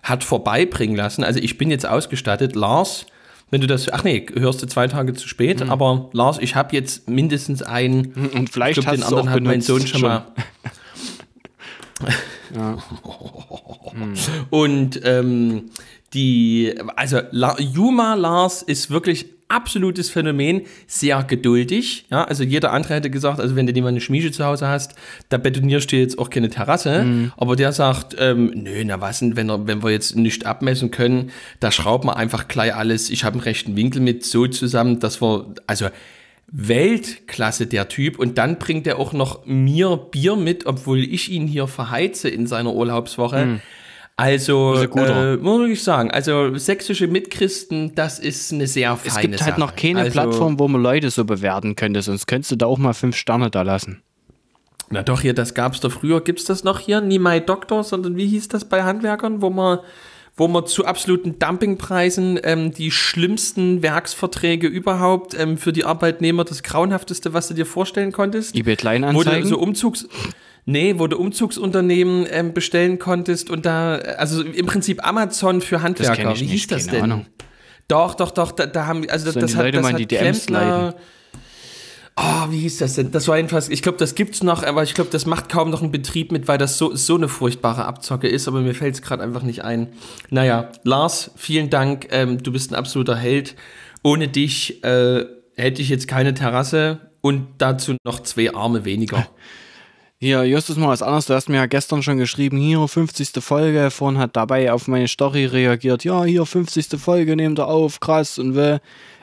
hat 0.09 0.25
vorbeibringen 0.25 0.97
lassen. 0.97 1.25
Also 1.25 1.40
ich 1.40 1.59
bin 1.59 1.71
jetzt 1.71 1.87
ausgestattet. 1.87 2.55
Lars, 2.55 3.07
wenn 3.51 3.61
du 3.61 3.66
das, 3.66 3.90
ach 3.92 4.05
nee, 4.05 4.27
hörst 4.35 4.62
du 4.62 4.66
zwei 4.66 4.88
Tage 4.88 5.14
zu 5.14 5.29
spät, 5.29 5.64
mhm. 5.64 5.71
aber 5.71 6.11
Lars, 6.12 6.38
ich 6.40 6.55
habe 6.55 6.75
jetzt 6.75 7.09
mindestens 7.09 7.62
ein, 7.62 8.12
und 8.35 8.51
vielleicht 8.51 8.81
glaub, 8.81 8.94
den 8.94 9.03
anderen 9.03 9.31
hat 9.31 9.42
mein 9.42 9.61
Sohn 9.61 9.81
schon, 9.81 10.01
schon 10.01 10.03
mal. 10.03 10.27
ja. 12.55 12.79
Und 14.51 15.01
ähm, 15.05 15.71
die, 16.14 16.75
also 16.97 17.21
La, 17.31 17.59
Juma 17.59 18.14
Lars 18.14 18.62
ist 18.62 18.90
wirklich 18.90 19.27
absolutes 19.48 20.11
Phänomen, 20.11 20.62
sehr 20.87 21.22
geduldig. 21.22 22.04
Ja, 22.11 22.24
also 22.24 22.44
jeder 22.44 22.72
andere 22.72 22.94
hätte 22.94 23.11
gesagt, 23.11 23.40
also 23.40 23.56
wenn 23.56 23.66
du 23.66 23.80
mal 23.80 23.88
eine 23.88 24.00
Schmiede 24.00 24.30
zu 24.30 24.44
Hause 24.44 24.68
hast, 24.68 24.94
da 25.30 25.38
betonierst 25.38 25.90
du 25.90 25.96
jetzt 25.96 26.18
auch 26.18 26.30
keine 26.30 26.51
Terrasse. 26.51 27.05
Mhm. 27.05 27.32
Aber 27.36 27.57
der 27.57 27.72
sagt, 27.72 28.14
ähm, 28.18 28.53
nö, 28.55 28.84
na 28.84 29.01
was 29.01 29.20
denn, 29.20 29.36
wenn, 29.36 29.49
er, 29.49 29.66
wenn 29.66 29.82
wir 29.82 29.90
jetzt 29.90 30.16
nicht 30.16 30.46
abmessen 30.46 30.90
können, 30.90 31.30
da 31.61 31.72
schrauben 31.72 32.09
wir 32.09 32.16
einfach 32.16 32.49
gleich 32.49 32.74
alles. 32.74 33.11
Ich 33.11 33.24
habe 33.24 33.34
einen 33.34 33.42
rechten 33.42 33.74
Winkel 33.74 34.03
mit 34.03 34.24
so 34.24 34.46
zusammen, 34.46 35.01
dass 35.01 35.22
wir, 35.22 35.46
also 35.66 35.88
Weltklasse, 36.51 37.66
der 37.66 37.88
Typ. 37.88 38.18
Und 38.18 38.38
dann 38.38 38.59
bringt 38.59 38.86
er 38.86 38.99
auch 38.99 39.12
noch 39.12 39.44
mir 39.46 39.96
Bier 39.96 40.36
mit, 40.36 40.66
obwohl 40.66 41.01
ich 41.01 41.30
ihn 41.30 41.46
hier 41.46 41.66
verheize 41.66 42.28
in 42.28 42.46
seiner 42.46 42.74
Urlaubswoche. 42.74 43.40
Hm. 43.40 43.61
Also, 44.21 44.75
äh, 44.75 45.37
muss 45.37 45.71
ich 45.71 45.85
sagen, 45.85 46.11
also 46.11 46.57
sächsische 46.57 47.07
Mitchristen, 47.07 47.95
das 47.95 48.19
ist 48.19 48.53
eine 48.53 48.66
sehr 48.66 48.97
feine 48.97 49.14
Es 49.14 49.21
gibt 49.21 49.41
halt 49.41 49.51
Sache. 49.51 49.61
noch 49.61 49.77
keine 49.77 50.01
also, 50.01 50.11
Plattform, 50.11 50.59
wo 50.59 50.66
man 50.66 50.83
Leute 50.83 51.09
so 51.11 51.25
bewerten 51.25 51.77
könnte, 51.77 52.03
sonst 52.03 52.27
könntest 52.27 52.51
du 52.51 52.57
da 52.57 52.66
auch 52.66 52.79
mal 52.79 52.95
fünf 52.95 53.14
Sterne 53.14 53.49
da 53.49 53.62
lassen. 53.62 54.03
Na 54.91 55.05
doch, 55.05 55.21
hier, 55.21 55.35
das 55.35 55.55
gab's 55.55 55.79
doch 55.79 55.93
früher. 55.93 56.21
Gibt's 56.21 56.45
das 56.45 56.64
noch 56.64 56.81
hier? 56.81 57.01
Nie 57.01 57.21
My 57.21 57.41
Doctor, 57.41 57.85
sondern 57.85 58.16
wie 58.16 58.27
hieß 58.27 58.49
das 58.49 58.69
bei 58.69 58.83
Handwerkern, 58.83 59.41
wo 59.41 59.51
man, 59.51 59.79
wo 60.37 60.49
man 60.49 60.66
zu 60.66 60.85
absoluten 60.85 61.39
Dumpingpreisen 61.39 62.41
ähm, 62.43 62.73
die 62.73 62.91
schlimmsten 62.91 63.83
Werksverträge 63.83 64.66
überhaupt 64.66 65.39
ähm, 65.39 65.59
für 65.59 65.73
die 65.73 65.85
Arbeitnehmer, 65.85 66.43
das 66.43 66.64
grauenhafteste, 66.64 67.35
was 67.35 67.47
du 67.47 67.55
dir 67.55 67.66
vorstellen 67.66 68.11
konntest? 68.11 68.57
eBay 68.57 68.73
Wo 68.73 68.75
du 68.75 68.81
Kleinanzeigen. 68.81 69.49
so 69.49 69.59
Umzugs... 69.61 70.09
Nee, 70.64 70.98
wo 70.98 71.06
du 71.06 71.16
Umzugsunternehmen 71.16 72.26
ähm, 72.30 72.52
bestellen 72.52 72.98
konntest 72.98 73.50
und 73.50 73.64
da, 73.64 73.96
also 73.96 74.42
im 74.42 74.66
Prinzip 74.66 75.06
Amazon 75.06 75.61
für 75.61 75.82
Handwerker. 75.82 76.16
kenn 76.16 76.30
ich 76.30 76.40
Wie 76.40 76.46
hieß 76.46 76.52
nicht, 76.52 76.70
das 76.70 76.86
denn? 76.86 77.04
Ahnung. 77.04 77.26
Doch, 77.88 78.14
doch, 78.14 78.30
doch, 78.32 78.52
da, 78.52 78.66
da 78.66 78.86
haben, 78.86 79.09
also 79.09 79.24
das 79.24 79.34
die 79.34 79.56
hat, 79.56 79.64
Leute 79.64 79.78
das 79.78 79.92
hat 79.92 79.98
die 79.98 80.06
DMs 80.06 80.46
Klempner, 80.46 80.94
Oh, 82.20 82.50
wie 82.50 82.59
hieß 82.59 82.78
das 82.78 82.94
denn? 82.94 83.12
Das 83.12 83.28
war 83.28 83.36
jedenfalls, 83.36 83.68
ich 83.68 83.80
glaube, 83.80 83.96
das 83.98 84.16
gibt's 84.16 84.42
noch, 84.42 84.64
aber 84.64 84.82
ich 84.82 84.94
glaube, 84.94 85.09
das 85.09 85.24
macht 85.24 85.48
kaum 85.48 85.70
noch 85.70 85.82
ein 85.82 85.92
Betrieb 85.92 86.32
mit, 86.32 86.48
weil 86.48 86.59
das 86.59 86.76
so, 86.76 86.96
so 86.96 87.14
eine 87.14 87.28
furchtbare 87.28 87.84
Abzocke 87.84 88.26
ist, 88.26 88.48
aber 88.48 88.61
mir 88.61 88.74
fällt 88.74 88.96
es 88.96 89.02
gerade 89.02 89.22
einfach 89.22 89.44
nicht 89.44 89.62
ein. 89.62 89.86
Naja, 90.28 90.72
Lars, 90.82 91.30
vielen 91.36 91.70
Dank, 91.70 92.09
ähm, 92.11 92.42
du 92.42 92.50
bist 92.50 92.72
ein 92.72 92.74
absoluter 92.74 93.14
Held. 93.14 93.54
Ohne 94.02 94.26
dich 94.26 94.82
äh, 94.82 95.26
hätte 95.54 95.80
ich 95.80 95.90
jetzt 95.90 96.09
keine 96.09 96.34
Terrasse 96.34 96.98
und 97.20 97.46
dazu 97.59 97.94
noch 98.04 98.20
zwei 98.20 98.52
Arme 98.52 98.84
weniger. 98.84 99.28
Hier, 100.21 100.43
Justus, 100.45 100.77
mal 100.77 100.89
was 100.89 101.01
anderes. 101.03 101.27
Du 101.27 101.35
hast 101.35 101.49
mir 101.49 101.59
ja 101.59 101.66
gestern 101.66 102.03
schon 102.03 102.19
geschrieben, 102.19 102.57
hier, 102.59 102.87
50. 102.89 103.31
Folge. 103.41 103.91
Vorhin 103.93 104.19
hat 104.19 104.35
dabei 104.35 104.73
auf 104.73 104.89
meine 104.89 105.07
Story 105.07 105.47
reagiert. 105.47 106.03
Ja, 106.03 106.25
hier, 106.25 106.45
50. 106.45 106.89
Folge, 107.01 107.37
nehmt 107.37 107.61
ihr 107.61 107.69
auf, 107.69 108.01
krass 108.01 108.37
und 108.41 108.57
will. 108.57 108.81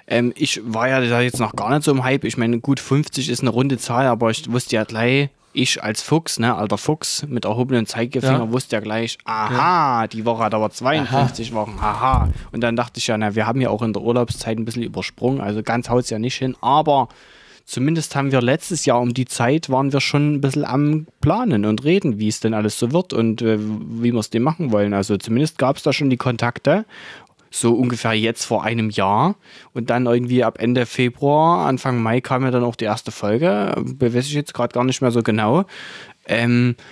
Ähm, 0.07 0.31
ich 0.37 0.61
war 0.63 0.87
ja 0.87 1.01
da 1.01 1.19
jetzt 1.19 1.39
noch 1.41 1.53
gar 1.53 1.69
nicht 1.71 1.83
so 1.83 1.91
im 1.91 2.05
Hype. 2.05 2.23
Ich 2.23 2.37
meine, 2.37 2.59
gut, 2.61 2.79
50 2.79 3.27
ist 3.27 3.41
eine 3.41 3.49
runde 3.49 3.77
Zahl, 3.77 4.05
aber 4.05 4.29
ich 4.31 4.49
wusste 4.49 4.77
ja 4.77 4.85
gleich, 4.85 5.27
ich 5.51 5.83
als 5.83 6.01
Fuchs, 6.01 6.39
ne, 6.39 6.55
alter 6.55 6.77
Fuchs 6.77 7.25
mit 7.27 7.43
erhobenem 7.43 7.85
Zeigefinger, 7.87 8.39
Ja. 8.39 8.51
wusste 8.53 8.77
ja 8.77 8.79
gleich, 8.81 9.17
aha, 9.25 10.07
die 10.07 10.23
Woche 10.25 10.43
hat 10.43 10.53
aber 10.53 10.69
52 10.69 11.53
Wochen, 11.53 11.77
haha. 11.81 12.29
Und 12.53 12.61
dann 12.61 12.75
dachte 12.77 12.99
ich 12.99 13.07
ja, 13.07 13.17
na, 13.17 13.35
wir 13.35 13.47
haben 13.47 13.59
ja 13.61 13.69
auch 13.69 13.81
in 13.81 13.91
der 13.93 14.01
Urlaubszeit 14.01 14.57
ein 14.57 14.65
bisschen 14.65 14.83
übersprungen, 14.83 15.41
also 15.41 15.61
ganz 15.63 15.89
haut's 15.89 16.09
ja 16.09 16.19
nicht 16.19 16.35
hin, 16.35 16.55
aber 16.61 17.07
zumindest 17.65 18.15
haben 18.15 18.31
wir 18.31 18.41
letztes 18.41 18.85
Jahr 18.85 19.01
um 19.01 19.13
die 19.13 19.25
Zeit 19.25 19.69
waren 19.69 19.91
wir 19.91 20.01
schon 20.01 20.35
ein 20.35 20.41
bisschen 20.41 20.65
am 20.65 21.07
Planen 21.21 21.65
und 21.65 21.83
reden, 21.83 22.19
wie 22.19 22.27
es 22.27 22.39
denn 22.39 22.53
alles 22.53 22.79
so 22.79 22.91
wird 22.91 23.13
und 23.13 23.41
äh, 23.41 23.57
wie 23.59 24.13
wir 24.13 24.19
es 24.19 24.29
dem 24.29 24.43
machen 24.43 24.71
wollen. 24.71 24.93
Also 24.93 25.17
zumindest 25.17 25.57
gab 25.57 25.77
es 25.77 25.83
da 25.83 25.93
schon 25.93 26.09
die 26.09 26.17
Kontakte. 26.17 26.85
So 27.51 27.73
ungefähr 27.73 28.13
jetzt 28.13 28.43
vor 28.43 28.65
einem 28.65 28.89
Jahr. 28.89 29.35
Und 29.73 29.89
dann 29.89 30.07
irgendwie 30.07 30.43
ab 30.43 30.57
Ende 30.59 30.85
Februar, 30.85 31.65
Anfang 31.67 32.01
Mai 32.03 32.19
kam 32.19 32.43
ja 32.43 32.51
dann 32.51 32.65
auch 32.65 32.75
die 32.75 32.85
erste 32.85 33.11
Folge. 33.11 33.73
Äh, 33.77 34.13
Weiß 34.13 34.27
ich 34.27 34.33
jetzt 34.33 34.53
gerade 34.53 34.73
gar 34.73 34.83
nicht 34.83 35.01
mehr 35.01 35.11
so 35.11 35.23
genau. 35.23 35.65
Ähm, 36.27 36.75
äh, 36.77 36.83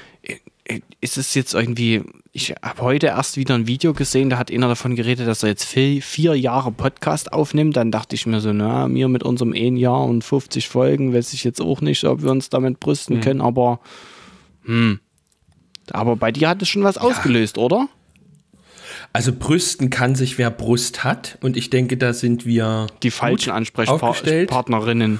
ist 1.01 1.17
es 1.17 1.33
jetzt 1.33 1.53
irgendwie, 1.53 2.01
ich 2.31 2.55
habe 2.61 2.81
heute 2.81 3.07
erst 3.07 3.37
wieder 3.37 3.55
ein 3.55 3.67
Video 3.67 3.93
gesehen, 3.93 4.29
da 4.29 4.37
hat 4.37 4.51
einer 4.51 4.67
davon 4.67 4.95
geredet, 4.95 5.27
dass 5.27 5.43
er 5.43 5.49
jetzt 5.49 5.65
vier, 5.65 6.01
vier 6.01 6.35
Jahre 6.35 6.71
Podcast 6.71 7.33
aufnimmt. 7.33 7.75
Dann 7.75 7.91
dachte 7.91 8.15
ich 8.15 8.25
mir 8.25 8.39
so, 8.39 8.53
na, 8.53 8.87
mir 8.87 9.07
mit 9.07 9.23
unserem 9.23 9.53
ein 9.53 9.75
Jahr 9.75 10.03
und 10.03 10.23
50 10.23 10.69
Folgen 10.69 11.13
weiß 11.13 11.33
ich 11.33 11.43
jetzt 11.43 11.61
auch 11.61 11.81
nicht, 11.81 12.03
ob 12.05 12.23
wir 12.23 12.31
uns 12.31 12.49
damit 12.49 12.79
brüsten 12.79 13.21
können, 13.21 13.41
aber 13.41 13.79
hm. 14.65 14.99
Aber 15.91 16.15
bei 16.15 16.31
dir 16.31 16.49
hat 16.49 16.61
es 16.61 16.69
schon 16.69 16.83
was 16.83 16.97
ausgelöst, 16.97 17.57
oder? 17.57 17.89
Also 19.11 19.33
Brüsten 19.33 19.89
kann 19.89 20.15
sich, 20.15 20.37
wer 20.37 20.49
Brust 20.49 21.03
hat. 21.03 21.37
Und 21.41 21.57
ich 21.57 21.69
denke, 21.69 21.97
da 21.97 22.13
sind 22.13 22.45
wir 22.45 22.87
Die 23.03 23.11
falschen. 23.11 23.51
Ansprechpartnerinnen. 23.51 25.19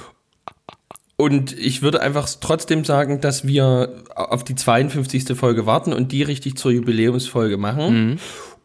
Und 1.16 1.56
ich 1.56 1.80
würde 1.82 2.00
einfach 2.00 2.28
trotzdem 2.40 2.84
sagen, 2.84 3.20
dass 3.20 3.46
wir 3.46 4.02
auf 4.16 4.42
die 4.42 4.56
52. 4.56 5.36
Folge 5.36 5.64
warten 5.64 5.92
und 5.92 6.10
die 6.10 6.22
richtig 6.24 6.56
zur 6.56 6.72
Jubiläumsfolge 6.72 7.56
machen. 7.56 8.18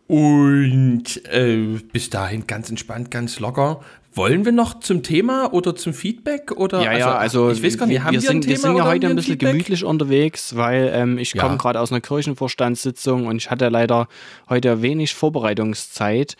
Und 0.07 1.03
äh, 1.31 1.77
bis 1.93 2.09
dahin 2.09 2.47
ganz 2.47 2.69
entspannt, 2.69 3.11
ganz 3.11 3.39
locker. 3.39 3.81
Wollen 4.15 4.43
wir 4.43 4.51
noch 4.51 4.79
zum 4.79 5.03
Thema 5.03 5.53
oder 5.53 5.75
zum 5.75 5.93
Feedback? 5.93 6.51
Oder, 6.55 6.81
Ja, 6.81 6.97
ja, 6.97 7.15
also 7.15 7.51
ich 7.51 7.61
weiß 7.61 7.77
gar 7.77 7.85
nicht, 7.85 7.99
haben 8.01 8.13
wir, 8.13 8.21
wir, 8.23 8.27
sind, 8.27 8.47
wir 8.47 8.57
sind 8.57 8.75
ja 8.75 8.85
heute 8.85 9.05
ein 9.07 9.15
bisschen 9.15 9.33
Feedback? 9.33 9.51
gemütlich 9.51 9.83
unterwegs, 9.83 10.55
weil 10.55 10.89
ähm, 10.95 11.19
ich 11.19 11.35
Ja. 11.35 11.43
komme 11.43 11.57
gerade 11.59 11.79
aus 11.79 11.91
einer 11.91 12.01
Kirchenvorstandssitzung 12.01 13.27
und 13.27 13.37
ich 13.37 13.51
hatte 13.51 13.69
leider 13.69 14.07
heute 14.49 14.81
wenig 14.81 15.13
Vorbereitungszeit. 15.13 16.37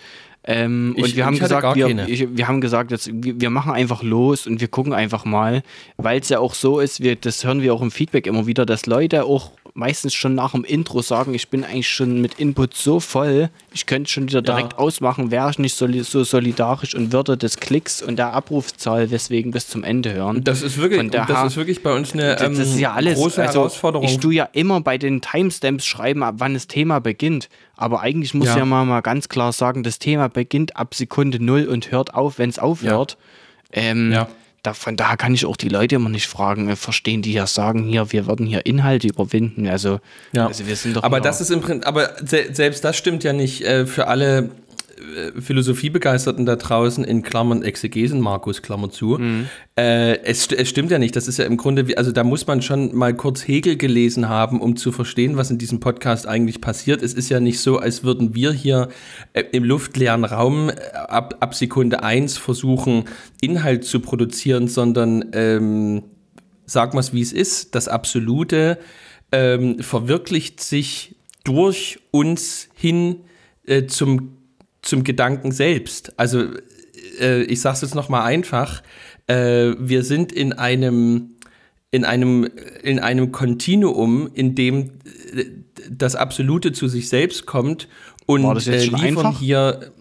Ähm, 0.52 0.96
Ich- 0.98 1.04
und 1.04 1.16
wir 1.16 1.26
haben 1.28 1.38
gesagt, 1.38 1.76
wir, 1.76 2.08
ich, 2.08 2.28
wir 2.36 2.48
haben 2.48 2.60
gesagt, 2.60 2.90
jetzt, 2.90 3.12
wir, 3.14 3.40
wir 3.40 3.50
machen 3.52 3.72
einfach 3.72 4.02
los 4.02 4.48
und 4.48 4.60
wir 4.60 4.68
gucken 4.68 4.94
einfach 4.94 5.24
mal, 5.24 5.62
weil 5.98 6.20
es 6.20 6.30
ja 6.30 6.40
auch 6.40 6.56
so 6.56 6.80
ist, 6.80 7.02
wir, 7.02 7.16
das 7.16 7.44
hören 7.46 7.62
wir 7.62 7.72
auch 7.72 7.84
im 7.84 7.92
Feedback 7.92 8.26
immer 8.26 8.48
wieder, 8.48 8.66
dass 8.66 8.88
Leute 8.88 9.26
auch 9.26 9.52
meistens 9.74 10.14
schon 10.14 10.36
nach 10.36 10.52
dem 10.52 10.64
Intro 10.64 11.02
sagen, 11.02 11.34
ich 11.34 11.50
bin 11.50 11.64
eigentlich 11.64 11.88
schon 11.90 12.22
mit 12.22 12.36
Input 12.40 12.74
so 12.76 13.00
voll, 13.00 13.50
ich 13.74 13.86
könnte 13.86 14.10
schon 14.10 14.28
wieder 14.28 14.42
direkt 14.42 14.78
ausmachen, 14.78 15.32
wäre 15.32 15.50
ich 15.50 15.60
nicht 15.60 15.76
soli 15.76 16.04
so 16.04 16.24
solidarisch 16.24 16.96
und 16.96 17.12
würde 17.12 17.38
des 17.38 17.58
Klicks 17.58 18.02
und 18.02 18.18
der 18.18 18.34
Abrufzahl 18.34 19.08
deswegen 19.08 19.52
bis 19.52 19.68
zum 19.68 19.84
Ende 19.84 20.14
hören. 20.14 20.44
Das 20.44 20.62
ist 20.62 20.78
wirklich, 20.78 21.10
daher- 21.12 21.26
das 21.34 21.52
ist 21.52 21.58
wirklich 21.58 21.84
bei 21.84 21.94
uns 21.96 22.14
eine 22.14 22.40
ähm, 22.42 22.78
ja 22.78 22.94
alles. 22.94 23.16
große 23.18 23.42
also, 23.42 23.60
Herausforderung. 23.60 24.08
Ich 24.08 24.18
tue 24.20 24.34
ja 24.34 24.50
immer 24.54 24.82
bei 24.82 24.98
den 24.98 25.22
Timestamps 25.22 25.86
schreiben, 25.86 26.24
ab 26.24 26.36
wann 26.38 26.54
das 26.54 26.68
Thema 26.68 27.00
beginnt. 27.00 27.50
Aber 27.76 28.02
eigentlich 28.02 28.34
muss 28.34 28.48
Ja. 28.48 28.58
ja, 28.58 28.66
mal, 28.66 28.86
mal 28.86 29.02
ganz 29.02 29.30
klar 29.30 29.54
sagen, 29.54 29.84
das 29.84 30.00
Thema 30.00 30.28
beginnt 30.28 30.76
ab 30.76 30.94
Sekunde 30.96 31.42
null 31.42 31.66
und 31.66 31.92
hört 31.92 32.14
auf, 32.14 32.38
wenn 32.40 32.50
es 32.50 32.60
aufhört. 32.60 33.18
Ähm, 33.72 34.12
Ja. 34.12 34.28
Da, 34.64 34.74
von 34.74 34.96
daher 34.98 35.18
kann 35.18 35.34
ich 35.34 35.46
auch 35.46 35.58
die 35.58 35.70
Leute 35.70 35.96
immer 35.96 36.10
nicht 36.10 36.28
fragen, 36.28 36.76
verstehen, 36.76 37.22
die 37.22 37.34
ja 37.34 37.48
sagen, 37.48 37.84
hier, 37.84 38.12
wir 38.12 38.28
werden 38.28 38.46
hier 38.46 38.66
Inhalte 38.66 39.08
überwinden. 39.08 39.68
Also, 39.68 40.00
Ja. 40.34 40.48
also 40.48 40.68
wir 40.68 40.76
sind 40.76 40.96
doch 40.98 41.04
aber 41.04 41.22
das 41.22 41.42
ist 41.42 41.50
im 41.52 41.62
Prinzip, 41.62 41.88
aber 41.88 42.12
se 42.26 42.50
selbst 42.54 42.84
das 42.84 42.98
stimmt 42.98 43.24
ja 43.24 43.34
nicht 43.34 43.62
äh, 43.64 43.86
für 43.86 44.08
alle 44.08 44.50
Philosophiebegeisterten 45.40 46.46
da 46.46 46.56
draußen 46.56 47.04
in 47.04 47.22
Klammern 47.22 47.64
Exegesen, 47.64 48.20
Markus, 48.20 48.62
Klammer 48.62 48.90
zu. 48.90 49.18
Mhm. 49.18 49.48
Äh, 49.78 50.20
es, 50.24 50.48
es 50.52 50.70
stimmt 50.70 50.92
ja 50.92 51.00
nicht. 51.00 51.16
Das 51.16 51.28
ist 51.28 51.38
ja 51.38 51.46
im 51.46 51.58
Grunde, 51.58 51.88
wie, 51.88 51.98
also 51.98 52.12
da 52.12 52.24
muss 52.24 52.48
man 52.48 52.62
schon 52.62 52.96
mal 52.96 53.14
kurz 53.14 53.48
Hegel 53.48 53.78
gelesen 53.78 54.30
haben, 54.30 54.62
um 54.62 54.76
zu 54.76 54.92
verstehen, 54.92 55.38
was 55.38 55.52
in 55.52 55.58
diesem 55.58 55.80
Podcast 55.80 56.28
eigentlich 56.28 56.62
passiert. 56.62 57.02
Es 57.02 57.14
ist 57.14 57.30
ja 57.30 57.40
nicht 57.40 57.60
so, 57.60 57.78
als 57.78 58.04
würden 58.04 58.36
wir 58.36 58.52
hier 58.52 58.90
äh, 59.34 59.44
im 59.52 59.64
luftleeren 59.64 60.26
Raum 60.26 60.70
äh, 60.70 60.74
ab, 60.94 61.38
ab 61.40 61.56
Sekunde 61.56 62.04
1 62.04 62.38
versuchen, 62.38 63.06
Inhalt 63.42 63.86
zu 63.86 64.00
produzieren, 64.00 64.68
sondern 64.68 65.26
ähm, 65.34 66.04
sagen 66.66 66.94
wir 66.94 67.00
es 67.00 67.14
wie 67.14 67.22
es 67.22 67.34
ist, 67.34 67.76
das 67.76 67.88
Absolute 67.88 68.78
ähm, 69.32 69.80
verwirklicht 69.80 70.62
sich 70.62 71.16
durch 71.44 72.00
uns 72.12 72.70
hin 72.76 73.22
äh, 73.66 73.86
zum, 73.86 74.39
zum 74.82 75.04
Gedanken 75.04 75.52
selbst. 75.52 76.14
Also 76.18 76.46
äh, 77.20 77.44
ich 77.44 77.62
sage 77.62 77.76
es 77.76 77.82
jetzt 77.82 77.96
nochmal 77.96 78.24
einfach, 78.24 78.82
äh, 79.28 79.74
wir 79.78 80.04
sind 80.04 80.32
in 80.32 80.54
einem 80.54 81.36
in 81.92 82.06
einem, 82.06 82.48
in 82.84 83.00
einem 83.00 83.32
Kontinuum, 83.32 84.30
in 84.34 84.54
dem 84.54 84.92
äh, 85.34 85.46
das 85.90 86.16
Absolute 86.16 86.72
zu 86.72 86.88
sich 86.88 87.10
selbst 87.10 87.46
kommt 87.48 87.88
und 88.26 88.44
jetzt 88.44 88.68
äh, 88.68 88.86
liefern 88.86 89.02
einfach? 89.02 89.40
hier 89.40 89.92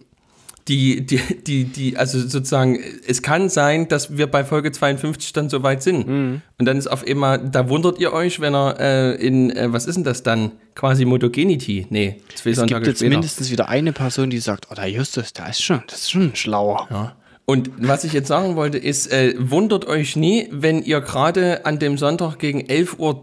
die, 0.69 1.07
die, 1.07 1.19
die, 1.43 1.65
die, 1.65 1.97
also 1.97 2.21
sozusagen, 2.21 2.79
es 3.07 3.23
kann 3.23 3.49
sein, 3.49 3.89
dass 3.89 4.17
wir 4.17 4.27
bei 4.27 4.45
Folge 4.45 4.71
52 4.71 5.33
dann 5.33 5.49
soweit 5.49 5.83
sind. 5.83 6.07
Mhm. 6.07 6.43
Und 6.59 6.67
dann 6.67 6.77
ist 6.77 6.87
auf 6.87 7.07
einmal, 7.07 7.39
da 7.39 7.69
wundert 7.69 7.99
ihr 7.99 8.13
euch, 8.13 8.41
wenn 8.41 8.55
er 8.55 8.79
äh, 8.79 9.15
in, 9.15 9.51
äh, 9.51 9.73
was 9.73 9.87
ist 9.87 9.95
denn 9.97 10.05
das 10.05 10.23
dann? 10.23 10.53
Quasi 10.75 11.05
Motogenity? 11.05 11.87
Nee, 11.91 12.21
zwei 12.35 12.51
es 12.51 12.57
Sonntage 12.57 12.81
gibt 12.81 12.87
jetzt 12.89 12.99
später. 12.99 13.11
mindestens 13.11 13.51
wieder 13.51 13.69
eine 13.69 13.93
Person, 13.93 14.31
die 14.31 14.39
sagt, 14.39 14.69
oh, 14.71 14.75
der 14.75 14.89
Justus, 14.89 15.33
der 15.33 15.49
ist 15.49 15.63
schon, 15.63 15.83
das 15.89 16.01
ist 16.03 16.11
schon 16.11 16.37
schlauer. 16.37 16.87
Ja. 16.91 17.17
Und 17.47 17.71
was 17.79 18.05
ich 18.05 18.13
jetzt 18.13 18.29
sagen 18.29 18.57
wollte, 18.57 18.77
ist, 18.77 19.11
äh, 19.11 19.35
wundert 19.39 19.87
euch 19.87 20.17
nie, 20.17 20.49
wenn 20.53 20.83
ihr 20.83 21.01
gerade 21.01 21.65
an 21.65 21.79
dem 21.79 21.97
Sonntag 21.97 22.39
gegen 22.39 22.61
11.20 22.61 22.99
Uhr 22.99 23.23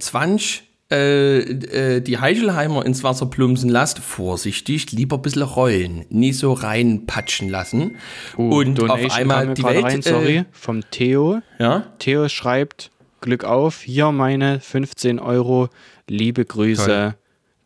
äh, 0.95 1.97
äh, 1.97 2.01
die 2.01 2.19
Heichelheimer 2.19 2.85
ins 2.85 3.03
Wasser 3.03 3.25
plumpsen 3.27 3.69
lasst. 3.69 3.99
Vorsichtig, 3.99 4.91
lieber 4.91 5.17
ein 5.17 5.21
bisschen 5.21 5.41
rollen, 5.43 6.05
nie 6.09 6.33
so 6.33 6.53
reinpatschen 6.53 7.49
lassen. 7.49 7.97
und 8.37 8.51
auf 8.51 8.65
Uh, 8.67 8.73
Donation 8.87 9.09
kam 9.09 9.19
einmal 9.19 9.53
die 9.53 9.63
Welt... 9.63 9.83
rein, 9.83 10.01
sorry, 10.01 10.37
Äh, 10.37 10.45
vom 10.51 10.81
Theo. 10.91 11.41
ja, 11.59 11.87
Theo 11.99 12.29
schreibt, 12.29 12.91
Glück 13.21 13.43
auf, 13.43 13.81
hier 13.81 14.11
meine 14.11 14.59
15 14.59 15.19
Euro, 15.19 15.69
liebe 16.07 16.45
Grüße. 16.45 16.85
Toll. 16.85 17.13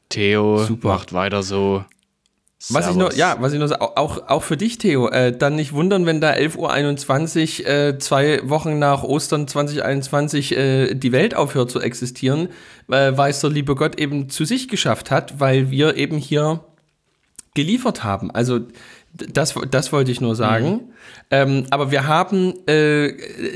Theo, 0.09 0.57
Super. 0.65 0.87
macht 0.89 1.13
weiter 1.13 1.43
so. 1.43 1.83
Was 2.67 2.89
ich 2.89 2.95
nur, 2.95 3.13
ja, 3.15 3.37
was 3.39 3.53
ich 3.53 3.59
nur 3.59 3.81
auch, 3.81 4.27
auch 4.27 4.43
für 4.43 4.57
dich, 4.57 4.77
Theo, 4.77 5.07
äh, 5.07 5.31
dann 5.31 5.55
nicht 5.55 5.71
wundern, 5.71 6.05
wenn 6.05 6.19
da 6.19 6.31
11.21 6.33 7.61
Uhr, 7.61 7.67
äh, 7.67 7.99
zwei 7.99 8.41
Wochen 8.49 8.79
nach 8.79 9.03
Ostern 9.03 9.47
2021, 9.47 10.57
äh, 10.57 10.93
die 10.93 11.13
Welt 11.13 11.35
aufhört 11.35 11.71
zu 11.71 11.79
existieren, 11.79 12.49
äh, 12.89 13.13
weil 13.15 13.31
es 13.31 13.39
der 13.39 13.49
liebe 13.49 13.75
Gott 13.75 13.97
eben 13.97 14.29
zu 14.29 14.43
sich 14.43 14.67
geschafft 14.67 15.09
hat, 15.09 15.39
weil 15.39 15.71
wir 15.71 15.95
eben 15.95 16.17
hier 16.17 16.59
geliefert 17.53 18.03
haben. 18.03 18.29
Also 18.29 18.59
das, 19.13 19.55
das 19.71 19.91
wollte 19.91 20.11
ich 20.11 20.21
nur 20.21 20.35
sagen. 20.35 20.71
Mhm. 20.71 20.79
Ähm, 21.31 21.65
aber 21.69 21.91
wir 21.91 22.07
haben 22.07 22.53
äh, 22.67 23.13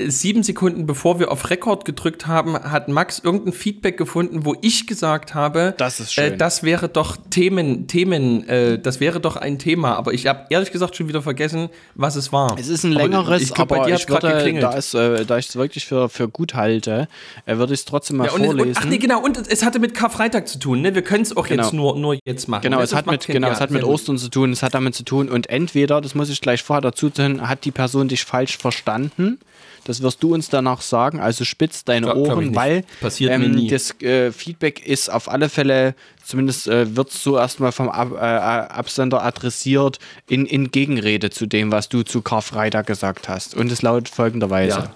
sieben 0.10 0.44
Sekunden 0.44 0.86
bevor 0.86 1.20
wir 1.20 1.32
auf 1.32 1.50
Rekord 1.50 1.86
gedrückt 1.86 2.28
haben, 2.28 2.56
hat 2.56 2.88
Max 2.88 3.20
irgendein 3.20 3.54
Feedback 3.54 3.98
gefunden, 3.98 4.46
wo 4.46 4.56
ich 4.62 4.86
gesagt 4.86 5.34
habe, 5.34 5.74
das, 5.78 6.00
ist 6.00 6.14
schön. 6.14 6.34
Äh, 6.34 6.38
das 6.38 6.64
wäre 6.64 6.88
doch 6.90 7.18
Themen, 7.30 7.88
Themen, 7.88 8.48
äh, 8.48 8.80
das 8.80 9.00
wäre 9.00 9.20
doch 9.20 9.36
ein 9.36 9.60
Thema. 9.60 9.96
Aber 9.96 10.14
ich 10.14 10.28
habe 10.28 10.46
ehrlich 10.50 10.72
gesagt 10.72 10.96
schon 10.96 11.08
wieder 11.08 11.22
vergessen, 11.22 11.70
was 11.96 12.16
es 12.16 12.32
war. 12.32 12.56
Es 12.60 12.68
ist 12.68 12.84
ein 12.84 12.92
längeres, 12.92 13.26
aber 13.26 13.38
ich, 13.42 13.54
glaub, 13.54 13.74
aber 13.74 13.90
ich 13.90 14.10
würde, 14.10 14.60
da, 14.60 14.76
es, 14.76 14.94
äh, 14.94 15.26
da 15.26 15.38
ich 15.38 15.50
es 15.50 15.56
wirklich 15.56 15.86
für, 15.86 16.10
für 16.10 16.28
gut 16.28 16.54
halte, 16.54 17.08
äh, 17.46 17.58
würde 17.58 17.74
ich 17.74 17.82
es 17.82 17.86
trotzdem 17.86 18.18
mal 18.18 18.26
ja, 18.26 18.34
und 18.34 18.46
vorlesen. 18.46 18.72
Es, 18.72 18.78
und, 18.78 18.84
ach 18.84 18.90
nee, 18.90 18.98
genau, 18.98 19.24
und 19.24 19.48
es 19.48 19.64
hatte 19.64 19.80
mit 19.80 19.94
Karfreitag 19.94 20.48
zu 20.48 20.60
tun. 20.60 20.82
Ne? 20.82 20.96
Wir 20.96 21.02
können 21.02 21.24
es 21.24 21.36
auch 21.36 21.48
genau. 21.48 21.64
jetzt 21.64 21.74
nur, 21.74 21.98
nur 21.98 22.18
jetzt 22.26 22.48
machen. 22.48 22.64
Genau, 22.64 22.82
es 22.82 22.94
hat, 22.94 23.08
mit, 23.08 23.26
genau 23.26 23.50
es 23.50 23.60
hat 23.60 23.72
mit 23.72 23.84
Ostern 23.84 24.18
zu 24.18 24.30
tun, 24.30 24.52
es 24.52 24.62
hat 24.64 24.74
damit 24.74 24.96
zu 24.96 25.04
tun. 25.04 25.30
Und 25.30 25.43
entweder, 25.48 26.02
das 26.02 26.16
muss 26.16 26.30
ich 26.30 26.42
gleich 26.42 26.64
vorher 26.64 26.82
dazu 26.82 27.10
tun, 27.10 27.48
hat 27.48 27.66
die 27.66 27.72
Person 27.72 28.08
dich 28.08 28.26
falsch 28.26 28.58
verstanden. 28.58 29.40
Das 29.86 30.02
wirst 30.02 30.24
du 30.24 30.34
uns 30.34 30.50
danach 30.50 30.82
sagen. 30.82 31.20
Also 31.20 31.44
spitz 31.44 31.84
deine 31.84 32.08
glaub, 32.08 32.30
Ohren, 32.30 32.56
weil 32.56 32.86
ähm, 33.20 33.68
das 33.68 34.00
äh, 34.02 34.32
Feedback 34.32 34.86
ist 34.86 35.10
auf 35.10 35.30
alle 35.30 35.50
Fälle, 35.50 35.96
zumindest 36.24 36.68
äh, 36.68 36.96
wird 36.96 37.10
es 37.10 37.22
so 37.22 37.38
erstmal 37.38 37.74
vom 37.74 37.90
Ab 37.90 38.14
äh, 38.14 38.18
Absender 38.18 39.24
adressiert, 39.24 40.00
in, 40.28 40.46
in 40.46 40.72
Gegenrede 40.72 41.30
zu 41.32 41.46
dem, 41.46 41.72
was 41.72 41.90
du 41.90 42.04
zu 42.04 42.22
Karfreitag 42.22 42.88
gesagt 42.88 43.28
hast. 43.28 43.56
Und 43.56 43.72
es 43.72 43.82
lautet 43.82 44.10
folgenderweise. 44.10 44.78
Ja. 44.78 44.96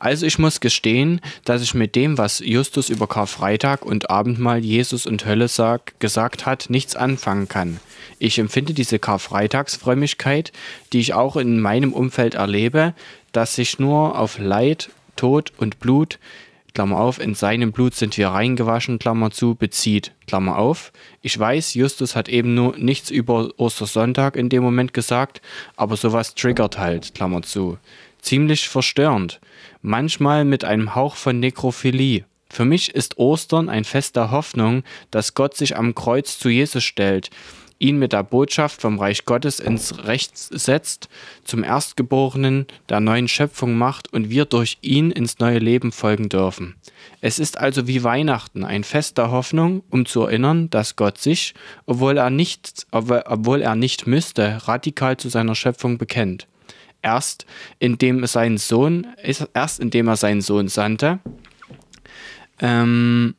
Also 0.00 0.24
ich 0.24 0.38
muss 0.38 0.60
gestehen, 0.60 1.20
dass 1.44 1.62
ich 1.62 1.74
mit 1.74 1.94
dem, 1.94 2.16
was 2.16 2.38
Justus 2.40 2.88
über 2.88 3.06
Karfreitag 3.06 3.84
und 3.84 4.08
Abendmahl 4.08 4.64
Jesus 4.64 5.04
und 5.04 5.26
Hölle 5.26 5.46
sag, 5.46 6.00
gesagt 6.00 6.46
hat, 6.46 6.70
nichts 6.70 6.96
anfangen 6.96 7.48
kann. 7.48 7.78
Ich 8.20 8.38
empfinde 8.38 8.74
diese 8.74 8.98
Karfreitagsfrömmigkeit, 8.98 10.52
die 10.92 11.00
ich 11.00 11.14
auch 11.14 11.36
in 11.36 11.58
meinem 11.58 11.94
Umfeld 11.94 12.34
erlebe, 12.34 12.94
dass 13.32 13.54
sich 13.56 13.78
nur 13.78 14.18
auf 14.18 14.38
Leid, 14.38 14.90
Tod 15.16 15.52
und 15.56 15.80
Blut, 15.80 16.18
Klammer 16.74 17.00
auf, 17.00 17.18
in 17.18 17.34
seinem 17.34 17.72
Blut 17.72 17.94
sind 17.94 18.16
wir 18.18 18.28
reingewaschen, 18.28 18.98
Klammer 18.98 19.30
zu, 19.30 19.54
bezieht, 19.54 20.12
Klammer 20.26 20.58
auf. 20.58 20.92
Ich 21.22 21.36
weiß, 21.36 21.74
Justus 21.74 22.14
hat 22.14 22.28
eben 22.28 22.54
nur 22.54 22.76
nichts 22.76 23.10
über 23.10 23.50
Ostersonntag 23.56 24.36
in 24.36 24.50
dem 24.50 24.62
Moment 24.62 24.94
gesagt, 24.94 25.40
aber 25.76 25.96
sowas 25.96 26.34
triggert 26.34 26.78
halt, 26.78 27.14
Klammer 27.14 27.42
zu. 27.42 27.78
Ziemlich 28.20 28.68
verstörend 28.68 29.40
manchmal 29.82 30.44
mit 30.44 30.62
einem 30.62 30.94
Hauch 30.94 31.16
von 31.16 31.40
Nekrophilie. 31.40 32.26
Für 32.50 32.64
mich 32.64 32.94
ist 32.94 33.16
Ostern 33.16 33.68
ein 33.68 33.84
Fest 33.84 34.16
der 34.16 34.30
Hoffnung, 34.30 34.82
dass 35.10 35.34
Gott 35.34 35.56
sich 35.56 35.76
am 35.76 35.94
Kreuz 35.94 36.38
zu 36.38 36.48
Jesus 36.48 36.84
stellt, 36.84 37.30
ihn 37.80 37.98
mit 37.98 38.12
der 38.12 38.22
Botschaft 38.22 38.80
vom 38.80 39.00
Reich 39.00 39.24
Gottes 39.24 39.58
ins 39.58 40.04
Recht 40.04 40.36
setzt, 40.36 41.08
zum 41.42 41.64
Erstgeborenen 41.64 42.66
der 42.88 43.00
neuen 43.00 43.26
Schöpfung 43.26 43.76
macht 43.76 44.12
und 44.12 44.30
wir 44.30 44.44
durch 44.44 44.78
ihn 44.82 45.10
ins 45.10 45.40
neue 45.40 45.58
Leben 45.58 45.90
folgen 45.90 46.28
dürfen. 46.28 46.76
Es 47.20 47.40
ist 47.40 47.58
also 47.58 47.88
wie 47.88 48.04
Weihnachten, 48.04 48.64
ein 48.64 48.84
Fest 48.84 49.18
der 49.18 49.32
Hoffnung, 49.32 49.82
um 49.90 50.06
zu 50.06 50.22
erinnern, 50.22 50.70
dass 50.70 50.94
Gott 50.94 51.18
sich, 51.18 51.54
obwohl 51.86 52.18
er 52.18 52.30
nicht, 52.30 52.86
obwohl 52.92 53.62
er 53.62 53.74
nicht 53.74 54.06
müsste, 54.06 54.68
radikal 54.68 55.16
zu 55.16 55.28
seiner 55.28 55.56
Schöpfung 55.56 55.98
bekennt 55.98 56.46
erst 57.02 57.46
indem 57.78 58.26
seinen 58.26 58.58
Sohn, 58.58 59.06
erst 59.54 59.80
indem 59.80 60.08
er 60.08 60.16
seinen 60.16 60.42
Sohn 60.42 60.68
sandte, 60.68 61.18
ähm, 62.60 63.34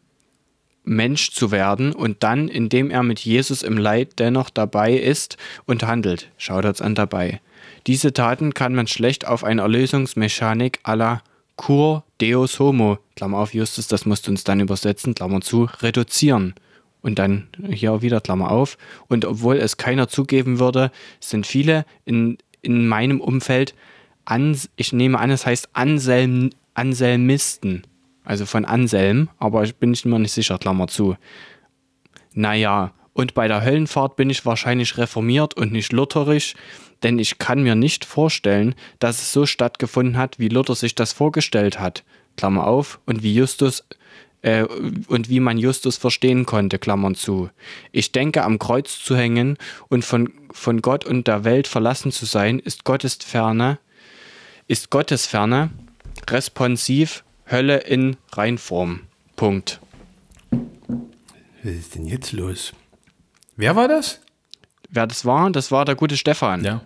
Mensch 0.83 1.31
zu 1.31 1.51
werden 1.51 1.93
und 1.93 2.23
dann, 2.23 2.47
indem 2.47 2.89
er 2.89 3.03
mit 3.03 3.19
Jesus 3.19 3.63
im 3.63 3.77
Leid 3.77 4.13
dennoch 4.19 4.49
dabei 4.49 4.93
ist 4.93 5.37
und 5.65 5.83
handelt. 5.83 6.29
Schaut 6.37 6.65
uns 6.65 6.81
an 6.81 6.95
dabei. 6.95 7.39
Diese 7.87 8.13
Taten 8.13 8.53
kann 8.53 8.73
man 8.73 8.87
schlecht 8.87 9.27
auf 9.27 9.43
eine 9.43 9.61
Erlösungsmechanik 9.61 10.79
la 10.85 11.21
Cur 11.57 12.03
Deus 12.19 12.59
Homo, 12.59 12.97
Klammer 13.15 13.37
auf 13.37 13.53
Justus, 13.53 13.87
das 13.87 14.05
musst 14.05 14.25
du 14.25 14.31
uns 14.31 14.43
dann 14.43 14.59
übersetzen, 14.59 15.13
Klammer 15.13 15.41
zu, 15.41 15.67
reduzieren. 15.81 16.55
Und 17.03 17.19
dann 17.19 17.47
hier 17.69 18.01
wieder 18.01 18.21
Klammer 18.21 18.51
auf. 18.51 18.77
Und 19.07 19.25
obwohl 19.25 19.57
es 19.57 19.77
keiner 19.77 20.07
zugeben 20.07 20.59
würde, 20.59 20.91
sind 21.19 21.47
viele 21.47 21.85
in 22.05 22.37
in 22.61 22.87
meinem 22.87 23.19
Umfeld, 23.21 23.73
Ans 24.25 24.69
ich 24.75 24.93
nehme 24.93 25.19
an, 25.19 25.31
es 25.31 25.45
heißt 25.45 25.69
Anselm 25.73 26.51
Anselmisten, 26.73 27.83
also 28.23 28.45
von 28.45 28.65
Anselm, 28.65 29.29
aber 29.37 29.63
ich 29.63 29.75
bin 29.75 29.95
mir 30.05 30.19
nicht 30.19 30.31
sicher, 30.31 30.57
Klammer 30.57 30.87
zu. 30.87 31.15
Naja, 32.33 32.93
und 33.13 33.33
bei 33.33 33.47
der 33.47 33.63
Höllenfahrt 33.63 34.15
bin 34.15 34.29
ich 34.29 34.45
wahrscheinlich 34.45 34.97
reformiert 34.97 35.55
und 35.55 35.71
nicht 35.71 35.91
lutherisch, 35.91 36.55
denn 37.03 37.19
ich 37.19 37.39
kann 37.39 37.63
mir 37.63 37.75
nicht 37.75 38.05
vorstellen, 38.05 38.75
dass 38.99 39.21
es 39.21 39.33
so 39.33 39.45
stattgefunden 39.45 40.17
hat, 40.17 40.39
wie 40.39 40.47
Luther 40.47 40.75
sich 40.75 40.95
das 40.95 41.13
vorgestellt 41.13 41.79
hat. 41.79 42.03
Klammer 42.37 42.67
auf, 42.67 42.99
und 43.05 43.23
wie 43.23 43.35
Justus 43.35 43.83
äh, 44.41 44.63
und 44.63 45.29
wie 45.29 45.39
man 45.39 45.57
Justus 45.57 45.97
verstehen 45.97 46.45
konnte, 46.45 46.79
Klammern 46.79 47.15
zu. 47.15 47.49
Ich 47.91 48.11
denke, 48.11 48.43
am 48.43 48.59
Kreuz 48.59 49.03
zu 49.03 49.15
hängen 49.15 49.57
und 49.89 50.05
von, 50.05 50.31
von 50.51 50.81
Gott 50.81 51.05
und 51.05 51.27
der 51.27 51.43
Welt 51.43 51.67
verlassen 51.67 52.11
zu 52.11 52.25
sein, 52.25 52.59
ist 52.59 52.83
Gottes 52.83 53.15
Ferne, 53.15 53.79
ist 54.67 54.89
Gottes 54.89 55.25
Ferne, 55.27 55.69
responsiv, 56.29 57.23
Hölle 57.51 57.79
in 57.79 58.15
Reinform. 58.31 59.01
Punkt. 59.35 59.81
Was 61.63 61.73
ist 61.73 61.95
denn 61.95 62.05
jetzt 62.05 62.31
los? 62.31 62.73
Wer 63.55 63.75
war 63.75 63.87
das? 63.87 64.21
Wer 64.89 65.05
das 65.07 65.25
war? 65.25 65.51
Das 65.51 65.71
war 65.71 65.85
der 65.85 65.95
gute 65.95 66.17
Stefan. 66.17 66.63
Ja. 66.63 66.81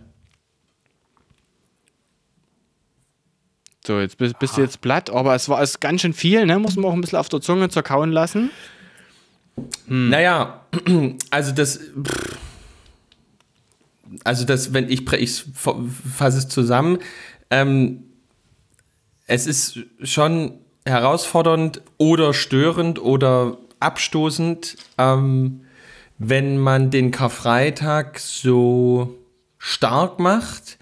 So, 3.86 3.99
jetzt 3.99 4.18
bist, 4.18 4.39
bist 4.39 4.57
du 4.57 4.61
jetzt 4.61 4.82
platt, 4.82 5.11
aber 5.11 5.36
es 5.36 5.47
war 5.47 5.61
es 5.61 5.80
ganz 5.80 6.01
schön 6.01 6.13
viel, 6.13 6.45
ne? 6.45 6.57
Muss 6.57 6.76
man 6.76 6.86
auch 6.86 6.93
ein 6.93 7.01
bisschen 7.01 7.20
auf 7.20 7.30
der 7.30 7.41
Zunge 7.41 7.70
zerkauen 7.70 8.11
lassen. 8.11 8.49
Hm. 9.88 10.09
Naja, 10.09 10.66
also 11.30 11.51
das. 11.51 11.80
Also 14.24 14.45
das, 14.45 14.74
wenn 14.74 14.89
ich, 14.89 15.11
ich 15.13 15.45
fasse 15.53 16.38
es 16.38 16.47
zusammen, 16.47 16.99
ähm, 17.49 18.03
es 19.28 19.47
ist 19.47 19.80
schon 20.03 20.59
herausfordernd 20.86 21.82
oder 21.97 22.34
störend 22.34 22.99
oder 22.99 23.57
abstoßend, 23.80 24.78
ähm, 24.97 25.61
wenn 26.17 26.57
man 26.57 26.91
den 26.91 27.11
Karfreitag 27.11 28.19
so 28.19 29.17
stark 29.57 30.19
macht 30.19 30.78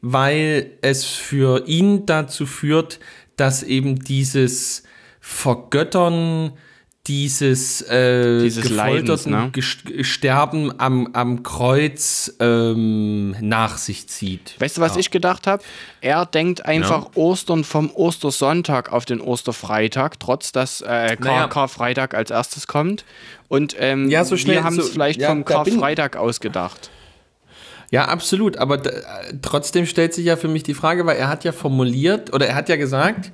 weil 0.00 0.72
es 0.80 1.04
für 1.04 1.66
ihn 1.66 2.06
dazu 2.06 2.46
führt, 2.46 3.00
dass 3.36 3.62
eben 3.62 3.98
dieses 3.98 4.84
Vergöttern 5.20 6.52
dieses, 7.06 7.80
äh, 7.82 8.40
dieses 8.40 8.68
Leidens, 8.68 9.24
ne? 9.26 9.50
Sterben 10.02 10.78
am, 10.78 11.08
am 11.14 11.42
Kreuz 11.42 12.34
ähm, 12.38 13.34
nach 13.40 13.78
sich 13.78 14.08
zieht. 14.08 14.56
Weißt 14.58 14.76
du, 14.76 14.82
was 14.82 14.94
ja. 14.94 15.00
ich 15.00 15.10
gedacht 15.10 15.46
habe? 15.46 15.62
Er 16.02 16.26
denkt 16.26 16.66
einfach 16.66 17.04
ja. 17.04 17.10
Ostern 17.14 17.64
vom 17.64 17.90
Ostersonntag 17.90 18.92
auf 18.92 19.06
den 19.06 19.22
Osterfreitag, 19.22 20.20
trotz 20.20 20.52
dass 20.52 20.82
äh, 20.82 21.16
Kar 21.16 21.34
naja. 21.34 21.48
Karfreitag 21.48 22.14
als 22.14 22.30
erstes 22.30 22.66
kommt. 22.66 23.06
Und 23.48 23.74
ähm, 23.78 24.10
ja, 24.10 24.24
so 24.24 24.36
schnell, 24.36 24.56
wir 24.56 24.64
haben 24.64 24.78
es 24.78 24.86
so, 24.86 24.92
vielleicht 24.92 25.22
vom 25.22 25.46
Karfreitag 25.46 26.16
ausgedacht. 26.16 26.90
Ja, 27.90 28.04
absolut. 28.04 28.58
Aber 28.58 28.82
trotzdem 29.40 29.86
stellt 29.86 30.12
sich 30.12 30.26
ja 30.26 30.36
für 30.36 30.48
mich 30.48 30.62
die 30.62 30.74
Frage, 30.74 31.06
weil 31.06 31.16
er 31.16 31.28
hat 31.28 31.44
ja 31.44 31.52
formuliert 31.52 32.34
oder 32.34 32.46
er 32.46 32.54
hat 32.54 32.68
ja 32.68 32.76
gesagt, 32.76 33.32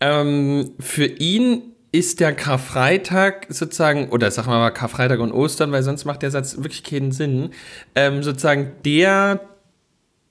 ähm, 0.00 0.72
für 0.78 1.06
ihn 1.06 1.62
ist 1.92 2.20
der 2.20 2.34
Karfreitag 2.34 3.46
sozusagen, 3.48 4.10
oder 4.10 4.30
sagen 4.30 4.48
wir 4.48 4.58
mal 4.58 4.70
Karfreitag 4.70 5.20
und 5.20 5.32
Ostern, 5.32 5.72
weil 5.72 5.82
sonst 5.82 6.04
macht 6.04 6.22
der 6.22 6.30
Satz 6.30 6.56
wirklich 6.56 6.84
keinen 6.84 7.12
Sinn, 7.12 7.50
ähm, 7.94 8.22
sozusagen 8.22 8.72
der 8.84 9.40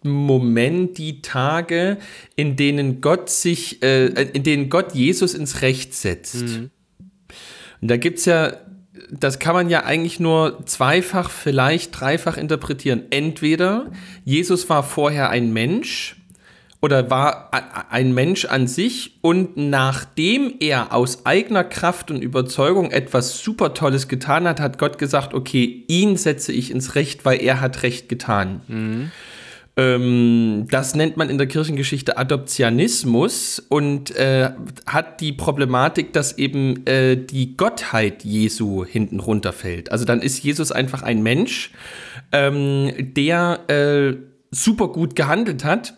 Moment, 0.04 1.00
die 1.00 1.22
Tage, 1.22 1.98
in 2.36 2.56
denen 2.56 3.02
Gott 3.02 3.30
sich, 3.30 3.82
äh, 3.82 4.06
in 4.06 4.44
denen 4.44 4.70
Gott 4.70 4.94
Jesus 4.94 5.34
ins 5.34 5.62
Recht 5.62 5.96
setzt. 5.96 6.44
Mhm. 6.44 6.70
Und 7.82 7.92
da 7.92 7.98
gibt 7.98 8.20
es 8.20 8.26
ja 8.26 8.54
das 9.12 9.40
kann 9.40 9.54
man 9.54 9.70
ja 9.70 9.84
eigentlich 9.84 10.20
nur 10.20 10.66
zweifach, 10.66 11.30
vielleicht 11.30 12.00
dreifach 12.00 12.38
interpretieren. 12.38 13.04
Entweder 13.10 13.92
Jesus 14.24 14.70
war 14.70 14.84
vorher 14.84 15.30
ein 15.30 15.54
Mensch 15.54 16.16
oder 16.86 17.10
war 17.10 17.50
ein 17.90 18.14
Mensch 18.14 18.46
an 18.46 18.68
sich 18.68 19.18
und 19.22 19.58
nachdem 19.58 20.54
er 20.60 20.94
aus 20.94 21.26
eigener 21.26 21.64
Kraft 21.64 22.12
und 22.12 22.22
Überzeugung 22.22 22.92
etwas 22.92 23.40
super 23.40 23.74
Tolles 23.74 24.08
getan 24.08 24.48
hat, 24.48 24.60
hat 24.60 24.78
Gott 24.78 25.00
gesagt, 25.00 25.34
okay, 25.34 25.84
ihn 25.88 26.16
setze 26.16 26.52
ich 26.52 26.70
ins 26.70 26.94
Recht, 26.94 27.26
weil 27.26 27.42
er 27.42 27.60
hat 27.60 27.82
Recht 27.82 28.08
getan. 28.08 28.62
Mhm. 28.68 29.12
Ähm, 29.78 30.68
das 30.70 30.94
nennt 30.94 31.18
man 31.18 31.32
in 31.32 31.40
der 31.40 31.48
Kirchengeschichte 31.48 32.18
Adoptionismus 32.18 33.66
und 33.68 34.16
äh, 34.16 34.52
hat 34.86 35.22
die 35.22 35.34
Problematik, 35.34 36.14
dass 36.14 36.38
eben 36.38 36.86
äh, 36.86 37.18
die 37.18 37.58
Gottheit 37.58 38.24
Jesu 38.24 38.86
hinten 38.86 39.20
runterfällt. 39.20 39.92
Also 39.92 40.06
dann 40.06 40.22
ist 40.22 40.44
Jesus 40.44 40.72
einfach 40.72 41.02
ein 41.02 41.24
Mensch, 41.24 41.72
ähm, 42.32 42.94
der 43.16 43.62
äh, 43.70 44.14
super 44.52 44.90
gut 44.90 45.16
gehandelt 45.16 45.64
hat. 45.64 45.96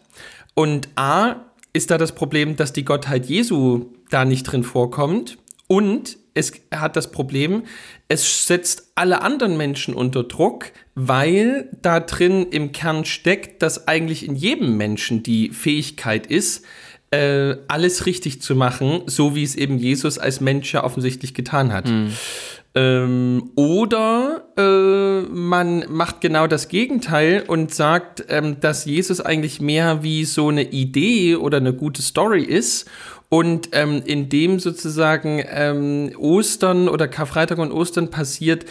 Und 0.57 0.89
A 0.95 1.45
ist 1.71 1.91
da 1.91 1.99
das 1.99 2.15
Problem, 2.15 2.55
dass 2.55 2.73
die 2.73 2.83
Gottheit 2.83 3.27
Jesu 3.27 3.91
da 4.09 4.25
nicht 4.25 4.41
drin 4.41 4.63
vorkommt. 4.63 5.37
Und 5.67 6.17
es 6.33 6.51
hat 6.73 6.95
das 6.95 7.11
Problem, 7.11 7.61
es 8.07 8.47
setzt 8.47 8.91
alle 8.95 9.21
anderen 9.21 9.55
Menschen 9.55 9.93
unter 9.93 10.23
Druck, 10.23 10.71
weil 10.95 11.69
da 11.83 11.99
drin 11.99 12.47
im 12.49 12.71
Kern 12.71 13.05
steckt, 13.05 13.61
dass 13.61 13.87
eigentlich 13.87 14.27
in 14.27 14.35
jedem 14.35 14.77
Menschen 14.77 15.21
die 15.21 15.51
Fähigkeit 15.51 16.25
ist, 16.25 16.65
äh, 17.11 17.57
alles 17.67 18.07
richtig 18.07 18.41
zu 18.41 18.55
machen, 18.55 19.03
so 19.05 19.35
wie 19.35 19.43
es 19.43 19.55
eben 19.55 19.77
Jesus 19.77 20.17
als 20.17 20.41
Mensch 20.41 20.73
ja 20.73 20.83
offensichtlich 20.83 21.35
getan 21.35 21.71
hat. 21.71 21.87
Mhm. 21.87 22.13
Ähm, 22.77 23.49
oder 23.55 24.49
äh, 24.55 25.21
man 25.33 25.85
macht 25.89 26.21
genau 26.21 26.45
das 26.45 26.67
Gegenteil 26.67 27.43
und 27.47 27.73
sagt, 27.73 28.25
ähm, 28.29 28.59
dass 28.59 28.85
Jesus 28.85 29.19
eigentlich 29.19 29.59
mehr 29.59 30.03
wie 30.03 30.25
so 30.25 30.49
eine 30.49 30.61
Idee 30.61 31.37
oder 31.37 31.57
eine 31.57 31.73
gute 31.73 32.03
Story 32.03 32.43
ist 32.43 32.87
und 33.29 33.69
ähm, 33.71 34.03
in 34.05 34.59
sozusagen 34.59 35.43
ähm, 35.49 36.11
Ostern 36.19 36.87
oder 36.87 37.07
Karfreitag 37.07 37.57
und 37.57 37.71
Ostern 37.71 38.11
passiert, 38.11 38.65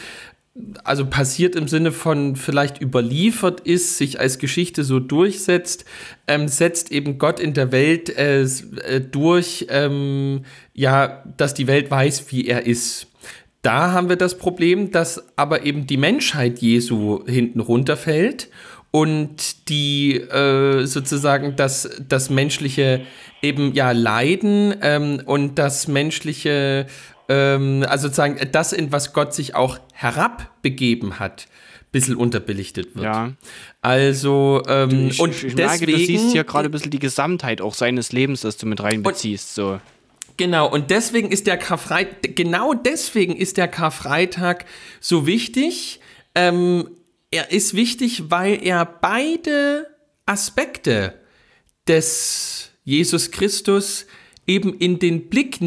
also 0.84 1.04
passiert 1.06 1.56
im 1.56 1.66
Sinne 1.66 1.90
von 1.90 2.36
vielleicht 2.36 2.80
überliefert 2.80 3.58
ist, 3.62 3.98
sich 3.98 4.20
als 4.20 4.38
Geschichte 4.38 4.84
so 4.84 5.00
durchsetzt, 5.00 5.84
ähm, 6.28 6.46
setzt 6.46 6.92
eben 6.92 7.18
Gott 7.18 7.40
in 7.40 7.54
der 7.54 7.72
Welt 7.72 8.08
äh, 8.16 8.42
äh, 8.42 9.00
durch, 9.00 9.66
ähm, 9.68 10.42
ja, 10.74 11.24
dass 11.36 11.54
die 11.54 11.66
Welt 11.66 11.90
weiß, 11.90 12.30
wie 12.30 12.46
er 12.46 12.66
ist. 12.66 13.08
Da 13.66 13.90
haben 13.90 14.08
wir 14.08 14.14
das 14.14 14.38
Problem, 14.38 14.92
dass 14.92 15.24
aber 15.34 15.66
eben 15.66 15.88
die 15.88 15.96
Menschheit 15.96 16.60
Jesu 16.60 17.26
hinten 17.26 17.58
runterfällt 17.58 18.48
und 18.92 19.68
die 19.68 20.14
äh, 20.14 20.86
sozusagen 20.86 21.56
das, 21.56 21.90
das 22.08 22.30
menschliche 22.30 23.00
eben 23.42 23.74
ja 23.74 23.90
Leiden 23.90 24.72
ähm, 24.82 25.20
und 25.26 25.58
das 25.58 25.88
menschliche, 25.88 26.86
ähm, 27.28 27.84
also 27.88 28.06
sozusagen 28.06 28.38
das, 28.52 28.72
in 28.72 28.92
was 28.92 29.12
Gott 29.12 29.34
sich 29.34 29.56
auch 29.56 29.80
herabbegeben 29.92 31.18
hat, 31.18 31.48
ein 31.80 31.86
bisschen 31.90 32.14
unterbelichtet 32.14 32.94
wird. 32.94 33.06
Ja. 33.06 33.32
Also, 33.82 34.62
ähm, 34.68 35.08
ich, 35.08 35.18
und 35.18 35.30
ich, 35.30 35.42
ich 35.42 35.54
deswegen. 35.56 35.90
Merke, 35.90 36.04
du 36.04 36.06
siehst 36.06 36.30
hier 36.30 36.44
gerade 36.44 36.68
ein 36.68 36.70
bisschen 36.70 36.92
die 36.92 37.00
Gesamtheit 37.00 37.60
auch 37.60 37.74
seines 37.74 38.12
Lebens, 38.12 38.42
das 38.42 38.58
du 38.58 38.66
mit 38.66 38.80
reinbeziehst. 38.80 39.56
So. 39.56 39.80
Genau, 40.36 40.70
und 40.70 40.90
deswegen 40.90 41.30
ist 41.30 41.46
der 41.46 41.56
Karfreitag, 41.56 42.36
genau 42.36 42.74
deswegen 42.74 43.36
ist 43.36 43.56
der 43.56 43.68
Karfreitag 43.68 44.66
so 45.00 45.26
wichtig. 45.26 46.00
Ähm, 46.34 46.90
er 47.30 47.50
ist 47.52 47.74
wichtig, 47.74 48.30
weil 48.30 48.60
er 48.62 48.84
beide 48.84 49.86
Aspekte 50.26 51.14
des 51.88 52.70
Jesus 52.84 53.30
Christus 53.30 54.06
eben 54.46 54.74
in 54.78 54.98
den 54.98 55.28
Blick 55.28 55.58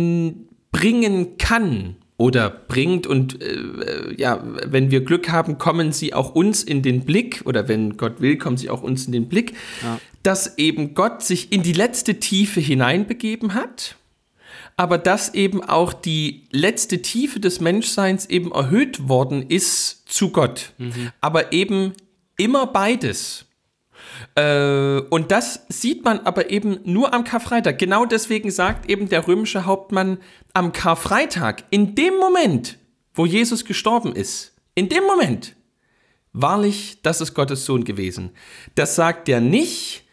bringen 0.72 1.38
kann 1.38 1.96
oder 2.18 2.50
bringt 2.50 3.08
und 3.08 3.42
äh, 3.42 4.14
ja, 4.18 4.44
wenn 4.66 4.92
wir 4.92 5.02
Glück 5.02 5.30
haben, 5.30 5.58
kommen 5.58 5.94
sie 5.94 6.14
auch 6.14 6.36
uns 6.36 6.64
in 6.64 6.82
den 6.82 7.06
Blick 7.06 7.42
oder 7.46 7.68
wenn 7.68 7.98
Gott 7.98 8.20
will, 8.20 8.38
kommen 8.38 8.58
sie 8.58 8.70
auch 8.70 8.84
uns 8.84 9.06
in 9.06 9.14
den 9.14 9.30
Blick, 9.30 9.54
ja. 9.82 10.00
dass 10.22 10.58
eben 10.58 10.94
Gott 10.96 11.24
sich 11.24 11.52
in 11.52 11.64
die 11.64 11.74
letzte 11.74 12.20
Tiefe 12.20 12.60
hineinbegeben 12.60 13.54
hat, 13.54 13.96
aber 14.80 14.98
dass 14.98 15.34
eben 15.34 15.62
auch 15.62 15.92
die 15.92 16.48
letzte 16.52 17.02
Tiefe 17.02 17.42
des 17.42 17.60
Menschseins 17.60 18.28
eben 18.28 18.54
erhöht 18.54 19.10
worden 19.10 19.42
ist 19.50 20.08
zu 20.10 20.32
Gott, 20.32 20.72
mhm. 20.78 21.12
aber 21.20 21.52
eben 21.52 21.92
immer 22.38 22.66
beides. 22.66 23.46
Äh, 24.36 25.02
und 25.10 25.32
das 25.32 25.66
sieht 25.68 26.06
man 26.06 26.22
aber 26.22 26.50
eben 26.50 26.80
nur 26.86 27.14
am 27.14 27.26
Karfreitag. 27.26 27.78
Genau 27.78 28.06
deswegen 28.06 28.52
sagt 28.52 28.90
eben 28.90 29.10
der 29.10 29.28
römische 29.28 29.66
Hauptmann 29.66 30.18
am 30.54 30.72
Karfreitag, 30.72 31.66
in 31.72 31.94
dem 31.96 32.16
Moment, 32.16 32.78
wo 33.14 33.26
Jesus 33.26 33.66
gestorben 33.66 34.14
ist, 34.14 34.54
in 34.76 34.88
dem 34.88 35.04
Moment, 35.04 35.58
wahrlich, 36.32 37.00
das 37.04 37.20
ist 37.20 37.34
Gottes 37.34 37.66
Sohn 37.66 37.84
gewesen. 37.84 38.30
Das 38.76 38.96
sagt 38.96 39.28
er 39.28 39.42
nicht 39.42 40.06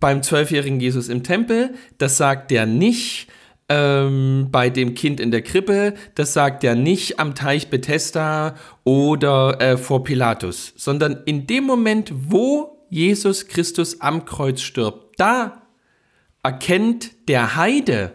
beim 0.00 0.22
zwölfjährigen 0.22 0.80
Jesus 0.80 1.08
im 1.08 1.22
Tempel, 1.22 1.76
das 1.96 2.18
sagt 2.18 2.52
er 2.52 2.66
nicht 2.66 3.28
ähm, 3.68 4.48
bei 4.50 4.70
dem 4.70 4.94
Kind 4.94 5.20
in 5.20 5.30
der 5.30 5.42
Krippe, 5.42 5.94
das 6.14 6.32
sagt 6.32 6.62
er 6.64 6.74
nicht 6.74 7.18
am 7.18 7.34
Teich 7.34 7.68
Bethesda 7.68 8.54
oder 8.84 9.60
äh, 9.60 9.76
vor 9.76 10.04
Pilatus, 10.04 10.72
sondern 10.76 11.22
in 11.26 11.46
dem 11.46 11.64
Moment, 11.64 12.12
wo 12.14 12.86
Jesus 12.90 13.48
Christus 13.48 14.00
am 14.00 14.24
Kreuz 14.24 14.60
stirbt, 14.60 15.18
da 15.18 15.62
erkennt 16.42 17.10
der 17.28 17.56
Heide, 17.56 18.12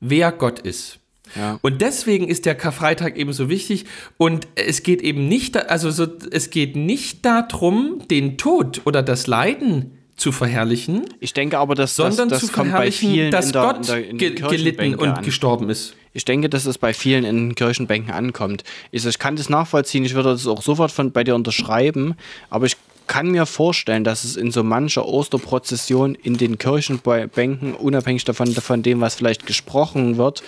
wer 0.00 0.32
Gott 0.32 0.60
ist. 0.60 0.98
Ja. 1.34 1.58
Und 1.60 1.82
deswegen 1.82 2.28
ist 2.28 2.46
der 2.46 2.54
Karfreitag 2.54 3.16
eben 3.16 3.32
so 3.32 3.48
wichtig. 3.50 3.84
Und 4.16 4.46
es 4.54 4.82
geht 4.82 5.02
eben 5.02 5.28
nicht, 5.28 5.56
also 5.68 5.90
so, 5.90 6.06
es 6.30 6.50
geht 6.50 6.76
nicht 6.76 7.24
darum, 7.24 8.06
den 8.08 8.38
Tod 8.38 8.82
oder 8.84 9.02
das 9.02 9.26
Leiden 9.26 9.95
zu 10.16 10.32
verherrlichen. 10.32 11.04
Ich 11.20 11.34
denke 11.34 11.58
aber, 11.58 11.74
dass 11.74 11.96
sondern 11.96 12.28
das, 12.28 12.40
das 12.40 12.52
kommt 12.52 12.72
bei 12.72 12.90
vielen 12.90 13.30
dass 13.30 13.52
der, 13.52 13.62
Gott 13.62 13.76
in 13.88 14.18
der, 14.18 14.30
in 14.30 14.48
gelitten 14.48 14.94
und 14.94 15.08
an. 15.08 15.24
gestorben 15.24 15.68
ist. 15.68 15.94
Ich 16.14 16.24
denke, 16.24 16.48
dass 16.48 16.64
es 16.64 16.78
bei 16.78 16.94
vielen 16.94 17.24
in 17.24 17.54
Kirchenbänken 17.54 18.12
ankommt. 18.12 18.64
Ich, 18.90 19.04
ich 19.04 19.18
kann 19.18 19.36
das 19.36 19.50
nachvollziehen, 19.50 20.04
ich 20.04 20.14
würde 20.14 20.30
das 20.30 20.46
auch 20.46 20.62
sofort 20.62 20.90
von, 20.90 21.12
bei 21.12 21.24
dir 21.24 21.34
unterschreiben, 21.34 22.14
aber 22.48 22.64
ich 22.64 22.76
kann 23.06 23.30
mir 23.30 23.46
vorstellen, 23.46 24.02
dass 24.02 24.24
es 24.24 24.36
in 24.36 24.50
so 24.50 24.64
mancher 24.64 25.06
Osterprozession 25.06 26.14
in 26.14 26.38
den 26.38 26.58
Kirchenbänken, 26.58 27.74
unabhängig 27.74 28.24
davon, 28.24 28.52
von 28.52 28.82
dem, 28.82 29.00
was 29.00 29.14
vielleicht 29.14 29.46
gesprochen 29.46 30.16
wird, 30.16 30.42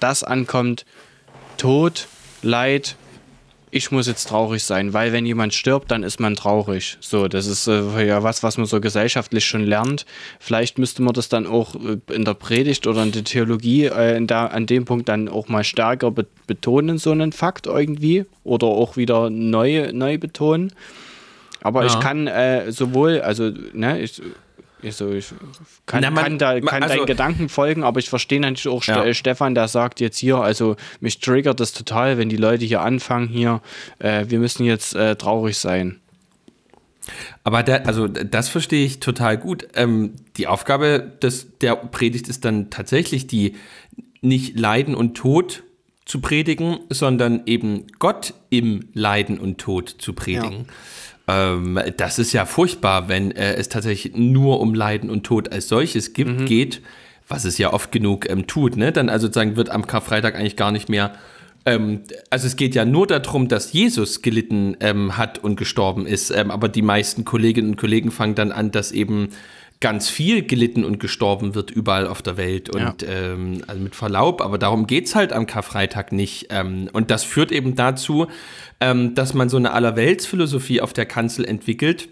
das 0.00 0.24
ankommt, 0.24 0.84
Tod, 1.56 2.08
Leid, 2.42 2.96
ich 3.74 3.90
muss 3.90 4.06
jetzt 4.06 4.28
traurig 4.28 4.62
sein, 4.62 4.92
weil 4.92 5.12
wenn 5.12 5.24
jemand 5.24 5.54
stirbt, 5.54 5.90
dann 5.90 6.02
ist 6.02 6.20
man 6.20 6.36
traurig. 6.36 6.98
So, 7.00 7.26
das 7.26 7.46
ist 7.46 7.66
äh, 7.66 8.06
ja 8.06 8.22
was, 8.22 8.42
was 8.42 8.58
man 8.58 8.66
so 8.66 8.82
gesellschaftlich 8.82 9.46
schon 9.46 9.64
lernt. 9.64 10.04
Vielleicht 10.38 10.78
müsste 10.78 11.02
man 11.02 11.14
das 11.14 11.30
dann 11.30 11.46
auch 11.46 11.74
äh, 11.74 11.96
in 12.12 12.26
der 12.26 12.34
Predigt 12.34 12.86
oder 12.86 13.02
in 13.02 13.12
der 13.12 13.24
Theologie 13.24 13.86
äh, 13.86 14.20
der, 14.24 14.52
an 14.52 14.66
dem 14.66 14.84
Punkt 14.84 15.08
dann 15.08 15.26
auch 15.26 15.48
mal 15.48 15.64
stärker 15.64 16.10
be 16.10 16.26
betonen, 16.46 16.98
so 16.98 17.12
einen 17.12 17.32
Fakt 17.32 17.66
irgendwie. 17.66 18.26
Oder 18.44 18.66
auch 18.66 18.98
wieder 18.98 19.30
neu, 19.30 19.90
neu 19.92 20.18
betonen. 20.18 20.74
Aber 21.62 21.80
ja. 21.82 21.86
ich 21.86 21.98
kann 21.98 22.26
äh, 22.26 22.70
sowohl, 22.72 23.22
also, 23.22 23.52
ne, 23.72 24.00
ich, 24.00 24.20
ich, 24.82 24.96
so, 24.96 25.12
ich 25.12 25.32
kann, 25.86 26.02
Na, 26.02 26.10
man, 26.10 26.24
kann, 26.24 26.38
da, 26.38 26.60
kann 26.60 26.82
also, 26.82 26.96
deinen 26.96 27.06
Gedanken 27.06 27.48
folgen, 27.48 27.84
aber 27.84 28.00
ich 28.00 28.08
verstehe 28.08 28.40
natürlich 28.40 28.68
auch 28.68 28.84
ja. 28.84 29.12
Stefan, 29.14 29.54
der 29.54 29.68
sagt 29.68 30.00
jetzt 30.00 30.18
hier, 30.18 30.38
also 30.38 30.76
mich 31.00 31.20
triggert 31.20 31.60
das 31.60 31.72
total, 31.72 32.18
wenn 32.18 32.28
die 32.28 32.36
Leute 32.36 32.64
hier 32.64 32.82
anfangen, 32.82 33.28
hier, 33.28 33.60
äh, 33.98 34.26
wir 34.28 34.38
müssen 34.38 34.64
jetzt 34.64 34.94
äh, 34.94 35.16
traurig 35.16 35.58
sein. 35.58 36.00
Aber 37.44 37.62
der, 37.62 37.86
also 37.86 38.06
das 38.06 38.48
verstehe 38.48 38.84
ich 38.84 39.00
total 39.00 39.36
gut. 39.36 39.66
Ähm, 39.74 40.14
die 40.36 40.46
Aufgabe 40.46 41.12
des, 41.22 41.58
der 41.58 41.74
Predigt 41.76 42.28
ist 42.28 42.44
dann 42.44 42.70
tatsächlich 42.70 43.26
die, 43.26 43.56
nicht 44.20 44.58
Leiden 44.58 44.94
und 44.94 45.14
Tod 45.14 45.64
zu 46.04 46.20
predigen, 46.20 46.80
sondern 46.90 47.42
eben 47.46 47.86
Gott 47.98 48.34
im 48.50 48.88
Leiden 48.92 49.38
und 49.38 49.58
Tod 49.58 49.88
zu 49.88 50.12
predigen. 50.12 50.66
Ja. 50.66 50.72
Ähm, 51.28 51.78
das 51.96 52.18
ist 52.18 52.32
ja 52.32 52.44
furchtbar, 52.44 53.08
wenn 53.08 53.30
äh, 53.32 53.54
es 53.54 53.68
tatsächlich 53.68 54.14
nur 54.16 54.60
um 54.60 54.74
Leiden 54.74 55.10
und 55.10 55.24
Tod 55.24 55.52
als 55.52 55.68
solches 55.68 56.12
gibt, 56.12 56.40
mhm. 56.40 56.44
geht, 56.46 56.82
was 57.28 57.44
es 57.44 57.58
ja 57.58 57.72
oft 57.72 57.92
genug 57.92 58.28
ähm, 58.28 58.46
tut. 58.46 58.76
Ne? 58.76 58.92
Dann 58.92 59.08
also 59.08 59.26
sozusagen 59.26 59.56
wird 59.56 59.70
am 59.70 59.86
Karfreitag 59.86 60.34
eigentlich 60.34 60.56
gar 60.56 60.72
nicht 60.72 60.88
mehr 60.88 61.12
ähm, 61.64 62.00
also 62.30 62.46
es 62.46 62.56
geht 62.56 62.74
ja 62.74 62.84
nur 62.84 63.06
darum, 63.06 63.48
dass 63.48 63.72
Jesus 63.72 64.22
gelitten 64.22 64.76
ähm, 64.80 65.16
hat 65.16 65.38
und 65.38 65.56
gestorben 65.56 66.06
ist, 66.06 66.30
ähm, 66.30 66.50
aber 66.50 66.68
die 66.68 66.82
meisten 66.82 67.24
Kolleginnen 67.24 67.70
und 67.70 67.76
Kollegen 67.76 68.10
fangen 68.10 68.34
dann 68.34 68.52
an, 68.52 68.70
dass 68.70 68.92
eben 68.92 69.28
ganz 69.82 70.08
viel 70.08 70.42
gelitten 70.42 70.84
und 70.84 70.98
gestorben 70.98 71.54
wird 71.54 71.70
überall 71.70 72.06
auf 72.06 72.22
der 72.22 72.38
Welt. 72.38 72.70
Und 72.70 73.02
ja. 73.02 73.08
ähm, 73.08 73.62
also 73.66 73.82
mit 73.82 73.94
Verlaub, 73.94 74.40
aber 74.40 74.56
darum 74.56 74.86
geht 74.86 75.06
es 75.06 75.14
halt 75.14 75.34
am 75.34 75.46
Karfreitag 75.46 76.12
nicht. 76.12 76.46
Ähm, 76.48 76.88
und 76.94 77.10
das 77.10 77.24
führt 77.24 77.52
eben 77.52 77.74
dazu, 77.74 78.28
ähm, 78.80 79.14
dass 79.14 79.34
man 79.34 79.50
so 79.50 79.58
eine 79.58 79.72
Allerweltsphilosophie 79.72 80.80
auf 80.80 80.94
der 80.94 81.04
Kanzel 81.04 81.44
entwickelt, 81.44 82.08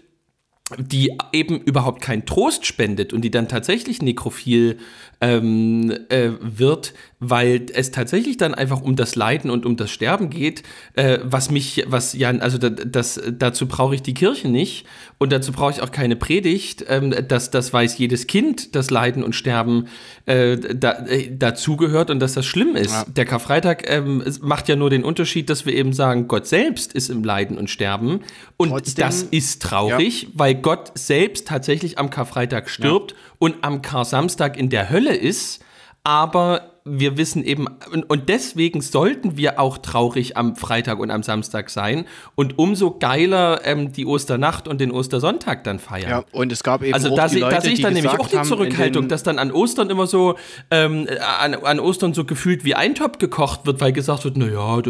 die 0.77 1.17
eben 1.33 1.59
überhaupt 1.59 2.01
keinen 2.01 2.25
Trost 2.25 2.65
spendet 2.65 3.13
und 3.13 3.21
die 3.21 3.31
dann 3.31 3.47
tatsächlich 3.47 4.01
nekrophil 4.01 4.77
ähm, 5.19 5.91
äh, 6.09 6.29
wird, 6.39 6.93
weil 7.23 7.67
es 7.71 7.91
tatsächlich 7.91 8.37
dann 8.37 8.55
einfach 8.55 8.81
um 8.81 8.95
das 8.95 9.15
Leiden 9.15 9.51
und 9.51 9.63
um 9.67 9.77
das 9.77 9.91
Sterben 9.91 10.31
geht, 10.31 10.63
äh, 10.95 11.19
was 11.21 11.51
mich, 11.51 11.85
was 11.85 12.13
ja, 12.13 12.31
also 12.31 12.57
das, 12.57 13.21
dazu 13.31 13.67
brauche 13.67 13.93
ich 13.93 14.01
die 14.01 14.15
Kirche 14.15 14.49
nicht 14.49 14.87
und 15.19 15.31
dazu 15.31 15.51
brauche 15.51 15.71
ich 15.71 15.81
auch 15.83 15.91
keine 15.91 16.15
Predigt, 16.15 16.83
ähm, 16.87 17.13
dass 17.27 17.51
das 17.51 17.71
weiß 17.71 17.99
jedes 17.99 18.25
Kind, 18.25 18.75
dass 18.75 18.89
Leiden 18.89 19.23
und 19.23 19.35
Sterben 19.35 19.85
äh, 20.25 20.57
da, 20.57 21.05
äh, 21.05 21.29
dazugehört 21.31 22.09
und 22.09 22.19
dass 22.19 22.33
das 22.33 22.47
schlimm 22.47 22.75
ist. 22.75 22.91
Ja. 22.91 23.05
Der 23.05 23.25
Karfreitag 23.25 23.87
ähm, 23.87 24.23
macht 24.41 24.67
ja 24.67 24.75
nur 24.75 24.89
den 24.89 25.03
Unterschied, 25.03 25.51
dass 25.51 25.67
wir 25.67 25.75
eben 25.75 25.93
sagen, 25.93 26.27
Gott 26.27 26.47
selbst 26.47 26.91
ist 26.91 27.09
im 27.09 27.23
Leiden 27.23 27.59
und 27.59 27.69
Sterben 27.69 28.21
und 28.57 28.69
Trotzdem, 28.69 29.05
das 29.05 29.21
ist 29.21 29.61
traurig, 29.61 30.23
ja. 30.23 30.29
weil 30.33 30.55
Gott 30.55 30.91
selbst 30.95 31.47
tatsächlich 31.47 31.99
am 31.99 32.09
Karfreitag 32.09 32.67
stirbt 32.67 33.11
ja. 33.11 33.17
und 33.37 33.57
am 33.61 33.83
Kar-Samstag 33.83 34.57
in 34.57 34.71
der 34.71 34.89
Hölle 34.89 35.15
ist, 35.15 35.63
aber 36.03 36.70
wir 36.83 37.17
wissen 37.17 37.43
eben, 37.43 37.67
und, 38.07 38.29
deswegen 38.29 38.81
sollten 38.81 39.37
wir 39.37 39.59
auch 39.59 39.77
traurig 39.77 40.35
am 40.37 40.55
Freitag 40.55 40.99
und 40.99 41.11
am 41.11 41.21
Samstag 41.21 41.69
sein 41.69 42.05
und 42.35 42.57
umso 42.57 42.91
geiler 42.91 43.61
ähm, 43.65 43.93
die 43.93 44.05
Osternacht 44.05 44.67
und 44.67 44.81
den 44.81 44.91
Ostersonntag 44.91 45.63
dann 45.63 45.79
feiern. 45.79 46.09
Ja, 46.09 46.23
und 46.31 46.51
es 46.51 46.63
gab 46.63 46.81
eben 46.81 46.93
also 46.93 47.09
auch 47.09 47.15
da, 47.15 47.27
die 47.27 47.39
Leute, 47.39 47.55
da 47.55 47.61
sehe 47.61 47.73
ich 47.73 47.81
dann 47.81 47.93
nämlich 47.93 48.17
auch 48.17 48.27
die 48.27 48.41
Zurückhaltung, 48.41 49.07
dass 49.07 49.21
dann 49.21 49.37
an 49.37 49.51
Ostern 49.51 49.89
immer 49.89 50.07
so, 50.07 50.35
ähm, 50.71 51.07
an, 51.39 51.53
an, 51.53 51.79
Ostern 51.79 52.13
so 52.13 52.25
gefühlt 52.25 52.65
wie 52.65 52.73
Eintopf 52.73 53.19
gekocht 53.19 53.65
wird, 53.65 53.79
weil 53.79 53.93
gesagt 53.93 54.23
wird, 54.23 54.37
naja, 54.37 54.81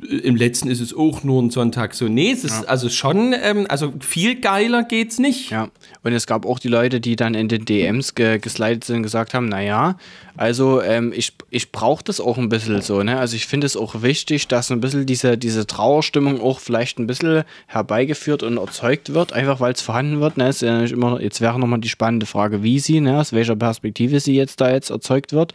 im 0.00 0.36
letzten 0.36 0.68
ist 0.68 0.80
es 0.80 0.94
auch 0.94 1.24
nur 1.24 1.42
ein 1.42 1.50
Sonntag. 1.50 1.94
So, 1.94 2.08
nee, 2.08 2.30
es 2.30 2.44
ist 2.44 2.62
ja. 2.62 2.68
also 2.68 2.90
schon, 2.90 3.34
ähm, 3.40 3.66
also 3.68 3.94
viel 4.00 4.40
geiler 4.40 4.82
geht's 4.82 5.18
nicht. 5.18 5.50
Ja, 5.50 5.68
und 6.02 6.12
es 6.12 6.26
gab 6.26 6.46
auch 6.46 6.58
die 6.58 6.68
Leute, 6.68 7.00
die 7.00 7.16
dann 7.16 7.34
in 7.34 7.48
den 7.48 7.64
DMs 7.64 8.14
ge 8.14 8.38
geslidet 8.38 8.84
sind 8.84 8.96
und 8.96 9.02
gesagt 9.02 9.34
haben, 9.34 9.48
naja, 9.48 9.96
also 10.36 10.80
ähm, 10.82 11.12
ich, 11.14 11.32
ich 11.50 11.72
brauche 11.72 12.04
das 12.04 12.20
auch 12.20 12.38
ein 12.38 12.48
bisschen 12.48 12.80
so, 12.80 13.02
ne? 13.02 13.18
Also 13.18 13.34
ich 13.34 13.46
finde 13.46 13.66
es 13.66 13.76
auch 13.76 14.02
wichtig, 14.02 14.46
dass 14.46 14.70
ein 14.70 14.80
bisschen 14.80 15.04
diese, 15.04 15.36
diese 15.36 15.66
Trauerstimmung 15.66 16.40
auch 16.40 16.60
vielleicht 16.60 17.00
ein 17.00 17.08
bisschen 17.08 17.42
herbeigeführt 17.66 18.44
und 18.44 18.56
erzeugt 18.56 19.14
wird, 19.14 19.32
einfach 19.32 19.58
weil 19.58 19.72
es 19.72 19.82
vorhanden 19.82 20.20
wird. 20.20 20.36
Ne? 20.36 20.48
Ist 20.48 20.62
ja 20.62 20.80
nicht 20.80 20.92
immer, 20.92 21.20
jetzt 21.20 21.40
wäre 21.40 21.58
nochmal 21.58 21.80
die 21.80 21.88
spannende 21.88 22.26
Frage, 22.26 22.62
wie 22.62 22.78
sie, 22.78 23.00
ne? 23.00 23.18
aus 23.18 23.32
welcher 23.32 23.56
Perspektive 23.56 24.20
sie 24.20 24.36
jetzt 24.36 24.60
da 24.60 24.70
jetzt 24.70 24.90
erzeugt 24.90 25.32
wird. 25.32 25.54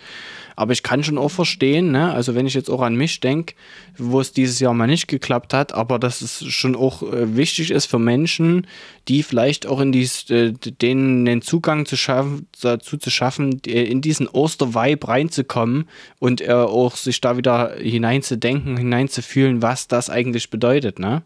Aber 0.55 0.73
ich 0.73 0.83
kann 0.83 1.03
schon 1.03 1.17
auch 1.17 1.31
verstehen, 1.31 1.91
ne? 1.91 2.11
also 2.11 2.35
wenn 2.35 2.45
ich 2.45 2.53
jetzt 2.53 2.69
auch 2.69 2.81
an 2.81 2.95
mich 2.95 3.19
denke, 3.21 3.55
wo 3.97 4.19
es 4.19 4.33
dieses 4.33 4.59
Jahr 4.59 4.73
mal 4.73 4.87
nicht 4.87 5.07
geklappt 5.07 5.53
hat, 5.53 5.73
aber 5.73 5.97
dass 5.97 6.21
es 6.21 6.45
schon 6.45 6.75
auch 6.75 7.01
äh, 7.03 7.35
wichtig 7.35 7.71
ist 7.71 7.85
für 7.85 7.99
Menschen, 7.99 8.67
die 9.07 9.23
vielleicht 9.23 9.65
auch 9.65 9.79
in 9.79 9.91
äh, 10.29 10.53
denen 10.53 11.25
den 11.25 11.41
Zugang 11.41 11.85
zu 11.85 11.97
schaffen, 11.97 12.47
dazu 12.61 12.97
zu 12.97 13.09
schaffen, 13.09 13.59
in 13.59 14.01
diesen 14.01 14.27
Ostervibe 14.27 15.07
reinzukommen 15.07 15.89
und 16.19 16.41
äh, 16.41 16.51
auch 16.51 16.95
sich 16.95 17.21
da 17.21 17.37
wieder 17.37 17.75
hineinzudenken, 17.77 18.77
hineinzufühlen, 18.77 19.61
was 19.61 19.87
das 19.87 20.09
eigentlich 20.09 20.49
bedeutet, 20.49 20.99
ne? 20.99 21.23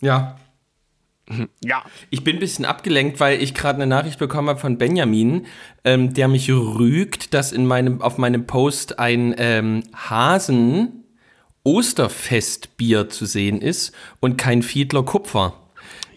Ja, 0.00 0.36
ja. 1.64 1.82
Ich 2.10 2.24
bin 2.24 2.36
ein 2.36 2.40
bisschen 2.40 2.64
abgelenkt, 2.64 3.20
weil 3.20 3.42
ich 3.42 3.54
gerade 3.54 3.76
eine 3.76 3.86
Nachricht 3.86 4.18
bekommen 4.18 4.48
habe 4.48 4.60
von 4.60 4.78
Benjamin, 4.78 5.46
ähm, 5.84 6.14
der 6.14 6.28
mich 6.28 6.50
rügt, 6.50 7.34
dass 7.34 7.52
in 7.52 7.66
meinem, 7.66 8.02
auf 8.02 8.18
meinem 8.18 8.46
Post 8.46 8.98
ein 8.98 9.34
ähm, 9.38 9.82
Hasen 9.94 11.04
Osterfestbier 11.64 13.08
zu 13.08 13.24
sehen 13.24 13.60
ist 13.60 13.92
und 14.20 14.36
kein 14.36 14.62
Fiedler 14.62 15.04
Kupfer. 15.04 15.54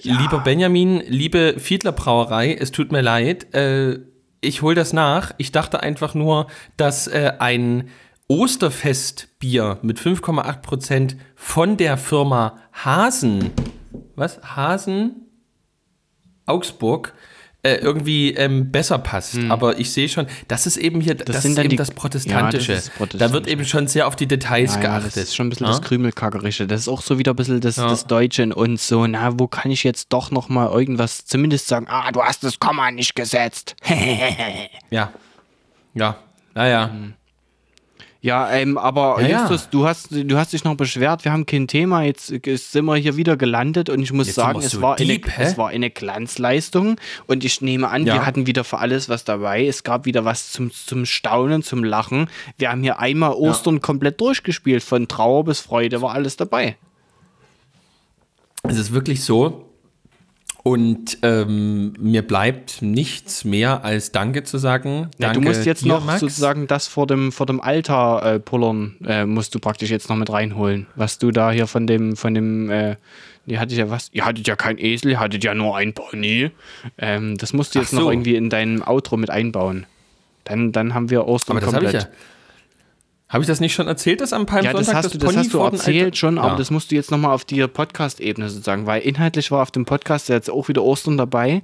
Lieber 0.05 0.39
Benjamin, 0.39 1.01
liebe 1.07 1.55
Fiedler 1.57 1.91
Brauerei, 1.91 2.53
es 2.53 2.71
tut 2.71 2.91
mir 2.91 3.01
leid, 3.01 3.53
äh, 3.53 3.99
ich 4.41 4.61
hole 4.61 4.75
das 4.75 4.93
nach. 4.93 5.33
Ich 5.37 5.51
dachte 5.51 5.81
einfach 5.81 6.13
nur, 6.13 6.47
dass 6.77 7.07
äh, 7.07 7.33
ein 7.39 7.89
Osterfestbier 8.27 9.79
mit 9.81 9.99
5,8% 9.99 11.15
von 11.35 11.77
der 11.77 11.97
Firma 11.97 12.57
Hasen 12.71 13.51
was? 14.15 14.41
Hasen, 14.43 15.27
Augsburg, 16.45 17.13
äh, 17.65 17.77
irgendwie 17.77 18.31
ähm, 18.35 18.71
besser 18.71 18.99
passt. 18.99 19.33
Hm. 19.33 19.51
Aber 19.51 19.79
ich 19.79 19.91
sehe 19.91 20.07
schon, 20.07 20.27
das 20.47 20.67
ist 20.67 20.77
eben 20.77 21.01
hier, 21.01 21.15
das, 21.15 21.25
das 21.25 21.45
ist 21.45 21.57
eben 21.57 21.69
die, 21.69 21.75
das, 21.75 21.89
Protestantische. 21.89 22.73
Ja, 22.73 22.77
das 22.77 22.89
Protestantische. 22.91 23.17
Da 23.17 23.33
wird 23.33 23.47
eben 23.47 23.65
schon 23.65 23.87
sehr 23.87 24.05
auf 24.05 24.15
die 24.15 24.27
Details 24.27 24.75
ja, 24.75 24.81
geachtet. 24.81 25.17
das 25.17 25.23
ist 25.23 25.35
schon 25.35 25.47
ein 25.47 25.49
bisschen 25.49 25.65
ja? 25.65 25.71
das 25.71 25.81
Krümelkackerische. 25.81 26.67
Das 26.67 26.81
ist 26.81 26.87
auch 26.87 27.01
so 27.01 27.17
wieder 27.17 27.33
ein 27.33 27.35
bisschen 27.35 27.61
das, 27.61 27.75
das 27.75 28.05
Deutsche 28.05 28.43
in 28.43 28.53
uns. 28.53 28.87
So, 28.87 29.07
na, 29.07 29.39
wo 29.39 29.47
kann 29.47 29.71
ich 29.71 29.83
jetzt 29.83 30.13
doch 30.13 30.29
noch 30.29 30.47
mal 30.47 30.69
irgendwas 30.69 31.25
zumindest 31.25 31.67
sagen, 31.67 31.87
ah, 31.89 32.11
du 32.11 32.21
hast 32.21 32.43
das 32.43 32.59
Komma 32.59 32.91
nicht 32.91 33.15
gesetzt. 33.15 33.75
ja. 34.91 35.11
Ja. 35.95 36.17
Naja. 36.53 36.91
Hm. 36.91 37.13
Ja, 38.25 38.49
ähm, 38.49 38.79
aber 38.79 39.21
ja, 39.21 39.41
Justus, 39.41 39.65
ja. 39.65 39.67
du 39.69 39.87
hast, 39.87 40.07
du 40.09 40.35
hast 40.35 40.51
dich 40.51 40.63
noch 40.63 40.75
beschwert, 40.75 41.25
wir 41.25 41.31
haben 41.31 41.45
kein 41.45 41.67
Thema, 41.67 42.01
jetzt 42.01 42.25
sind 42.29 42.85
wir 42.85 42.95
hier 42.95 43.17
wieder 43.17 43.37
gelandet 43.37 43.87
und 43.87 44.01
ich 44.01 44.11
muss 44.11 44.25
jetzt 44.25 44.37
sagen, 44.37 44.57
es, 44.61 44.71
so 44.71 44.81
war 44.81 44.95
deep, 44.95 45.27
eine, 45.27 45.45
es 45.45 45.59
war 45.59 45.69
eine 45.69 45.91
Glanzleistung 45.91 46.99
und 47.27 47.45
ich 47.45 47.61
nehme 47.61 47.87
an, 47.87 48.07
ja. 48.07 48.15
wir 48.15 48.25
hatten 48.25 48.47
wieder 48.47 48.63
für 48.63 48.79
alles 48.79 49.09
was 49.09 49.25
dabei. 49.25 49.67
Es 49.67 49.83
gab 49.83 50.05
wieder 50.05 50.25
was 50.25 50.51
zum, 50.51 50.71
zum 50.71 51.05
Staunen, 51.05 51.61
zum 51.61 51.83
Lachen. 51.83 52.27
Wir 52.57 52.71
haben 52.71 52.81
hier 52.81 52.97
einmal 52.97 53.33
Ostern 53.33 53.79
komplett 53.79 54.19
durchgespielt, 54.19 54.81
von 54.81 55.07
Trauer 55.07 55.43
bis 55.43 55.59
Freude 55.59 56.01
war 56.01 56.15
alles 56.15 56.35
dabei. 56.35 56.77
Es 58.63 58.79
ist 58.79 58.91
wirklich 58.91 59.23
so, 59.23 59.64
und 60.67 61.19
ähm, 61.21 61.93
mir 61.99 62.23
bleibt 62.23 62.81
nichts 62.81 63.45
mehr 63.45 63.85
als 63.85 64.11
Danke 64.11 64.43
zu 64.43 64.57
sagen. 64.57 65.11
Ja, 65.19 65.27
Danke 65.27 65.39
du 65.39 65.45
musst 65.45 65.63
jetzt 65.63 65.85
dir, 65.85 65.89
noch 65.89 66.03
Max. 66.03 66.21
sozusagen 66.21 66.65
das 66.65 66.87
vor 66.87 67.05
dem, 67.05 67.31
vor 67.31 67.45
dem 67.45 67.61
Alter 67.61 68.23
äh, 68.25 68.39
pullern, 68.39 68.95
äh, 69.05 69.27
musst 69.27 69.53
du 69.53 69.59
praktisch 69.59 69.91
jetzt 69.91 70.09
noch 70.09 70.15
mit 70.15 70.31
reinholen. 70.31 70.87
Was 70.95 71.19
du 71.19 71.29
da 71.29 71.51
hier 71.51 71.67
von 71.67 71.85
dem, 71.85 72.15
von 72.15 72.33
dem, 72.33 72.71
äh, 72.71 72.95
ihr 73.45 73.59
hattet 73.59 73.77
ja 73.77 73.91
was, 73.91 74.09
ihr 74.11 74.25
hattet 74.25 74.47
ja 74.47 74.55
kein 74.55 74.79
Esel, 74.79 75.11
ihr 75.11 75.19
hattet 75.19 75.43
ja 75.43 75.53
nur 75.53 75.77
ein 75.77 75.93
Pony. 75.93 76.49
Ähm, 76.97 77.37
das 77.37 77.53
musst 77.53 77.75
du 77.75 77.79
jetzt 77.79 77.91
so. 77.91 77.99
noch 77.99 78.09
irgendwie 78.09 78.35
in 78.35 78.49
deinem 78.49 78.81
Outro 78.81 79.17
mit 79.17 79.29
einbauen. 79.29 79.85
Dann, 80.45 80.71
dann 80.71 80.95
haben 80.95 81.11
wir 81.11 81.27
Ostern 81.27 81.57
Aber 81.57 81.65
das 81.67 81.73
komplett. 81.75 81.93
Ich 81.93 82.01
ja. 82.01 82.09
Habe 83.27 83.43
ich 83.43 83.47
das 83.47 83.59
nicht 83.59 83.73
schon 83.73 83.87
erzählt, 83.87 84.21
dass 84.21 84.33
am 84.33 84.45
Palmsonntag 84.45 84.79
ja, 84.79 84.93
das 84.93 84.93
hast, 84.93 85.05
das, 85.05 85.11
du, 85.13 85.17
das 85.17 85.35
hast 85.35 85.53
du 85.53 85.59
erzählt 85.59 86.15
schon, 86.15 86.37
aber 86.37 86.53
ja. 86.53 86.55
das 86.57 86.69
musst 86.69 86.91
du 86.91 86.95
jetzt 86.95 87.09
nochmal 87.09 87.31
auf 87.31 87.43
die 87.43 87.65
Podcast-Ebene 87.65 88.49
sozusagen, 88.49 88.85
weil 88.85 89.01
inhaltlich 89.01 89.49
war 89.49 89.63
auf 89.63 89.71
dem 89.71 89.85
Podcast 89.85 90.29
jetzt 90.29 90.49
auch 90.49 90.67
wieder 90.67 90.83
Ostern 90.83 91.17
dabei 91.17 91.63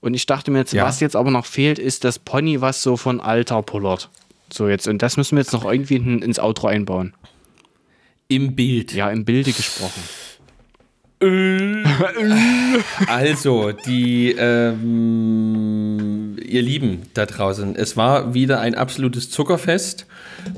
und 0.00 0.14
ich 0.14 0.26
dachte 0.26 0.50
mir 0.50 0.58
jetzt, 0.58 0.72
ja. 0.72 0.84
was 0.84 1.00
jetzt 1.00 1.16
aber 1.16 1.30
noch 1.30 1.46
fehlt, 1.46 1.78
ist 1.78 2.04
das 2.04 2.18
Pony, 2.18 2.60
was 2.60 2.82
so 2.82 2.96
von 2.96 3.20
Alter 3.20 3.62
pullert. 3.62 4.10
So 4.52 4.68
jetzt, 4.68 4.86
und 4.86 5.00
das 5.00 5.16
müssen 5.16 5.36
wir 5.36 5.42
jetzt 5.42 5.52
noch 5.52 5.64
irgendwie 5.64 5.96
in, 5.96 6.22
ins 6.22 6.38
Outro 6.38 6.66
einbauen. 6.66 7.14
Im 8.28 8.54
Bild. 8.54 8.92
Ja, 8.92 9.10
im 9.10 9.24
Bilde 9.24 9.52
gesprochen. 9.52 10.02
Also, 13.06 13.72
die, 13.72 14.34
ähm, 14.36 16.36
ihr 16.44 16.62
Lieben 16.62 17.02
da 17.14 17.26
draußen, 17.26 17.76
es 17.76 17.96
war 17.96 18.34
wieder 18.34 18.60
ein 18.60 18.74
absolutes 18.74 19.30
Zuckerfest. 19.30 20.06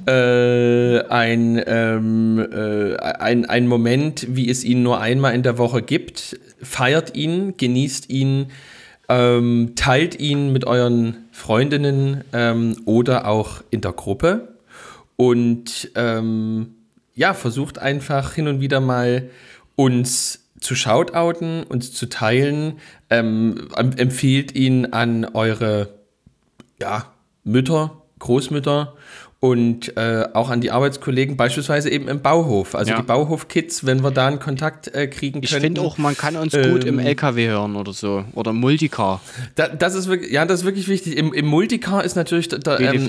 Äh, 0.07 1.01
ein, 1.09 1.63
ähm, 1.67 2.39
äh, 2.39 2.97
ein, 2.97 3.45
ein 3.45 3.69
Moment, 3.69 4.27
wie 4.31 4.49
es 4.49 4.65
ihn 4.65 4.83
nur 4.83 5.01
einmal 5.01 5.35
in 5.35 5.43
der 5.43 5.59
Woche 5.59 5.83
gibt. 5.83 6.41
Feiert 6.63 7.15
ihn, 7.15 7.59
genießt 7.59 8.09
ihn, 8.09 8.47
ähm, 9.11 9.73
teilt 9.77 10.19
ihn 10.19 10.51
mit 10.53 10.67
euren 10.67 11.27
Freundinnen 11.33 12.25
ähm, 12.33 12.77
oder 12.87 13.27
auch 13.27 13.63
in 13.71 13.83
der 13.83 13.93
Gruppe. 13.93 14.55
Und 15.17 15.91
ähm, 15.95 16.77
ja, 17.15 17.35
versucht 17.35 17.79
einfach 17.79 18.33
hin 18.33 18.49
und 18.49 18.63
wieder 18.63 18.81
mal 18.81 19.29
uns 19.77 20.44
zu 20.65 20.75
shoutouten, 20.75 21.63
uns 21.63 21.93
zu 21.93 22.09
teilen. 22.09 22.81
Ähm, 23.11 23.69
empfiehlt 23.77 24.55
ihn 24.55 24.87
an 24.87 25.25
eure 25.27 25.91
ja, 26.81 27.13
Mütter, 27.45 28.03
Großmütter 28.19 28.97
und 29.45 29.95
äh, 29.99 30.27
auch 30.33 30.49
an 30.49 30.63
die 30.63 30.71
Arbeitskollegen, 30.71 31.37
beispielsweise 31.37 31.91
eben 31.91 32.09
im 32.09 32.23
Bauhof. 32.23 32.75
Also 32.75 32.93
ja. 32.93 32.97
die 32.97 33.03
Bauhof-Kids, 33.03 33.85
wenn 33.85 34.03
wir 34.03 34.11
da 34.11 34.27
einen 34.27 34.39
Kontakt 34.39 34.89
äh, 34.95 35.07
kriegen 35.07 35.43
können. 35.43 35.45
Ich 35.45 35.55
finde 35.55 35.83
auch, 35.83 35.99
man 35.99 36.17
kann 36.17 36.37
uns 36.37 36.55
ähm, 36.55 36.73
gut 36.73 36.85
im 36.85 36.99
ähm, 36.99 37.05
LKW 37.05 37.49
hören 37.49 37.77
oder 37.77 37.93
so. 37.93 38.25
Oder 38.33 38.55
Multicar. 38.55 39.21
Da, 39.55 39.69
das 39.69 39.97
ist 39.97 40.09
wirklich, 40.09 40.33
ja, 40.33 40.47
das 40.47 40.61
ist 40.61 40.65
wirklich 40.65 40.89
wichtig. 40.89 41.19
Im, 41.19 41.35
im 41.35 41.45
Multicar 41.45 42.05
ist 42.05 42.17
natürlich 42.17 42.49
da, 42.49 42.57
da, 42.57 42.79
ähm, 42.79 43.07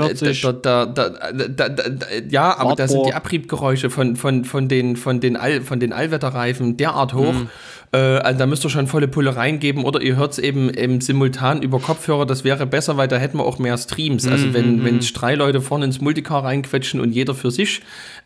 da, 1.55 1.69
da 1.69 1.83
ja, 2.27 2.57
aber 2.57 2.75
da 2.75 2.89
sind 2.89 3.05
die 3.05 3.13
Abriebgeräusche 3.13 3.89
von, 3.89 4.17
von, 4.17 4.43
von 4.43 4.67
den, 4.67 4.97
von 4.97 5.21
den, 5.21 5.37
All, 5.37 5.61
von 5.61 5.79
den 5.79 5.93
Allwetterreifen 5.93 6.75
derart 6.75 7.13
hoch. 7.13 7.31
Mhm 7.31 7.49
also 7.97 8.39
da 8.39 8.45
müsst 8.45 8.65
ihr 8.65 8.69
schon 8.69 8.87
volle 8.87 9.07
Pulle 9.07 9.35
reingeben 9.35 9.83
oder 9.83 10.01
ihr 10.01 10.15
hört 10.15 10.33
es 10.33 10.39
eben, 10.39 10.73
eben 10.73 11.01
simultan 11.01 11.61
über 11.61 11.79
Kopfhörer. 11.79 12.25
Das 12.25 12.43
wäre 12.43 12.65
besser, 12.65 12.97
weil 12.97 13.07
da 13.07 13.17
hätten 13.17 13.37
wir 13.37 13.45
auch 13.45 13.59
mehr 13.59 13.77
Streams. 13.77 14.27
Also 14.27 14.53
wenn, 14.53 14.77
mhm. 14.77 14.85
wenn 14.85 14.99
drei 14.99 15.35
Leute 15.35 15.61
vorne 15.61 15.85
ins 15.85 16.01
Multicar 16.01 16.43
reinquetschen 16.43 16.99
und 16.99 17.11
jeder 17.11 17.35
für 17.35 17.51
sich 17.51 17.81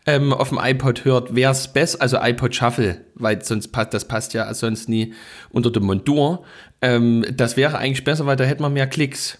ähm, 0.06 0.32
auf 0.32 0.48
dem 0.48 0.58
iPod 0.60 1.04
hört, 1.04 1.34
wäre 1.34 1.52
es 1.52 1.68
besser, 1.68 2.00
also 2.00 2.18
iPod 2.20 2.54
Shuffle, 2.54 3.00
weil 3.14 3.44
sonst 3.44 3.68
passt, 3.68 3.94
das 3.94 4.06
passt 4.06 4.34
ja 4.34 4.52
sonst 4.54 4.88
nie 4.88 5.14
unter 5.50 5.70
dem 5.70 5.84
Montur. 5.84 6.44
Ähm, 6.82 7.24
das 7.32 7.56
wäre 7.56 7.78
eigentlich 7.78 8.04
besser, 8.04 8.26
weil 8.26 8.36
da 8.36 8.44
hätten 8.44 8.62
wir 8.62 8.70
mehr 8.70 8.86
Klicks. 8.86 9.38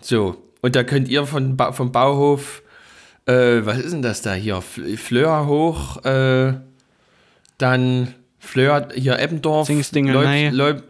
So, 0.00 0.36
und 0.62 0.74
da 0.74 0.84
könnt 0.84 1.08
ihr 1.08 1.26
von, 1.26 1.56
ba 1.56 1.72
vom 1.72 1.92
Bauhof, 1.92 2.62
äh, 3.26 3.60
was 3.64 3.78
ist 3.78 3.92
denn 3.92 4.02
das 4.02 4.22
da 4.22 4.32
hier? 4.32 4.62
Fleur 4.62 5.46
hoch, 5.46 6.04
äh, 6.04 6.54
dann 7.58 8.14
Fleur, 8.44 8.88
hier 8.94 9.18
Eppendorf, 9.20 9.68
Leub, 10.50 10.52
Leub, 10.52 10.82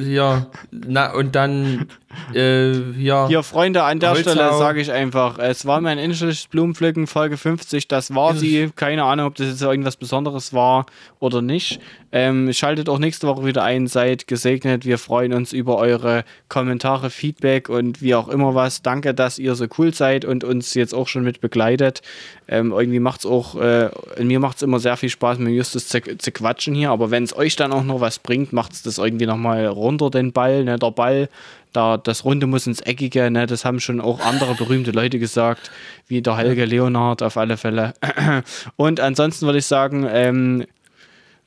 hier, 0.00 0.46
na, 0.72 1.12
und 1.12 1.34
dann 1.36 1.86
äh, 2.34 2.72
hier. 2.96 3.26
Hier, 3.28 3.42
Freunde, 3.42 3.82
an 3.82 4.00
der 4.00 4.10
Holzau. 4.10 4.30
Stelle 4.30 4.58
sage 4.58 4.80
ich 4.80 4.92
einfach, 4.92 5.38
es 5.38 5.66
war 5.66 5.80
mein 5.80 5.98
innerliches 5.98 6.46
Blumenpflücken, 6.46 7.06
Folge 7.06 7.36
50, 7.36 7.88
das 7.88 8.14
war 8.14 8.34
sie. 8.34 8.70
Keine 8.74 9.04
Ahnung, 9.04 9.26
ob 9.26 9.34
das 9.34 9.48
jetzt 9.48 9.62
irgendwas 9.62 9.96
Besonderes 9.96 10.52
war 10.52 10.86
oder 11.20 11.42
nicht. 11.42 11.80
Ähm, 12.10 12.50
schaltet 12.52 12.88
auch 12.88 12.98
nächste 12.98 13.26
Woche 13.26 13.44
wieder 13.44 13.62
ein, 13.62 13.86
seid 13.86 14.26
gesegnet. 14.26 14.86
Wir 14.86 14.96
freuen 14.96 15.34
uns 15.34 15.52
über 15.52 15.76
eure 15.76 16.24
Kommentare, 16.48 17.10
Feedback 17.10 17.68
und 17.68 18.00
wie 18.00 18.14
auch 18.14 18.28
immer 18.28 18.54
was. 18.54 18.80
Danke, 18.80 19.12
dass 19.12 19.38
ihr 19.38 19.54
so 19.54 19.66
cool 19.76 19.92
seid 19.92 20.24
und 20.24 20.42
uns 20.42 20.72
jetzt 20.72 20.94
auch 20.94 21.06
schon 21.06 21.22
mit 21.22 21.40
begleitet. 21.42 22.00
Ähm, 22.48 22.72
irgendwie 22.72 23.00
macht 23.00 23.20
es 23.20 23.26
auch, 23.26 23.60
äh, 23.60 23.90
mir 24.22 24.40
macht 24.40 24.56
es 24.56 24.62
immer 24.62 24.80
sehr 24.80 24.96
viel 24.96 25.10
Spaß, 25.10 25.38
mit 25.38 25.52
Justus 25.52 25.88
zu, 25.88 26.00
zu 26.16 26.32
quatschen 26.32 26.74
hier, 26.74 26.90
aber 26.90 27.10
wenn 27.10 27.24
es 27.24 27.36
euch 27.36 27.56
dann 27.56 27.72
auch 27.72 27.84
noch 27.84 28.00
was 28.00 28.18
bringt, 28.18 28.54
macht 28.54 28.72
es 28.72 28.82
das 28.82 28.96
irgendwie 28.96 29.26
nochmal 29.26 29.66
runter, 29.66 30.10
den 30.10 30.32
Ball. 30.32 30.64
Ne? 30.64 30.78
Der 30.78 30.90
Ball, 30.90 31.28
da, 31.72 31.96
das 31.96 32.24
Runde 32.24 32.46
muss 32.46 32.66
ins 32.66 32.80
Eckige, 32.80 33.30
ne? 33.30 33.46
das 33.46 33.64
haben 33.64 33.80
schon 33.80 34.00
auch 34.00 34.20
andere 34.20 34.54
berühmte 34.54 34.90
Leute 34.90 35.18
gesagt, 35.18 35.70
wie 36.06 36.22
der 36.22 36.36
Helge 36.36 36.64
Leonard 36.64 37.22
auf 37.22 37.36
alle 37.36 37.56
Fälle. 37.56 37.94
Und 38.76 39.00
ansonsten 39.00 39.46
würde 39.46 39.58
ich 39.58 39.66
sagen, 39.66 40.06
ähm, 40.10 40.64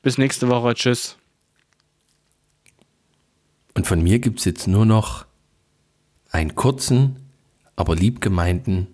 bis 0.02 0.18
nächste 0.18 0.48
Woche. 0.48 0.74
Tschüss. 0.74 1.16
Und 3.74 3.86
von 3.86 4.02
mir 4.02 4.18
gibt 4.18 4.40
es 4.40 4.44
jetzt 4.44 4.66
nur 4.66 4.84
noch 4.84 5.24
einen 6.30 6.54
kurzen, 6.54 7.16
aber 7.76 7.94
liebgemeinten 7.94 8.88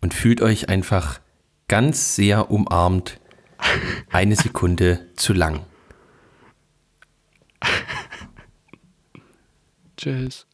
und 0.00 0.12
fühlt 0.12 0.42
euch 0.42 0.68
einfach 0.68 1.20
ganz 1.68 2.16
sehr 2.16 2.50
umarmt. 2.50 3.20
Eine 4.10 4.36
Sekunde 4.36 5.06
zu 5.16 5.32
lang. 5.32 5.64
Tschüss. 10.04 10.46